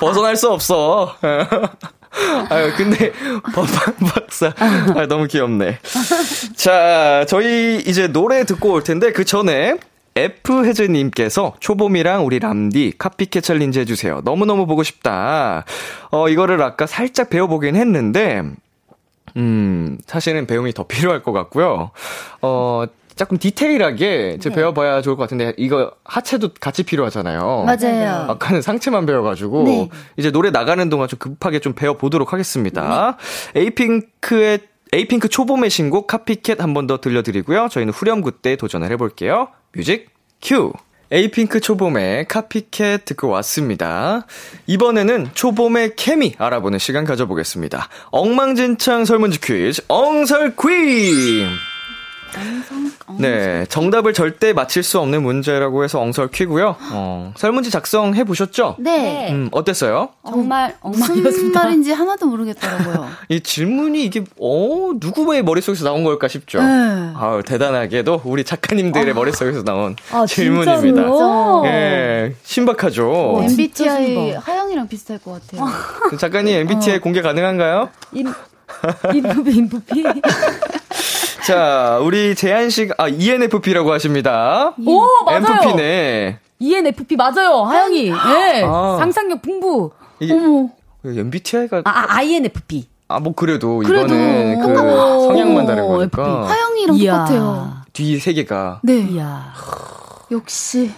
벗어날 0.00 0.36
수 0.36 0.50
없어. 0.50 1.14
아유, 2.48 2.72
근데, 2.76 3.12
법학 3.54 3.96
박사. 4.14 4.52
아, 4.94 5.06
너무 5.06 5.26
귀엽네. 5.26 5.78
자, 6.54 7.24
저희 7.28 7.76
이제 7.86 8.08
노래 8.08 8.44
듣고 8.44 8.72
올 8.72 8.82
텐데, 8.82 9.12
그 9.12 9.24
전에, 9.24 9.76
F 10.14 10.64
혜즈님께서 10.64 11.56
초봄이랑 11.60 12.24
우리 12.24 12.38
람디 12.38 12.94
Copycat 12.98 13.42
challenge 13.42 13.80
해주세요. 13.80 14.22
너무너무 14.24 14.66
보고 14.66 14.82
싶다. 14.82 15.66
어, 16.10 16.28
이거를 16.30 16.62
아까 16.62 16.86
살짝 16.86 17.28
배워보긴 17.28 17.76
했는데, 17.76 18.42
음, 19.36 19.98
사실은 20.06 20.46
배움이 20.46 20.72
더 20.72 20.84
필요할 20.88 21.22
것 21.22 21.32
같고요. 21.32 21.90
어, 22.40 22.84
조금 23.16 23.38
디테일하게 23.38 24.38
제 24.40 24.50
배워봐야 24.50 25.00
좋을 25.02 25.16
것 25.16 25.22
같은데, 25.22 25.54
이거 25.56 25.90
하체도 26.04 26.50
같이 26.60 26.82
필요하잖아요. 26.82 27.64
맞아요. 27.66 28.26
아까는 28.30 28.60
상체만 28.62 29.06
배워가지고 29.06 29.64
네. 29.64 29.88
이제 30.18 30.30
노래 30.30 30.50
나가는 30.50 30.86
동안 30.90 31.08
좀 31.08 31.18
급하게 31.18 31.58
좀 31.60 31.72
배워보도록 31.72 32.32
하겠습니다. 32.34 33.16
Apink의 33.54 34.60
Apink 34.92 35.28
초봄의 35.28 35.70
신곡 35.70 36.06
Copycat 36.06 36.60
한 36.60 36.72
번 36.74 36.86
더 36.86 37.00
들려드리고요. 37.00 37.68
저희는 37.70 37.92
후렴구 37.92 38.32
때 38.42 38.54
도전을 38.56 38.90
해볼게요. 38.92 39.48
music 39.74 40.10
cue. 40.42 40.72
Apink 41.10 41.60
초봄의 41.60 42.26
Copycat 42.26 43.04
듣고 43.04 43.28
왔습니다. 43.28 44.26
이번에는 44.66 45.30
초봄의 45.34 45.94
케미 45.96 46.34
알아보는 46.36 46.78
시간 46.78 47.04
가져보겠습니다. 47.04 47.88
엉망진창 48.10 49.04
설문지 49.04 49.40
퀴즈 49.40 49.82
엉설 49.88 50.54
퀴즈. 50.56 51.46
네, 53.18 53.64
정답을 53.68 54.12
절대 54.12 54.52
맞힐 54.52 54.82
수 54.82 54.98
없는 55.00 55.22
문제라고 55.22 55.84
해서 55.84 56.00
엉설퀴고요. 56.00 56.76
어, 56.92 57.32
설문지 57.36 57.70
작성해 57.70 58.24
보셨죠? 58.24 58.76
네. 58.78 59.30
음, 59.30 59.48
어땠어요? 59.52 60.10
정말 60.26 60.76
무슨 60.82 61.10
엉망이었습니다. 61.14 61.62
말인지 61.62 61.92
하나도 61.92 62.26
모르겠더라고요. 62.26 63.08
이 63.28 63.40
질문이 63.40 64.04
이게 64.04 64.24
어 64.38 64.92
누구의 64.96 65.42
머릿속에서 65.42 65.84
나온 65.84 66.04
걸까 66.04 66.28
싶죠. 66.28 66.58
네. 66.58 66.64
아 67.14 67.40
대단하게도 67.44 68.22
우리 68.24 68.44
작가님들의 68.44 69.14
머릿속에서 69.14 69.62
나온 69.62 69.96
아, 70.12 70.26
질문입니다. 70.26 71.02
예, 71.66 72.34
신박하죠. 72.44 73.10
어, 73.10 73.42
MBTI 73.42 74.06
신기하다. 74.06 74.40
하영이랑 74.44 74.88
비슷할 74.88 75.18
것 75.20 75.40
같아요. 75.46 75.68
작가님 76.18 76.54
MBTI 76.56 76.98
공개 76.98 77.22
가능한가요? 77.22 77.90
인, 78.12 78.26
인프피, 79.14 79.56
인프피. 79.56 80.04
자, 81.46 81.98
우리 82.02 82.34
재한 82.34 82.70
씨가 82.70 82.94
아 82.98 83.08
ENFP라고 83.08 83.92
하십니다. 83.92 84.74
오, 84.84 85.02
맞아요. 85.24 85.44
MFP네. 85.62 86.38
ENFP 86.58 87.16
맞아요, 87.16 87.62
하영이. 87.62 88.08
예. 88.08 88.62
아. 88.64 88.96
상상력 88.98 89.42
풍부. 89.42 89.90
이게 90.18 90.32
어머. 90.32 90.68
MBTI가 91.04 91.82
아, 91.84 91.90
아 91.90 92.06
INFP. 92.16 92.88
아 93.08 93.20
뭐 93.20 93.32
그래도, 93.36 93.78
그래도 93.78 94.06
이거는 94.14 94.60
그. 94.60 94.74
성향만 95.26 95.66
다른 95.66 95.84
FP. 95.84 95.96
거니까 96.16 96.48
하영이랑 96.48 96.96
이야. 96.96 97.12
똑같아요. 97.24 97.72
뒤 97.92 98.18
세 98.18 98.32
개가 98.32 98.80
네. 98.82 98.98
이야. 99.10 99.52
역시 100.32 100.90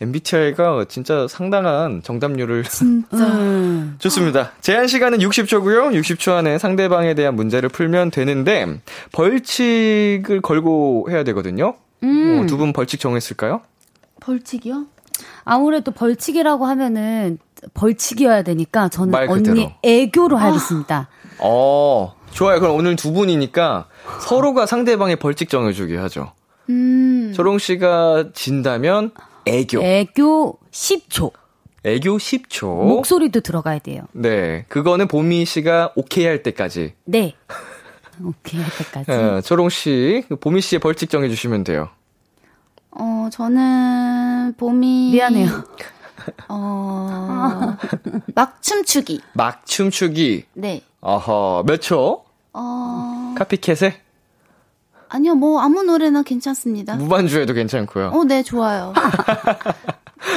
MBTI가 0.00 0.86
진짜 0.88 1.26
상당한 1.28 2.02
정답률을 2.02 2.64
진짜. 2.64 3.16
음. 3.16 3.96
좋습니다. 3.98 4.52
제한 4.60 4.86
시간은 4.86 5.18
60초고요. 5.18 5.92
60초 6.00 6.32
안에 6.32 6.58
상대방에 6.58 7.14
대한 7.14 7.34
문제를 7.34 7.68
풀면 7.68 8.10
되는데 8.10 8.80
벌칙을 9.12 10.40
걸고 10.42 11.08
해야 11.10 11.24
되거든요. 11.24 11.74
음. 12.02 12.40
어, 12.42 12.46
두분 12.46 12.72
벌칙 12.72 13.00
정했을까요? 13.00 13.62
벌칙이요? 14.20 14.86
아무래도 15.44 15.90
벌칙이라고 15.90 16.66
하면은 16.66 17.38
벌칙이어야 17.74 18.42
되니까 18.42 18.88
저는. 18.88 19.14
언니 19.28 19.74
애교로 19.82 20.36
하겠습니다. 20.36 21.08
어, 21.40 22.14
좋아요. 22.30 22.60
그럼 22.60 22.76
오늘 22.76 22.96
두 22.96 23.12
분이니까 23.12 23.86
서로가 24.20 24.66
상대방의 24.66 25.16
벌칙 25.16 25.48
정해주기 25.48 25.96
하죠. 25.96 26.32
음. 26.68 27.32
초롱 27.34 27.58
씨가 27.58 28.26
진다면 28.34 29.12
애교. 29.48 29.82
애교 29.82 30.58
10초. 30.70 31.32
애교 31.84 32.18
10초. 32.18 32.66
목소리도 32.66 33.40
들어가야 33.40 33.78
돼요. 33.78 34.02
네. 34.12 34.64
그거는 34.68 35.08
보미 35.08 35.44
씨가 35.44 35.92
오케이 35.96 36.26
할 36.26 36.42
때까지. 36.42 36.94
네. 37.04 37.34
오케이 38.24 38.60
할 38.60 38.70
때까지. 38.70 39.10
어, 39.10 39.40
초롱 39.40 39.68
씨, 39.68 40.24
그 40.28 40.36
보미 40.36 40.60
씨의 40.60 40.80
벌칙 40.80 41.08
정해주시면 41.10 41.64
돼요. 41.64 41.88
어, 42.90 43.28
저는 43.30 44.54
봄이 44.56 45.12
미안해요. 45.12 45.48
어, 46.48 47.76
막 48.34 48.62
춤추기. 48.62 49.20
막 49.34 49.64
춤추기. 49.66 50.44
네. 50.54 50.82
어허, 51.00 51.64
몇 51.66 51.80
초? 51.80 52.24
어, 52.52 53.34
카피캣에? 53.38 54.00
아니요, 55.08 55.34
뭐 55.34 55.60
아무 55.60 55.82
노래나 55.82 56.22
괜찮습니다. 56.22 56.94
무반주에도 56.96 57.54
괜찮고요. 57.54 58.08
어, 58.14 58.24
네, 58.24 58.42
좋아요. 58.42 58.92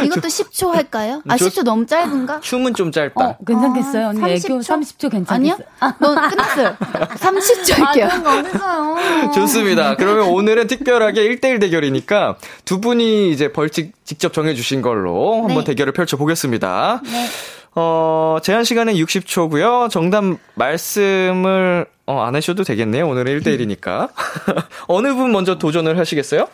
이것도 0.05 0.27
10초 0.27 0.69
할까요? 0.71 1.21
아, 1.27 1.37
저- 1.37 1.47
10초 1.47 1.63
너무 1.63 1.85
짧은가? 1.85 2.39
춤은 2.41 2.75
좀 2.75 2.91
짧다. 2.91 3.25
어, 3.25 3.37
괜찮겠어요? 3.45 4.05
아, 4.07 4.09
언니 4.09 4.23
애교 4.33 4.59
30초? 4.59 5.09
30초 5.09 5.31
아니요? 5.31 5.55
괜찮겠어요? 5.57 5.93
너 5.99 6.29
끝났어요. 6.29 6.75
30초 6.79 7.83
할게요. 7.83 8.07
어딨어요? 8.07 9.31
좋습니다. 9.33 9.95
그러면 9.95 10.27
오늘은 10.29 10.67
특별하게 10.67 11.27
1대1 11.27 11.59
대결이니까 11.59 12.37
두 12.63 12.79
분이 12.79 13.31
이제 13.31 13.51
벌칙 13.51 13.93
직접 14.05 14.33
정해주신 14.33 14.81
걸로 14.81 15.37
한번 15.43 15.59
네. 15.59 15.63
대결을 15.65 15.93
펼쳐보겠습니다. 15.93 17.01
네. 17.03 17.27
어, 17.73 18.37
제한 18.43 18.63
시간은 18.63 18.93
60초고요. 18.93 19.89
정답 19.89 20.23
말씀을 20.55 21.85
어, 22.05 22.21
안 22.21 22.35
하셔도 22.35 22.63
되겠네요. 22.63 23.07
오늘은 23.07 23.39
1대1이니까. 23.39 24.09
어느 24.87 25.13
분 25.13 25.31
먼저 25.31 25.57
도전을 25.57 25.97
하시겠어요? 25.97 26.47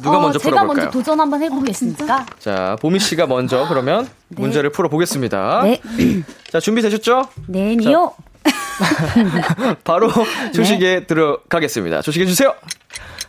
누가 0.00 0.18
어, 0.18 0.20
먼저 0.22 0.38
제가 0.38 0.50
풀어볼까요? 0.62 0.84
먼저 0.86 0.90
도전 0.90 1.20
한번 1.20 1.42
해보겠습니까? 1.42 2.24
자, 2.38 2.76
보미 2.80 2.98
씨가 2.98 3.26
먼저 3.26 3.66
그러면 3.68 4.08
문제를 4.28 4.70
풀어보겠습니다. 4.70 5.62
네. 5.64 5.80
자, 6.50 6.60
준비되셨죠? 6.60 7.28
네, 7.48 7.76
니요. 7.76 8.14
바로 9.84 10.10
조식에 10.54 11.06
들어가겠습니다. 11.06 12.00
조식해 12.00 12.24
주세요. 12.24 12.54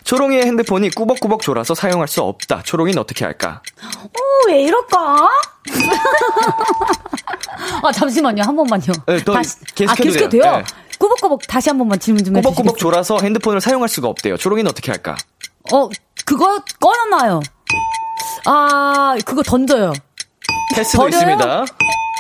초롱이의 0.04 0.46
핸드폰이 0.46 0.90
꾸벅꾸벅 0.90 1.42
졸아서 1.42 1.74
사용할 1.76 2.08
수 2.08 2.22
없다. 2.22 2.62
초롱이는 2.64 3.00
어떻게 3.00 3.24
할까? 3.26 3.62
어, 3.84 4.48
왜 4.48 4.62
이럴까? 4.64 5.30
아, 7.84 7.92
잠시만요. 7.92 8.44
한 8.44 8.56
번만요. 8.56 8.86
네, 9.08 9.24
더 9.24 9.34
계속해도 9.76 9.92
아, 9.92 9.96
계속해도 9.96 10.30
돼요. 10.30 10.42
돼요? 10.44 10.58
네. 10.58 10.64
꾸벅꾸벅 11.00 11.48
다시 11.48 11.70
한 11.70 11.78
번만 11.78 12.00
질문 12.00 12.24
좀 12.24 12.36
해주시겠어요? 12.36 12.56
꾸벅꾸벅 12.56 12.78
졸아서 12.78 13.18
핸드폰을 13.22 13.62
사용할 13.62 13.90
수가 13.90 14.08
없대요. 14.08 14.38
초롱이는 14.38 14.70
어떻게 14.70 14.92
할까? 14.92 15.16
어, 15.72 15.90
그거 16.26 16.60
꺼놔놔요. 16.80 17.42
아, 18.46 19.16
그거 19.26 19.42
던져요. 19.44 19.94
패스도 20.76 21.04
버려요? 21.04 21.20
있습니다. 21.20 21.66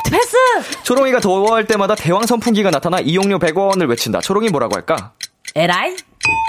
패스! 0.09 0.37
초롱이가 0.83 1.19
더워할 1.21 1.65
때마다 1.65 1.95
대왕 1.95 2.25
선풍기가 2.25 2.69
나타나 2.71 2.99
이용료 2.99 3.39
100원을 3.39 3.89
외친다. 3.89 4.19
초롱이 4.21 4.49
뭐라고 4.49 4.75
할까? 4.75 5.13
에라이? 5.55 5.95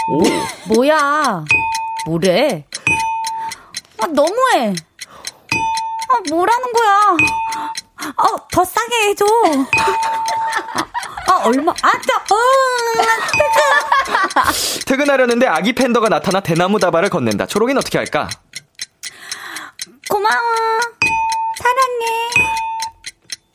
오. 0.09 0.23
뭐야. 0.75 1.45
뭐래? 2.07 2.67
아, 4.01 4.07
너무해. 4.07 4.75
아, 6.09 6.19
뭐라는 6.29 6.73
거야. 6.73 7.17
아, 8.17 8.27
더 8.53 8.65
싸게 8.65 9.09
해줘. 9.09 9.25
아, 11.27 11.33
아, 11.33 11.43
얼마, 11.47 11.73
아, 11.73 11.93
저, 12.07 12.35
어, 12.35 12.39
퇴근하려는데 14.87 15.47
아기 15.47 15.73
팬더가 15.73 16.09
나타나 16.09 16.41
대나무 16.41 16.79
다발을 16.79 17.09
건넨다. 17.09 17.47
초롱이는 17.47 17.79
어떻게 17.79 17.99
할까? 17.99 18.29
고마워. 20.11 20.81
사랑해. 21.59 22.31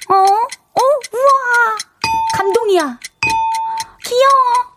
어? 0.09 0.15
어? 0.15 0.81
우와. 1.13 1.77
감동이야. 2.33 2.99
귀여워. 4.05 4.68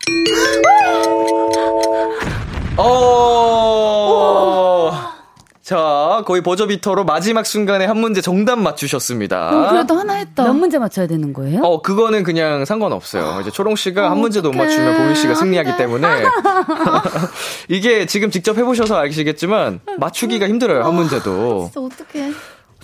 어. 3.73 4.91
자, 5.63 6.23
거의 6.27 6.43
버저비터로 6.43 7.05
마지막 7.05 7.47
순간에 7.47 7.85
한 7.87 7.97
문제 7.97 8.21
정답 8.21 8.59
맞추셨습니다. 8.59 9.51
어, 9.51 9.71
그래도 9.71 9.95
하나 9.95 10.15
했다. 10.15 10.43
몇 10.45 10.53
문제 10.55 10.79
맞춰야 10.79 11.07
되는 11.07 11.33
거예요? 11.33 11.63
어, 11.63 11.81
그거는 11.81 12.25
그냥 12.25 12.65
상관없어요. 12.65 13.39
이제 13.41 13.51
초롱 13.51 13.77
씨가 13.77 14.11
한 14.11 14.19
문제도 14.19 14.51
못. 14.51 14.57
맞추면 14.59 14.97
보민 14.97 15.15
씨가 15.15 15.31
안 15.31 15.37
승리하기 15.37 15.71
돼. 15.73 15.77
때문에 15.79 16.09
이게 17.69 18.07
지금 18.07 18.31
직접 18.31 18.59
해보셔서 18.59 18.99
아시겠지만 19.01 19.81
맞추기가 19.99 20.49
힘들어요 20.49 20.83
한 20.83 20.95
문제도. 20.95 21.71
진짜 21.73 21.81
어떡해. 21.81 22.33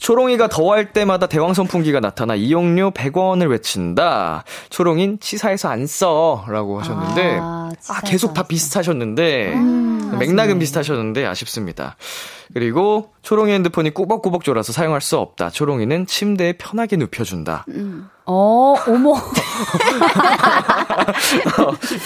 초롱이가 0.01 0.49
더할 0.49 0.93
때마다 0.93 1.27
대왕 1.27 1.55
선풍기가 1.55 2.01
나타나 2.01 2.35
이용료 2.35 2.93
100원을 2.93 3.51
외친다. 3.51 4.45
초롱인 4.71 5.19
치사해서 5.21 5.69
안 5.69 5.87
써라고 5.87 6.81
하셨는데 6.81 7.39
아, 7.41 7.71
아, 7.89 8.01
계속 8.03 8.35
다. 8.35 8.43
비슷하셨는데 8.45 9.53
음. 9.55 10.17
맥락은 10.19 10.59
비슷하셨는데 10.59 11.27
아쉽습니다. 11.27 11.97
그리고 12.55 13.13
초롱이 13.23 13.53
핸드폰이 13.53 13.91
꾸벅꾸벅 13.91 14.43
졸아서 14.43 14.73
사용할 14.73 15.01
수 15.03 15.19
없다. 15.19 15.51
초롱이는 15.51 16.07
침대에 16.07 16.55
편하게 16.55 16.97
눕혀준다. 16.97 17.67
어, 18.25 18.75
어머. 18.87 19.15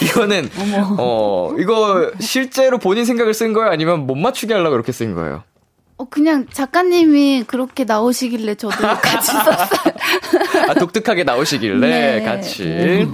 이거는 0.03 0.49
어 0.97 1.53
이거 1.57 2.11
실제로 2.19 2.77
본인 2.77 3.05
생각을 3.05 3.33
쓴 3.33 3.53
거예요? 3.53 3.69
아니면 3.69 4.05
못 4.05 4.15
맞추게 4.15 4.53
하려고 4.53 4.71
그렇게 4.71 4.91
쓴 4.91 5.15
거예요? 5.15 5.43
어, 6.03 6.07
그냥 6.09 6.45
작가님이 6.51 7.45
그렇게 7.47 7.85
나오시길래 7.85 8.55
저도 8.55 8.75
같이 9.01 9.27
썼어요. 9.31 9.57
아, 10.69 10.73
독특하게 10.73 11.23
나오시길래 11.23 11.79
네. 12.19 12.23
같이 12.23 13.07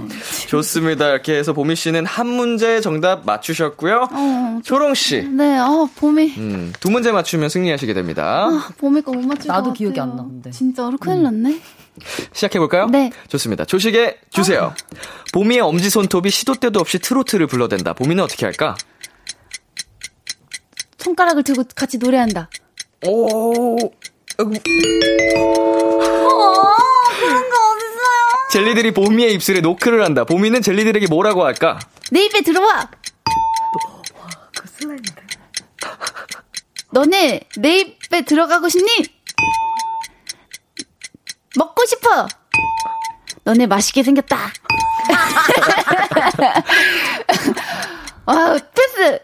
좋습니다. 0.48 1.08
이렇게 1.10 1.36
해서 1.36 1.52
보미 1.52 1.76
씨는 1.76 2.04
한 2.06 2.26
문제 2.26 2.80
정답 2.80 3.24
맞추셨고요. 3.24 4.08
어, 4.10 4.60
초롱 4.64 4.94
씨. 4.94 5.22
네, 5.22 5.58
어, 5.58 5.88
봄이. 5.96 6.34
음, 6.38 6.72
두 6.80 6.90
문제 6.90 7.12
맞추면 7.12 7.48
승리하시게 7.48 7.94
됩니다. 7.94 8.46
아, 8.50 8.68
봄이 8.78 9.02
거못 9.02 9.24
맞출 9.24 9.48
것 9.48 9.54
나도. 9.54 9.72
기억이 9.72 10.00
안 10.00 10.16
나는데. 10.16 10.50
진짜로 10.50 10.96
큰일 10.98 11.22
났네. 11.22 11.60
시작해볼까요? 12.32 12.86
네. 12.86 13.10
좋습니다. 13.28 13.64
조식에 13.64 14.18
주세요. 14.30 14.74
보미의 15.32 15.60
엄지손톱이 15.60 16.30
시도 16.30 16.54
때도 16.54 16.80
없이 16.80 16.98
트로트를 16.98 17.46
불러댄다. 17.46 17.92
보미는 17.92 18.24
어떻게 18.24 18.46
할까? 18.46 18.74
손가락을 20.98 21.42
들고 21.42 21.64
같이 21.74 21.98
노래한다. 21.98 22.48
오, 23.06 23.76
아이고. 24.38 24.52
젤리들이 28.52 28.92
보미의 28.92 29.32
입술에 29.34 29.60
노크를 29.60 30.04
한다. 30.04 30.24
보미는 30.24 30.60
젤리들에게 30.60 31.06
뭐라고 31.08 31.44
할까? 31.46 31.78
내 32.10 32.24
입에 32.24 32.42
들어와! 32.42 32.90
슬라임인데. 34.66 35.22
너네 36.92 37.40
내 37.58 37.78
입에 37.78 38.22
들어가고 38.22 38.68
싶니? 38.68 38.90
먹고 41.56 41.86
싶어. 41.86 42.26
너네 43.44 43.66
맛있게 43.68 44.02
생겼다. 44.02 44.36
아, 48.26 48.56
패스. 48.74 49.20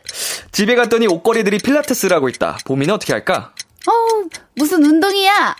집에 0.52 0.74
갔더니 0.76 1.06
옷걸이들이 1.08 1.58
필라테스를 1.58 2.16
하고 2.16 2.28
있다. 2.28 2.58
보미는 2.64 2.94
어떻게 2.94 3.12
할까? 3.12 3.52
어, 3.86 3.92
무슨 4.54 4.84
운동이야? 4.84 5.56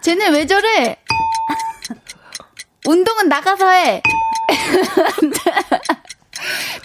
쟤네 0.00 0.28
왜 0.28 0.46
저래? 0.46 0.96
운동은 2.86 3.28
나가서 3.28 3.68
해. 3.70 4.02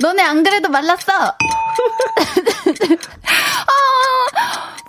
너네 0.02 0.22
안 0.24 0.44
그래도 0.44 0.70
말랐어. 0.70 1.14
아, 1.14 1.36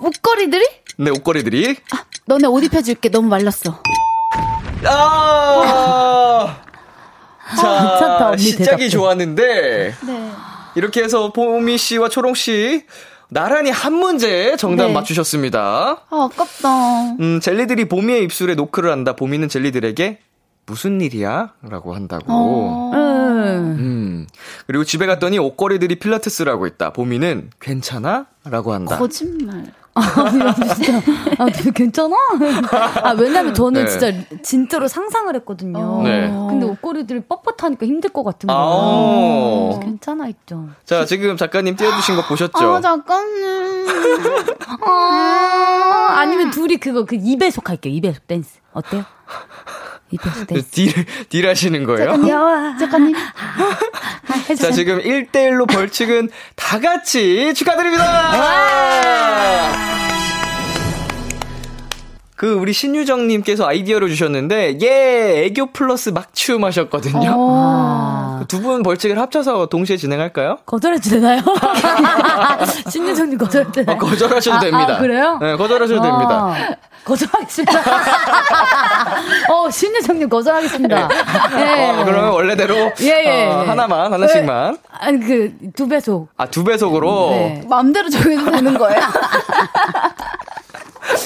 목걸이들이? 0.00 0.66
네, 0.98 1.10
옷걸이들이. 1.10 1.76
너네 2.26 2.48
옷 2.48 2.64
입혀줄게. 2.64 3.10
너무 3.10 3.28
말랐어. 3.28 3.80
아! 4.86 6.60
괜찮다, 7.50 8.18
자, 8.18 8.28
언니 8.30 8.38
시작이 8.42 8.64
대답도. 8.84 8.88
좋았는데, 8.90 9.94
네. 10.02 10.32
이렇게 10.74 11.02
해서 11.02 11.32
보미 11.32 11.78
씨와 11.78 12.08
초롱 12.08 12.34
씨, 12.34 12.84
나란히 13.28 13.70
한 13.70 13.94
문제 13.94 14.56
정답 14.56 14.88
네. 14.88 14.92
맞추셨습니다. 14.92 16.06
아, 16.08 16.28
아깝다. 16.32 17.16
음, 17.20 17.40
젤리들이 17.40 17.88
보미의 17.88 18.22
입술에 18.24 18.54
노크를 18.54 18.90
한다. 18.90 19.16
보미는 19.16 19.48
젤리들에게 19.48 20.20
무슨 20.66 21.00
일이야? 21.00 21.52
라고 21.62 21.94
한다고. 21.94 22.24
어. 22.28 22.90
음. 22.94 23.76
음. 23.78 24.26
그리고 24.66 24.84
집에 24.84 25.06
갔더니 25.06 25.38
옷걸이들이 25.38 25.98
필라테스를 25.98 26.50
하고 26.52 26.66
있다. 26.66 26.92
보미는 26.92 27.50
괜찮아? 27.60 28.26
라고 28.44 28.72
한다. 28.72 28.98
거짓말. 28.98 29.72
아니, 29.94 30.54
진짜. 30.74 31.00
아, 31.38 31.46
괜찮아? 31.74 32.16
아, 33.02 33.10
왜냐면 33.16 33.54
저는 33.54 33.84
네. 33.84 33.90
진짜, 33.90 34.12
진짜로 34.42 34.88
상상을 34.88 35.32
했거든요. 35.36 36.02
네. 36.02 36.28
근데 36.28 36.66
옷걸이들이 36.66 37.20
뻣뻣하니까 37.22 37.84
힘들 37.84 38.10
것 38.10 38.24
같은 38.24 38.48
거예요. 38.48 38.60
아오. 38.60 39.68
그래서 39.68 39.80
괜찮아, 39.80 40.26
있죠. 40.28 40.68
자, 40.84 41.04
지금 41.04 41.36
작가님 41.36 41.76
띄워주신 41.76 42.16
거 42.16 42.22
보셨죠? 42.26 42.52
아, 42.58 42.80
잠깐만. 42.80 43.86
아, 44.80 46.14
아니면 46.18 46.50
둘이 46.50 46.76
그거, 46.76 47.04
그 47.04 47.16
2배속 47.16 47.66
할게요. 47.68 47.94
2배속 48.00 48.26
댄스. 48.26 48.58
어때요? 48.72 49.04
2배속 50.12 50.46
댄스. 50.46 50.70
deal, 50.70 50.92
deal 51.28 51.48
하시는 51.48 51.82
거예요? 51.84 52.10
야, 52.28 52.76
작가님. 52.78 53.14
자, 54.60 54.70
지금 54.70 55.00
1대1로 55.00 55.66
벌칙은 55.68 56.30
다 56.54 56.78
같이 56.78 57.52
축하드립니다! 57.54 58.32
그, 62.36 62.52
우리 62.52 62.72
신유정님께서 62.72 63.66
아이디어를 63.66 64.08
주셨는데, 64.10 64.78
예, 64.82 65.44
애교 65.46 65.72
플러스 65.72 66.10
막춤 66.10 66.64
하셨거든요. 66.64 67.20
아, 68.40 68.44
두 68.48 68.60
분 68.60 68.82
벌칙을 68.82 69.18
합쳐서 69.18 69.66
동시에 69.66 69.96
진행할까요? 69.96 70.58
거절해도 70.66 71.10
되나요? 71.10 71.42
신유정님 72.90 73.38
거절해도 73.38 73.72
되나요? 73.72 73.96
아, 73.96 73.98
거절하셔도 73.98 74.56
아, 74.56 74.60
됩니다. 74.60 74.94
아, 74.94 74.98
그래요? 74.98 75.38
네, 75.40 75.56
거절하셔도 75.56 76.00
됩니다. 76.02 76.30
아, 76.30 76.54
거절하겠습니다. 77.04 77.80
어, 79.52 79.70
신유정님 79.70 80.28
거절하겠습니다. 80.28 81.08
예. 81.58 81.90
어, 81.90 82.04
그러면 82.04 82.30
원래대로 82.32 82.74
예, 83.00 83.06
예, 83.06 83.46
어, 83.50 83.62
예. 83.64 83.68
하나만, 83.68 84.12
하나씩만. 84.12 84.78
아니, 85.00 85.20
그, 85.20 85.52
두 85.76 85.86
배속. 85.88 86.28
아, 86.36 86.46
두 86.46 86.64
배속으로. 86.64 87.30
네. 87.30 87.62
마음대로 87.68 88.08
정해도 88.08 88.50
되는 88.50 88.78
거예요? 88.78 89.00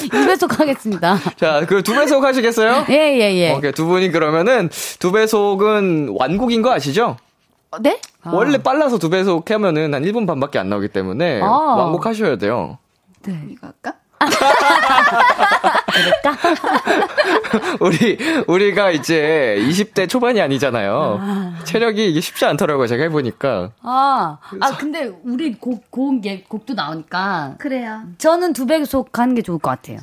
2배속 0.07 0.57
하겠습니다. 0.57 1.17
자, 1.37 1.65
그 1.67 1.81
두 1.81 1.93
배속 1.93 2.23
하시겠어요? 2.23 2.85
예, 2.89 2.93
예, 2.93 3.33
예. 3.35 3.53
오케이, 3.53 3.71
두 3.71 3.85
분이 3.85 4.11
그러면은 4.11 4.69
두 4.99 5.11
배속은 5.11 6.15
완곡인 6.17 6.61
거 6.61 6.71
아시죠? 6.71 7.17
네? 7.81 7.99
원래 8.25 8.57
빨라서 8.57 8.97
두 8.97 9.09
배속 9.09 9.49
하면은 9.51 9.93
한 9.93 10.03
1분 10.03 10.25
반밖에 10.27 10.57
안 10.59 10.69
나오기 10.69 10.87
때문에 10.89 11.41
아. 11.41 11.45
완곡하셔야 11.47 12.37
돼요. 12.37 12.77
네. 13.23 13.39
이거 13.49 13.67
할까? 13.67 13.93
우리, 17.79 18.17
우리가 18.47 18.91
이제 18.91 19.57
20대 19.59 20.07
초반이 20.09 20.41
아니잖아요. 20.41 21.55
체력이 21.63 22.09
이게 22.11 22.21
쉽지 22.21 22.45
않더라고요, 22.45 22.87
제가 22.87 23.03
해보니까. 23.03 23.71
아, 23.81 24.37
아, 24.59 24.77
근데 24.77 25.11
우리 25.23 25.53
곡, 25.53 25.89
곡, 25.91 26.25
예, 26.25 26.41
곡도 26.41 26.73
나오니까. 26.73 27.55
그래요. 27.59 28.03
저는 28.17 28.53
두 28.53 28.65
배속 28.65 29.17
하는 29.17 29.35
게 29.35 29.41
좋을 29.41 29.59
것 29.59 29.69
같아요. 29.69 29.99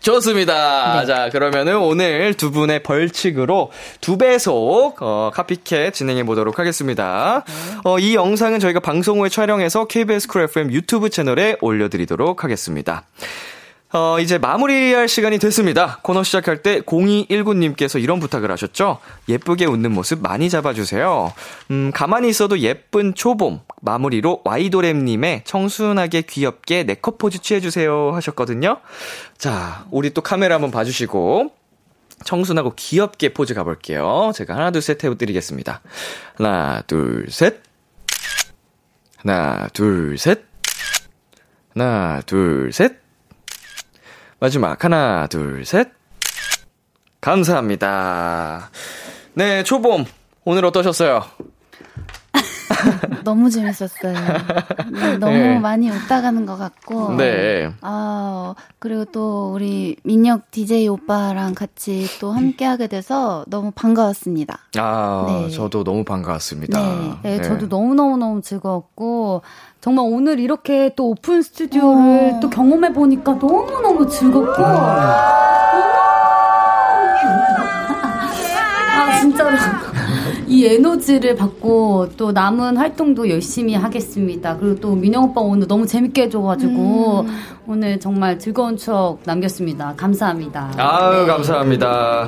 좋습니다. 0.00 1.00
네. 1.00 1.06
자, 1.06 1.28
그러면은 1.30 1.76
오늘 1.76 2.34
두 2.34 2.50
분의 2.50 2.82
벌칙으로 2.82 3.70
두 4.00 4.16
배속, 4.16 4.96
어, 5.00 5.30
카피캣 5.34 5.92
진행해 5.92 6.24
보도록 6.24 6.58
하겠습니다. 6.58 7.44
어, 7.84 7.98
이 7.98 8.14
영상은 8.14 8.60
저희가 8.60 8.80
방송 8.80 9.20
후에 9.20 9.28
촬영해서 9.28 9.86
KBS 9.86 10.28
Cool 10.28 10.42
FM 10.42 10.72
유튜브 10.72 11.10
채널에 11.10 11.56
올려드리도록 11.60 12.44
하겠습니다. 12.44 13.04
어, 13.90 14.20
이제 14.20 14.36
마무리할 14.36 15.08
시간이 15.08 15.38
됐습니다. 15.38 15.98
코너 16.02 16.22
시작할 16.22 16.62
때 16.62 16.82
0219님께서 16.82 18.02
이런 18.02 18.20
부탁을 18.20 18.50
하셨죠. 18.50 18.98
예쁘게 19.30 19.64
웃는 19.64 19.92
모습 19.92 20.20
많이 20.20 20.50
잡아주세요. 20.50 21.32
음, 21.70 21.90
가만히 21.94 22.28
있어도 22.28 22.58
예쁜 22.58 23.14
초봄. 23.14 23.60
마무리로 23.80 24.42
와이도렘님의 24.44 25.42
청순하게 25.44 26.22
귀엽게 26.22 26.82
네컷 26.82 27.16
포즈 27.16 27.38
취해주세요 27.38 28.12
하셨거든요. 28.12 28.80
자, 29.38 29.86
우리 29.90 30.10
또 30.10 30.20
카메라 30.20 30.56
한번 30.56 30.70
봐주시고. 30.70 31.52
청순하고 32.24 32.74
귀엽게 32.74 33.32
포즈 33.32 33.54
가볼게요. 33.54 34.32
제가 34.34 34.54
하나, 34.54 34.70
둘, 34.70 34.82
셋 34.82 35.02
해드리겠습니다. 35.02 35.80
하나, 36.36 36.82
둘, 36.86 37.26
셋. 37.30 37.62
하나, 39.18 39.68
둘, 39.72 40.18
셋. 40.18 40.44
하나, 41.74 42.20
둘, 42.26 42.72
셋. 42.72 43.07
마지막 44.40 44.84
하나 44.84 45.26
둘 45.26 45.64
셋. 45.64 45.88
감사합니다. 47.20 48.70
네 49.34 49.64
초봄 49.64 50.04
오늘 50.44 50.64
어떠셨어요? 50.64 51.24
너무 53.24 53.50
재밌었어요. 53.50 54.14
네, 54.92 55.16
너무 55.16 55.32
네. 55.32 55.58
많이 55.58 55.90
웃다 55.90 56.22
가는 56.22 56.46
것 56.46 56.56
같고. 56.56 57.14
네. 57.14 57.70
아, 57.80 58.54
그리고 58.78 59.04
또 59.06 59.52
우리 59.52 59.96
민혁 60.04 60.50
DJ 60.50 60.88
오빠랑 60.88 61.54
같이 61.54 62.08
또 62.20 62.30
함께 62.30 62.64
하게 62.64 62.86
돼서 62.86 63.44
너무 63.48 63.72
반가웠습니다. 63.72 64.60
아 64.78 65.26
네. 65.26 65.50
저도 65.50 65.84
너무 65.84 66.04
반가웠습니다. 66.04 67.20
네. 67.22 67.38
네, 67.38 67.42
저도 67.42 67.66
너무너무너무 67.66 68.40
즐거웠고, 68.40 69.42
정말 69.80 70.06
오늘 70.08 70.40
이렇게 70.40 70.90
또 70.96 71.10
오픈 71.10 71.40
스튜디오를 71.40 72.32
어. 72.34 72.40
또 72.40 72.50
경험해 72.50 72.92
보니까 72.92 73.38
너무 73.38 73.80
너무 73.80 74.08
즐겁고, 74.08 74.64
아, 74.64 75.38
진짜로. 79.20 79.56
이 80.48 80.64
에너지를 80.66 81.36
받고 81.36 82.08
또 82.16 82.32
남은 82.32 82.78
활동도 82.78 83.28
열심히 83.28 83.74
하겠습니다. 83.74 84.56
그리고 84.56 84.80
또 84.80 84.94
민영 84.94 85.24
오빠 85.24 85.42
오늘 85.42 85.68
너무 85.68 85.86
재밌게 85.86 86.22
해줘가지고 86.22 87.26
오늘 87.66 88.00
정말 88.00 88.38
즐거운 88.38 88.78
추억 88.78 89.18
남겼습니다. 89.24 89.92
감사합니다. 89.96 90.72
아유, 90.78 91.26
감사합니다. 91.26 92.26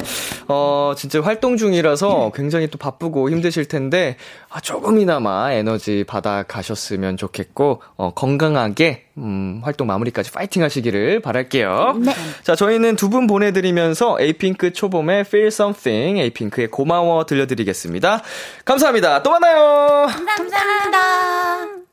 어, 0.49 0.93
진짜 0.97 1.23
활동 1.23 1.57
중이라서 1.57 2.33
굉장히 2.35 2.67
또 2.69 2.77
바쁘고 2.77 3.31
힘드실 3.31 3.65
텐데, 3.67 4.17
아, 4.40 4.40
조금이나마 4.59 5.53
에너지 5.53 6.03
받아 6.03 6.43
가셨으면 6.43 7.17
좋겠고, 7.17 7.83
어, 7.97 8.13
건강하게, 8.15 9.05
음, 9.19 9.61
활동 9.63 9.87
마무리까지 9.87 10.33
파이팅 10.33 10.65
하시기를 10.65 11.21
바랄게요. 11.21 12.01
자, 12.43 12.57
저희는 12.57 12.97
두 12.97 13.11
분 13.11 13.29
보내드리면서 13.29 14.21
에이핑크 14.21 14.73
초봄의 14.73 15.21
Feel 15.21 15.47
Something, 15.49 16.19
에이핑크의 16.21 16.69
고마워 16.69 17.27
들려드리겠습니다. 17.27 18.23
감사합니다. 18.65 19.23
또 19.23 19.31
만나요! 19.31 20.07
감사합니다. 20.09 20.99
한 20.99 21.85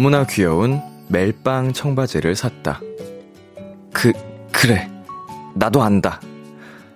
너무나 0.00 0.24
귀여운 0.24 0.80
멜빵 1.08 1.74
청바지를 1.74 2.34
샀다. 2.34 2.80
그, 3.92 4.14
그래. 4.50 4.90
나도 5.54 5.82
안다. 5.82 6.22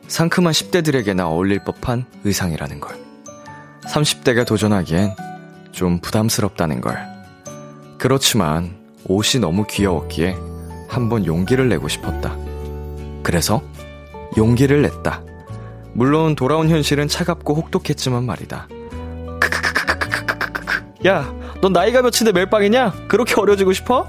상큼한 0.09 0.55
10대들에게나 0.55 1.27
어울릴 1.27 1.63
법한 1.65 2.07
의상이라는 2.25 2.81
걸. 2.81 2.97
30대가 3.83 4.47
도전하기엔 4.47 5.15
좀 5.71 6.01
부담스럽다는 6.01 6.81
걸. 6.81 6.99
그렇지만 7.99 8.75
옷이 9.07 9.39
너무 9.39 9.67
귀여웠기에 9.69 10.35
한번 10.89 11.27
용기를 11.27 11.69
내고 11.69 11.89
싶었다. 11.89 12.35
그래서 13.23 13.63
용기를 14.39 14.81
냈다. 14.81 15.23
물론 15.93 16.35
돌아온 16.35 16.71
현실은 16.71 17.07
차갑고 17.09 17.55
혹독했지만 17.55 18.25
말이다. 18.25 18.67
크크크크크크크크크. 19.41 21.07
야, 21.07 21.44
넌 21.65 21.73
나이가 21.73 22.03
몇인데 22.03 22.33
멜빵이냐? 22.33 22.93
그렇게 23.09 23.41
어려지고 23.41 23.73
싶어? 23.73 24.07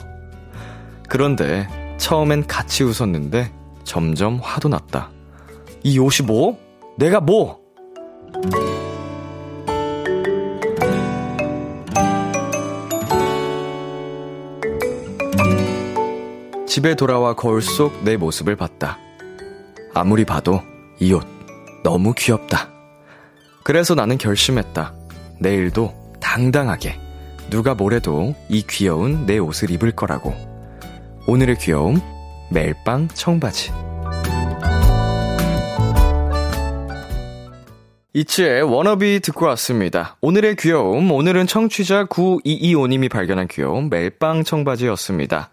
그런데 1.08 1.70
처음엔 1.97 2.47
같이 2.47 2.84
웃었는데 2.84 3.49
점점 3.86 4.39
화도 4.43 4.68
났다. 4.68 5.10
이 5.82 5.97
옷이 5.97 6.28
뭐? 6.28 6.60
내가 6.97 7.22
뭐? 7.22 7.62
집에 16.68 16.95
돌아와 16.95 17.34
거울 17.34 17.62
속 17.62 18.03
내 18.03 18.18
모습을 18.18 18.56
봤다. 18.56 18.97
아무리 19.93 20.26
봐도 20.26 20.62
이 20.99 21.14
옷 21.14 21.26
너무 21.84 22.14
귀엽다. 22.18 22.70
그래서 23.64 23.95
나는 23.95 24.18
결심했다. 24.18 24.93
내일도 25.39 25.93
당당하게 26.20 26.99
누가 27.49 27.75
뭐래도 27.75 28.35
이 28.49 28.63
귀여운 28.67 29.25
내 29.25 29.37
옷을 29.37 29.71
입을 29.71 29.91
거라고. 29.91 30.33
오늘의 31.27 31.57
귀여움 31.59 32.01
멜빵 32.51 33.09
청바지. 33.09 33.71
이치의 38.13 38.61
워너비 38.63 39.19
듣고 39.19 39.45
왔습니다. 39.47 40.15
오늘의 40.21 40.55
귀여움, 40.55 41.11
오늘은 41.11 41.47
청취자 41.47 42.05
9225님이 42.05 43.11
발견한 43.11 43.49
귀여움, 43.49 43.89
멜빵 43.89 44.45
청바지였습니다. 44.45 45.49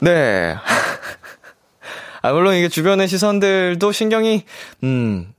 네. 0.00 0.56
아, 2.22 2.32
물론 2.32 2.54
이게 2.54 2.68
주변의 2.68 3.08
시선들도 3.08 3.92
신경이, 3.92 4.44
음, 4.84 5.34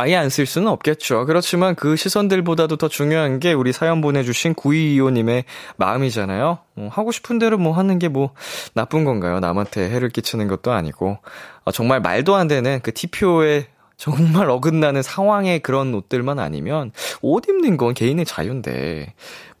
아예 0.00 0.14
안 0.14 0.28
쓸 0.30 0.46
수는 0.46 0.68
없겠죠. 0.68 1.26
그렇지만 1.26 1.74
그 1.74 1.96
시선들보다도 1.96 2.76
더 2.76 2.86
중요한 2.88 3.40
게 3.40 3.52
우리 3.52 3.72
사연 3.72 4.00
보내주신 4.00 4.54
9225님의 4.54 5.42
마음이잖아요. 5.76 6.58
어, 6.76 6.88
하고 6.92 7.10
싶은 7.10 7.38
대로 7.40 7.58
뭐 7.58 7.72
하는 7.72 7.98
게 7.98 8.08
뭐 8.08 8.30
나쁜 8.74 9.04
건가요? 9.04 9.40
남한테 9.40 9.90
해를 9.90 10.08
끼치는 10.10 10.46
것도 10.46 10.70
아니고. 10.72 11.18
어, 11.64 11.72
정말 11.72 12.00
말도 12.00 12.36
안 12.36 12.46
되는 12.46 12.78
그 12.80 12.92
TPO에 12.94 13.66
정말 13.98 14.48
어긋나는 14.48 15.02
상황의 15.02 15.58
그런 15.60 15.92
옷들만 15.92 16.38
아니면 16.38 16.92
옷 17.20 17.48
입는 17.48 17.76
건 17.76 17.92
개인의 17.94 18.24
자유인데, 18.24 19.12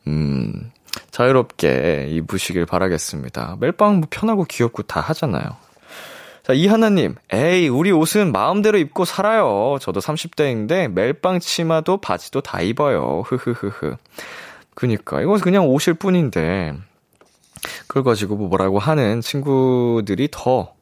음, 0.06 0.70
자유롭게 1.10 2.06
입으시길 2.10 2.64
바라겠습니다. 2.64 3.56
멜빵 3.60 3.96
뭐 3.96 4.06
편하고 4.08 4.44
귀엽고 4.44 4.84
다 4.84 5.00
하잖아요. 5.00 5.56
자, 6.48 6.54
이하나님, 6.54 7.14
에이, 7.30 7.68
우리 7.68 7.92
옷은 7.92 8.32
마음대로 8.32 8.78
입고 8.78 9.04
살아요. 9.04 9.76
저도 9.82 10.00
30대인데 10.00 10.88
멜빵 10.90 11.40
치마도 11.40 11.98
바지도 11.98 12.40
다 12.40 12.62
입어요. 12.62 13.22
흐흐흐흐. 13.26 13.96
그니까, 14.74 15.20
이건 15.20 15.40
그냥 15.40 15.68
옷일 15.68 15.92
뿐인데, 15.92 16.72
그걸 17.86 18.02
가지고 18.02 18.36
뭐 18.36 18.48
뭐라고 18.48 18.78
하는 18.78 19.20
친구들이 19.20 20.28
더, 20.30 20.72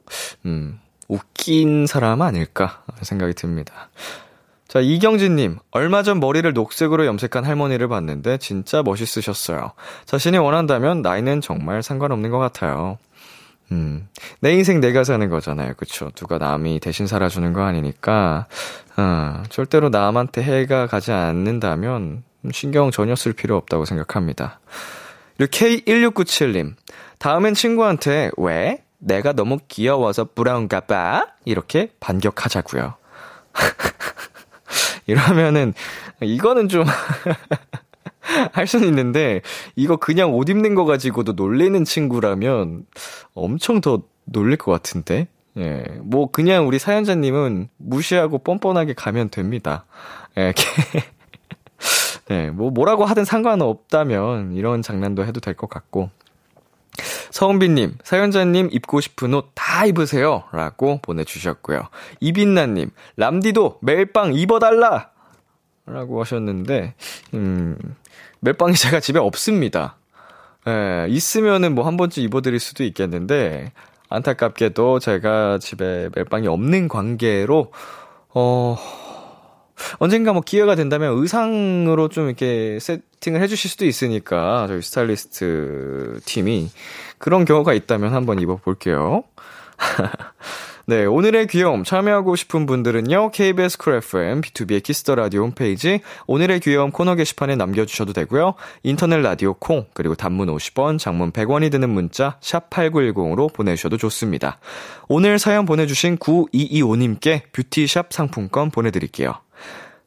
음, 0.45 0.79
웃긴 1.09 1.89
사람 1.89 2.23
아닐까 2.23 2.85
생각이 3.03 3.35
듭니다. 3.35 3.89
자, 4.69 4.79
이경진님, 4.79 5.59
얼마 5.73 6.05
전 6.05 6.21
머리를 6.21 6.53
녹색으로 6.53 7.07
염색한 7.07 7.45
할머니를 7.45 7.89
봤는데 7.89 8.39
진짜 8.39 8.85
멋있으셨어요. 8.85 9.73
자신이 10.05 10.39
원한다면 10.39 11.03
나이는 11.03 11.41
정말 11.41 11.83
상관없는 11.83 12.31
것 12.31 12.39
같아요. 12.39 12.99
음, 13.73 14.09
내 14.41 14.53
인생 14.53 14.81
내가 14.81 15.05
사는 15.05 15.29
거잖아요. 15.29 15.75
그쵸? 15.77 16.11
누가 16.15 16.39
남이 16.39 16.81
대신 16.81 17.07
살아주는 17.07 17.53
거 17.53 17.63
아니니까, 17.63 18.47
어, 18.97 19.43
절대로 19.49 19.89
남한테 19.89 20.43
해가 20.43 20.87
가지 20.87 21.13
않는다면 21.13 22.23
신경 22.53 22.91
전혀 22.91 23.17
쓸 23.17 23.33
필요 23.33 23.57
없다고 23.57 23.85
생각합니다. 23.85 24.61
그리고 25.37 25.51
K1697님, 25.51 26.75
다음엔 27.19 27.55
친구한테 27.55 28.31
왜? 28.37 28.83
내가 28.99 29.33
너무 29.33 29.59
귀여워서 29.69 30.25
부러운가 30.25 30.81
봐? 30.81 31.27
이렇게 31.45 31.91
반격하자고요. 32.01 32.95
이러면은 35.07 35.75
이거는 36.21 36.69
좀 36.69 36.85
할 38.53 38.67
수는 38.67 38.89
있는데 38.89 39.43
이거 39.77 39.97
그냥 39.97 40.35
옷 40.35 40.49
입는 40.49 40.75
거 40.75 40.85
가지고도 40.85 41.33
놀리는 41.33 41.85
친구라면 41.85 42.87
엄청 43.35 43.81
더 43.81 44.03
놀릴 44.25 44.57
것 44.57 44.73
같은데. 44.73 45.29
예. 45.59 45.85
뭐 46.03 46.31
그냥 46.31 46.67
우리 46.67 46.79
사연자님은 46.79 47.69
무시하고 47.79 48.39
뻔뻔하게 48.39 48.93
가면 48.95 49.31
됩니다. 49.31 49.87
예. 50.37 50.53
예, 52.31 52.51
뭐 52.53 52.71
뭐라고 52.71 53.05
하든 53.07 53.25
상관은 53.25 53.65
없다면 53.65 54.53
이런 54.53 54.83
장난도 54.83 55.25
해도 55.25 55.41
될 55.41 55.55
것 55.55 55.71
같고. 55.71 56.11
서은빈님, 57.31 57.99
사연자님 58.03 58.71
입고 58.73 59.01
싶은 59.01 59.35
옷 59.35 59.51
다 59.55 59.85
입으세요. 59.85 60.45
라고 60.53 60.99
보내주셨고요. 61.03 61.83
이빈나님, 62.21 62.91
람디도 63.17 63.79
멜빵 63.83 64.33
입어달라! 64.35 65.11
라고 65.85 66.21
하셨는데, 66.23 66.95
음, 67.35 67.77
멜빵이 68.41 68.75
제가 68.75 69.01
집에 69.01 69.19
없습니다. 69.19 69.97
예, 70.69 71.07
있으면은 71.09 71.75
뭐 71.75 71.87
한 71.87 71.97
번쯤 71.97 72.23
입어드릴 72.25 72.59
수도 72.61 72.85
있겠는데, 72.85 73.73
안타깝게도 74.09 74.99
제가 75.01 75.59
집에 75.59 76.09
멜빵이 76.15 76.47
없는 76.49 76.89
관계로, 76.89 77.73
어, 78.35 78.77
언젠가 79.99 80.33
뭐 80.33 80.43
기회가 80.43 80.75
된다면 80.75 81.13
의상으로 81.19 82.09
좀 82.09 82.27
이렇게 82.27 82.79
세팅을 82.81 83.43
해주실 83.43 83.71
수도 83.71 83.85
있으니까 83.85 84.67
저희 84.69 84.81
스타일리스트 84.81 86.21
팀이 86.25 86.71
그런 87.19 87.45
경우가 87.45 87.75
있다면 87.75 88.15
한번 88.15 88.41
입어볼게요. 88.41 89.25
네, 90.89 91.05
오늘의 91.05 91.49
귀여움 91.49 91.83
참여하고 91.83 92.37
싶은 92.37 92.65
분들은요, 92.65 93.33
KBS 93.33 93.77
쿨 93.77 93.95
FM, 93.95 94.41
B2B의 94.41 94.85
키스터 94.85 95.17
라디오 95.17 95.43
홈페이지, 95.43 95.99
오늘의 96.29 96.61
귀여움 96.61 96.93
코너 96.93 97.17
게시판에 97.17 97.57
남겨주셔도 97.57 98.13
되고요, 98.13 98.55
인터넷 98.85 99.17
라디오 99.17 99.55
콩, 99.55 99.87
그리고 99.95 100.15
단문 100.15 100.47
50원, 100.47 101.01
장문 101.01 101.33
100원이 101.33 101.73
드는 101.73 101.91
문자, 101.91 102.39
샵 102.41 102.71
8910으로 102.71 103.53
보내주셔도 103.53 103.97
좋습니다. 103.97 104.61
오늘 105.09 105.41
사연 105.41 105.67
보내주신 105.67 106.19
9225님께 106.19 107.51
뷰티샵 107.51 108.13
상품권 108.13 108.71
보내드릴게요. 108.71 109.35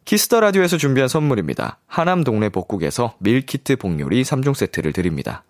Kiss 0.05 0.25
the 0.25 0.39
Radio에서 0.39 0.77
준비한 0.77 1.09
선물입니다. 1.09 1.79
하남 1.87 2.23
동네 2.23 2.47
복국에서 2.47 3.15
밀키트 3.19 3.75
복요리 3.75 4.23
3종 4.23 4.53
세트를 4.53 4.93
드립니다. 4.93 5.43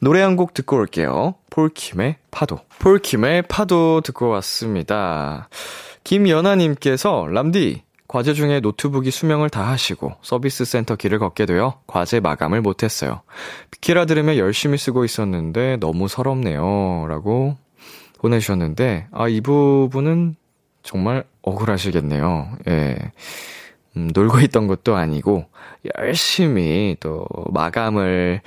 노래 0.00 0.20
한 0.20 0.36
곡 0.36 0.54
듣고 0.54 0.76
올게요. 0.76 1.34
폴킴의 1.50 2.16
파도. 2.30 2.60
폴킴의 2.78 3.42
파도 3.42 4.00
듣고 4.02 4.28
왔습니다. 4.28 5.48
김연아님께서 6.04 7.26
람디 7.30 7.82
과제 8.06 8.32
중에 8.32 8.60
노트북이 8.60 9.10
수명을 9.10 9.50
다 9.50 9.68
하시고 9.68 10.14
서비스 10.22 10.64
센터 10.64 10.96
길을 10.96 11.18
걷게 11.18 11.44
되어 11.46 11.80
과제 11.86 12.20
마감을 12.20 12.62
못했어요. 12.62 13.22
비키라 13.70 14.06
들으며 14.06 14.36
열심히 14.38 14.78
쓰고 14.78 15.04
있었는데 15.04 15.76
너무 15.78 16.08
서럽네요. 16.08 17.06
라고 17.08 17.56
보내주셨는데, 18.20 19.08
아, 19.12 19.28
이 19.28 19.40
부분은 19.40 20.36
정말 20.82 21.24
억울하시겠네요. 21.42 22.50
예. 22.68 22.96
음, 23.98 24.10
놀고 24.14 24.40
있던 24.40 24.68
것도 24.68 24.96
아니고, 24.96 25.46
열심히 25.98 26.96
또 27.00 27.26
마감을 27.52 28.40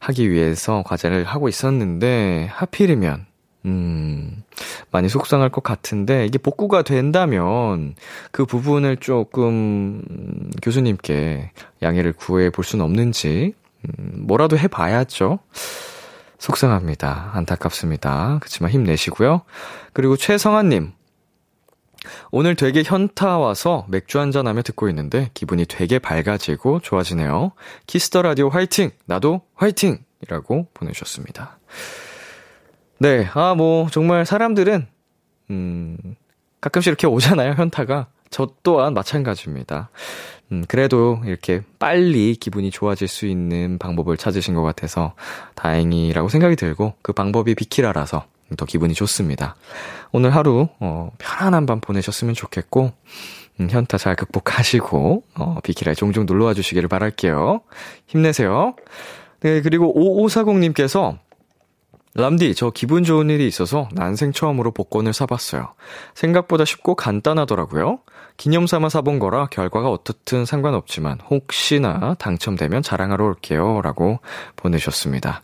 하기 0.00 0.30
위해서 0.30 0.82
과제를 0.84 1.24
하고 1.24 1.48
있었는데, 1.48 2.48
하필이면, 2.52 3.26
음, 3.66 4.42
많이 4.90 5.08
속상할 5.08 5.50
것 5.50 5.62
같은데, 5.62 6.26
이게 6.26 6.38
복구가 6.38 6.82
된다면, 6.82 7.94
그 8.32 8.44
부분을 8.44 8.96
조금, 8.96 10.02
음, 10.10 10.50
교수님께 10.60 11.52
양해를 11.82 12.12
구해 12.12 12.50
볼 12.50 12.64
수는 12.64 12.84
없는지, 12.84 13.54
음, 13.84 14.24
뭐라도 14.26 14.58
해봐야죠. 14.58 15.38
속상합니다. 16.38 17.30
안타깝습니다. 17.34 18.38
그치만 18.42 18.70
힘내시고요. 18.70 19.42
그리고 19.92 20.16
최성아님. 20.16 20.92
오늘 22.30 22.54
되게 22.54 22.82
현타 22.84 23.38
와서 23.38 23.86
맥주 23.88 24.18
한잔하며 24.18 24.62
듣고 24.62 24.88
있는데 24.88 25.30
기분이 25.34 25.66
되게 25.66 25.98
밝아지고 25.98 26.80
좋아지네요. 26.80 27.52
Kiss 27.86 28.07
the 28.07 28.22
Radio 28.22 28.48
화이팅! 28.48 28.90
나도 29.06 29.42
화이팅! 29.54 29.98
이라고 30.22 30.68
보내주셨습니다. 30.74 31.58
네, 32.98 33.28
아, 33.34 33.54
뭐, 33.54 33.88
정말 33.90 34.24
사람들은, 34.24 34.86
음, 35.50 35.98
가끔씩 36.60 36.88
이렇게 36.88 37.06
오잖아요, 37.06 37.52
현타가. 37.52 38.06
저 38.30 38.48
또한 38.62 38.94
마찬가지입니다. 38.94 39.90
음, 40.52 40.64
그래도 40.68 41.20
이렇게 41.24 41.62
빨리 41.78 42.34
기분이 42.34 42.70
좋아질 42.70 43.08
수 43.08 43.26
있는 43.26 43.78
방법을 43.78 44.16
찾으신 44.16 44.54
것 44.54 44.62
같아서 44.62 45.14
다행이라고 45.54 46.28
생각이 46.28 46.56
들고 46.56 46.94
그 47.02 47.12
방법이 47.12 47.54
비키라라서 47.54 48.24
더 48.56 48.64
기분이 48.64 48.94
좋습니다. 48.94 49.56
오늘 50.12 50.34
하루, 50.34 50.68
어, 50.80 51.10
편안한 51.18 51.66
밤 51.66 51.80
보내셨으면 51.80 52.34
좋겠고, 52.34 52.92
음, 53.60 53.68
현타 53.70 53.98
잘 53.98 54.16
극복하시고, 54.16 55.22
어, 55.34 55.58
비키라에 55.62 55.94
종종 55.94 56.26
놀러와 56.26 56.54
주시기를 56.54 56.88
바랄게요. 56.88 57.60
힘내세요. 58.06 58.76
네, 59.40 59.60
그리고 59.62 59.94
5540님께서 59.94 61.18
람디, 62.14 62.54
저 62.54 62.70
기분 62.70 63.04
좋은 63.04 63.28
일이 63.28 63.46
있어서 63.46 63.90
난생 63.92 64.32
처음으로 64.32 64.70
복권을 64.70 65.12
사봤어요. 65.12 65.74
생각보다 66.14 66.64
쉽고 66.64 66.94
간단하더라고요. 66.94 67.98
기념 68.38 68.66
삼아 68.66 68.88
사본 68.88 69.18
거라 69.18 69.46
결과가 69.46 69.90
어떻든 69.90 70.46
상관없지만 70.46 71.20
혹시나 71.28 72.14
당첨되면 72.18 72.82
자랑하러 72.82 73.24
올게요. 73.24 73.82
라고 73.82 74.20
보내셨습니다. 74.56 75.42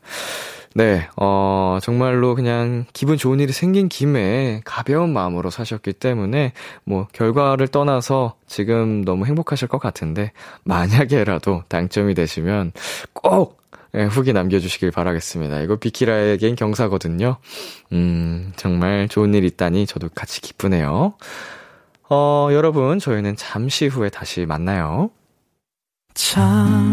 네, 0.74 1.08
어, 1.16 1.78
정말로 1.82 2.34
그냥 2.34 2.86
기분 2.92 3.18
좋은 3.18 3.40
일이 3.40 3.52
생긴 3.52 3.88
김에 3.88 4.62
가벼운 4.64 5.12
마음으로 5.12 5.50
사셨기 5.50 5.92
때문에 5.92 6.52
뭐 6.84 7.08
결과를 7.12 7.68
떠나서 7.68 8.36
지금 8.46 9.04
너무 9.04 9.26
행복하실 9.26 9.68
것 9.68 9.78
같은데 9.78 10.32
만약에라도 10.64 11.64
당첨이 11.68 12.14
되시면 12.14 12.72
꼭 13.12 13.60
예, 13.94 14.04
후기 14.04 14.32
남겨주시길 14.32 14.90
바라겠습니다. 14.90 15.60
이거 15.60 15.76
비키라에겐 15.76 16.54
경사거든요. 16.54 17.36
음, 17.92 18.52
정말 18.56 19.06
좋은 19.08 19.34
일 19.34 19.44
있다니 19.44 19.86
저도 19.86 20.08
같이 20.14 20.40
기쁘네요. 20.40 21.12
어, 22.08 22.48
여러분, 22.52 22.98
저희는 22.98 23.36
잠시 23.36 23.88
후에 23.88 24.08
다시 24.08 24.46
만나요. 24.46 25.10
참 26.14 26.92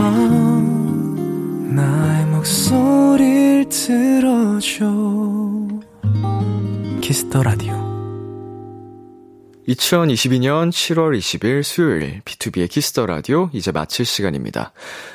밤 0.00 1.74
나의 1.74 2.24
목소리를 2.26 3.68
들어줘 3.68 4.86
Kiss 7.02 7.25
the 7.25 7.42
Radio 7.42 7.74
2022년 9.68 10.70
7월 10.70 11.18
20일 11.18 11.62
수요일 11.62 12.22
B2B의 12.22 12.70
키스터 12.70 13.04
라디오 13.04 13.50
이제 13.52 13.72
마칠 13.72 14.06
시간입니다. 14.06 14.72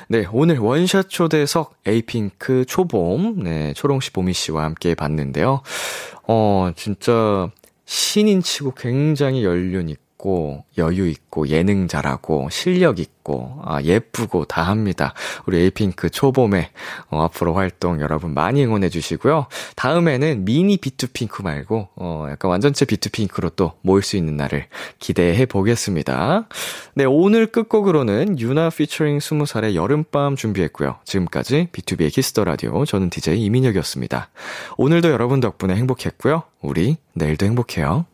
네, 0.08 0.24
오늘 0.32 0.58
원샷 0.58 1.10
초대석 1.10 1.74
에이핑크 1.84 2.64
초봄, 2.64 3.42
네, 3.42 3.72
초롱 3.74 3.98
씨 3.98 4.12
보미 4.12 4.32
씨와 4.34 4.62
함께 4.62 4.94
봤는데요. 4.94 5.62
어, 6.28 6.70
진짜 6.76 7.50
신인 7.86 8.40
치고 8.40 8.74
굉장히 8.76 9.44
연륜 9.44 9.90
있고 10.26 10.64
여유 10.76 11.08
있고 11.08 11.48
예능 11.48 11.86
잘하고 11.86 12.48
실력 12.50 12.98
있고 12.98 13.60
아, 13.64 13.80
예쁘고 13.80 14.44
다 14.44 14.62
합니다. 14.62 15.14
우리 15.46 15.58
에이핑크 15.58 16.10
초봄에 16.10 16.70
어, 17.10 17.22
앞으로 17.22 17.54
활동 17.54 18.00
여러분 18.00 18.34
많이 18.34 18.64
응원해 18.64 18.88
주시고요. 18.88 19.46
다음에는 19.76 20.44
미니 20.44 20.76
비투핑크 20.76 21.42
말고 21.42 21.88
어, 21.94 22.26
약간 22.28 22.50
완전체 22.50 22.84
비투핑크로 22.84 23.50
또 23.50 23.74
모일 23.82 24.02
수 24.02 24.16
있는 24.16 24.36
날을 24.36 24.66
기대해 24.98 25.46
보겠습니다. 25.46 26.48
네, 26.94 27.04
오늘 27.04 27.46
끝곡으로는 27.46 28.40
유나 28.40 28.70
피처링 28.70 29.18
20살의 29.18 29.74
여름밤 29.74 30.34
준비했고요. 30.34 30.96
지금까지 31.04 31.68
B2B의 31.72 32.12
키스터 32.12 32.44
라디오 32.44 32.84
저는 32.84 33.10
DJ 33.10 33.42
이민혁이었습니다. 33.44 34.28
오늘도 34.76 35.10
여러분 35.10 35.40
덕분에 35.40 35.76
행복했고요. 35.76 36.42
우리 36.62 36.96
내일도 37.14 37.46
행복해요. 37.46 38.04